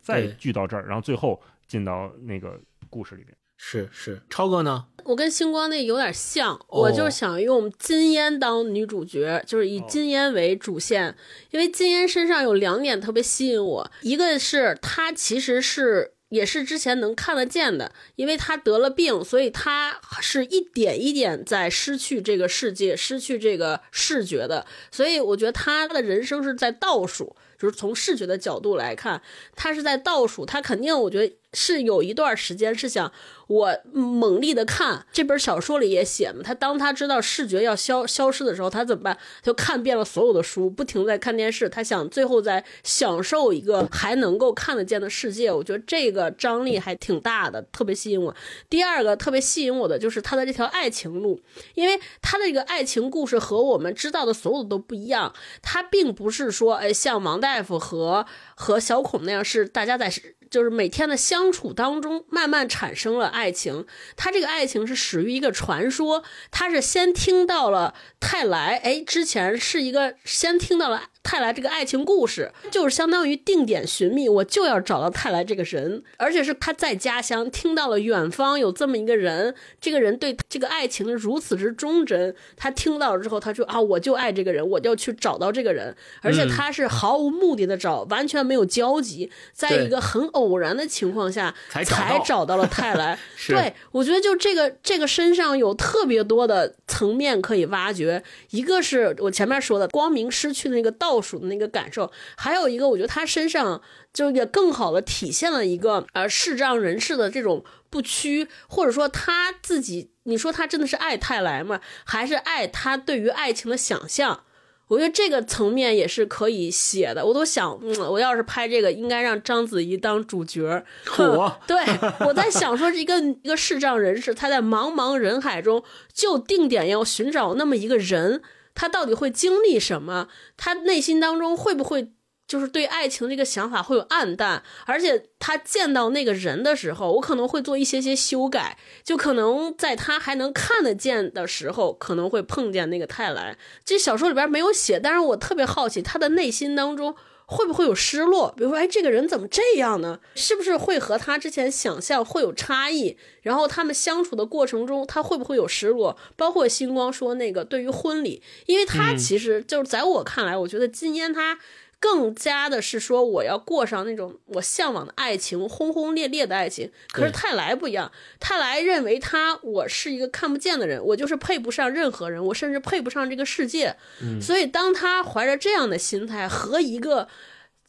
[0.00, 2.58] 再聚到这儿，然后最后进到那个
[2.88, 3.34] 故事里面。
[3.62, 4.86] 是是，超哥呢？
[5.04, 11.14] 我跟星光那有点像，我就是想用金烟当女主角，就是以金烟为主线，
[11.50, 27.36] 因为金烟身上有两点特别吸引我，一个是她其实是也是之前能看得见的，因为她得了病，所以她是一点一点在失去这个世界，失去这个视觉的，所以我觉得她的人生是在倒数。
[27.58, 29.20] 就是从视觉的角度来看，
[29.54, 33.12] 他是在倒数，他肯定我觉得是有一段时间是想
[33.48, 39.18] 我猛力的看这本小说里也写嘛，他当他知道视觉要消消失的时候，他怎么办？
[39.42, 41.68] 就看遍了所有的书，不停在看电视。
[41.68, 45.50] 他想最后再享受一个还能够看得见的世界。
[45.50, 48.32] 我觉得这个张力还挺大的，特别吸引我。
[48.68, 51.40] 第二个特别吸引我的就是他的这条爱情路，
[51.74, 55.34] 因为他的这个爱情故事和我们知道的所有的都不一样。
[55.60, 58.24] 他并不是说，哎，像王大夫和
[58.54, 60.12] 和小孔那样，是大家在。
[60.50, 63.86] 就是每天的相处当中，慢慢产生了爱情。
[64.16, 71.04] 他这个爱情是始于一个传说，他是先听到了泰来，哎，之前是一个先听到了。
[71.22, 93.18] 泰来这个爱情故事，就是相当于定点寻觅，我就要找到泰来这个人，而且是他在家乡听到了远方有这么一个人，这个人对这个爱情如此之忠贞，他听到了之后，他说啊，我就爱这个人，我就要去找到这个人，而且他是毫无目的的找，完全没有交集，在一个很偶然的情况下才找到了泰来。
[93.46, 101.09] 对我觉得就这个这个身上有特别多的层面可以挖掘，一个是我前面说的光明失去的那个道。
[101.10, 103.82] 倒数的那个感受，还有一个，我觉得他身上
[104.14, 111.80] 就也更好的体现了一个呃视障人士的这种不屈，或者说他自己，你说他真的是爱泰来吗？
[112.04, 114.44] 还是爱他对于爱情的想象？
[114.86, 117.26] 我觉得这个层面也是可以写的。
[117.26, 120.84] 我都想，嗯，我要是拍这个，应该让章子怡当主角。
[121.18, 121.76] 我， 对，
[122.20, 125.82] 我在想说，一个一个视障人士，他在茫茫人海中
[126.12, 128.42] 就定点要寻找那么一个人。
[128.74, 130.28] 他到底会经历什么？
[130.56, 132.12] 他内心当中会不会
[132.46, 134.62] 就是对爱情这个想法会有暗淡？
[134.86, 143.56] 而且他见到那个人的时候，我可能会做一些些修改，就可能在他还能看得见的时候，可能会碰见那个泰来。
[143.84, 147.14] 这小说里边没有写，但是我特别好奇他的内心当中。
[147.50, 148.54] 会不会有失落？
[148.56, 150.20] 比如说，哎，这个人怎么这样呢？
[150.36, 153.16] 是不是会和他之前想象会有差异？
[153.42, 156.16] 然后他们相处的过程中，他会不会有失落？
[156.36, 161.58] 包括星光说那个对于婚礼，因为他其实就是在我看来，我觉得金烟他。
[162.00, 166.90] 更加的是说，我要过上那种我向往的爱情，轰轰烈烈的爱情。
[167.12, 168.10] 可是泰来不一样，
[168.40, 173.94] 泰来认为他我是一个看不见的人，我就是配不上任何人，我甚至配不上这个世界。
[174.40, 177.28] 所以当他怀着这样的心态和一个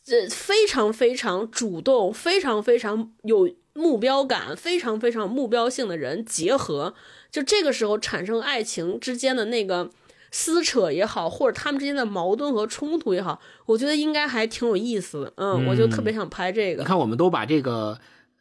[0.03, 6.93] 这非常非常主动、非常非常有目标感、非常非常目标性的人结合，
[7.31, 9.89] 就这个时候产生爱情之间的那个。
[10.31, 15.33] 撕扯也好，或者他们之间的矛盾和冲突也好，我觉得应该还挺有意思的。
[15.35, 16.81] 嗯，我就特别想拍这个。
[16.81, 17.99] 你看，我们都把这个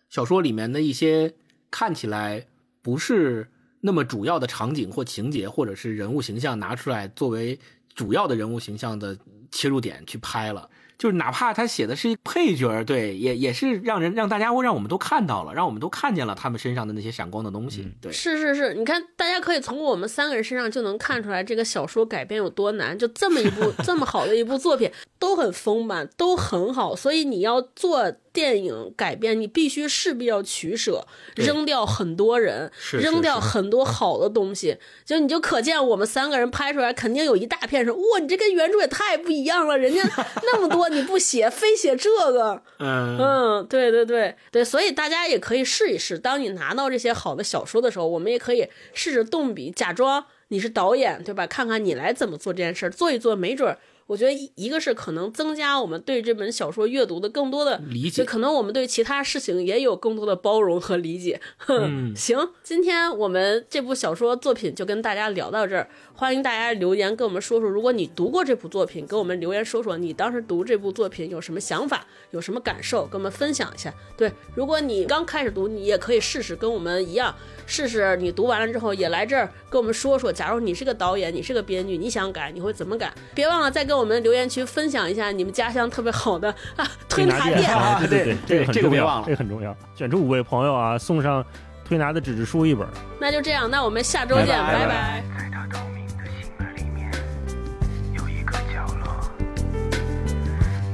[0.08, 1.34] 小说里面的一些
[1.70, 2.46] 看起来
[2.80, 3.48] 不是
[3.80, 7.58] 那么主要的场景或情节，或者是人物形象拿出来作为
[7.94, 9.18] 主要的人物形象的
[9.50, 10.70] 切入点去拍了。
[11.00, 17.90] 就是哪怕他写的是一配角，对，也也是让人让大家会让我们都看到了，让我们都看见了他们身上的那些闪光的东西。
[18.02, 22.98] 对，是是是，你看，大家可以从我们三个人身上就能看出来这个小说改编有多难。
[22.98, 28.12] 就这么一部 这么好的一部作品，都很丰满，都很好，所以你要做。
[28.32, 40.02] 电影改编，你必须势必要取舍，扔掉很多人，扔掉很多好的东西，就你就可见我们三个人拍出来，肯定有一大片是哇，你这跟原著也太不一样了，人家
[40.44, 43.18] 那么多你不写，非写这个，嗯。
[43.18, 44.36] 嗯，对对对。
[44.50, 51.46] 对，所以大家也可以试一试，当你拿到这些好的小说的时候，我们也可以试着动笔，假装你是导演，对吧？
[51.46, 53.76] 看看你来怎么做这件事儿，做一做，没准。
[54.10, 61.40] 我觉得一个是可能增加我们对这本小说阅读的更多的理解，可能我们对其他事情也有更多的包容和理解。
[62.16, 65.88] 行，今天我们这部小说作品就跟大家聊到这儿。
[66.20, 73.90] 欢迎大家留言跟我们说说，如果你读过这部作品，给我们留言说说你当时读这部作品有什么想法，有什么感受，跟我们分享一下。
[74.18, 77.34] 对，如果你刚开始读，你也可以试试跟我们一样，
[77.64, 80.30] 试试你读完了之后也来这儿跟我们说说。
[80.30, 83.10] 假如你是个导演，你是个编剧，你想改，你会怎么改？
[83.34, 87.66] 别忘了再跟我们留言区分享一下你们家乡特别好的啊推拿店。
[88.10, 89.74] 对对对，这个别忘了，这个很重要。
[89.96, 91.42] 选出五位朋友啊，送上
[91.82, 92.86] 推拿的纸质书一本。
[93.18, 95.24] 那就这样，那我们下周见，拜拜。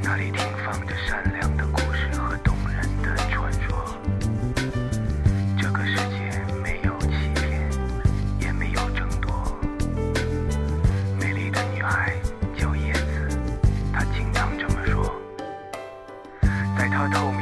[0.08, 3.98] 那里停放着善良的故事和动人的传说。
[5.60, 6.30] 这个世界
[6.62, 7.68] 没有欺骗，
[8.38, 9.58] 也没有争夺。
[11.20, 12.14] 美丽的女孩
[12.56, 13.36] 叫叶子，
[13.92, 15.12] 她经常这么说。
[16.78, 17.32] 在她透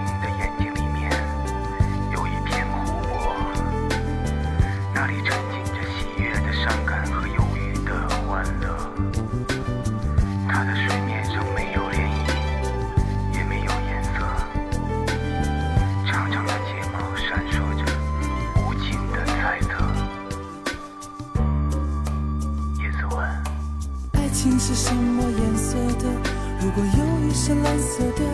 [27.46, 28.24] 是蓝色的，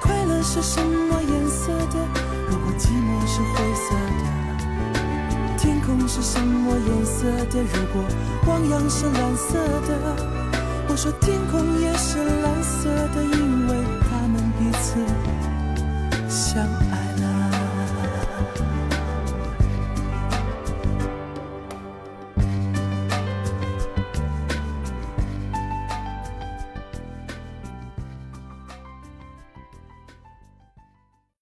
[0.00, 1.98] 快乐是什么颜色的？
[2.48, 7.60] 如果寂寞是灰色的，天空是什么颜色的？
[7.60, 8.02] 如果
[8.46, 10.16] 汪洋是蓝色的，
[10.88, 11.65] 我说天空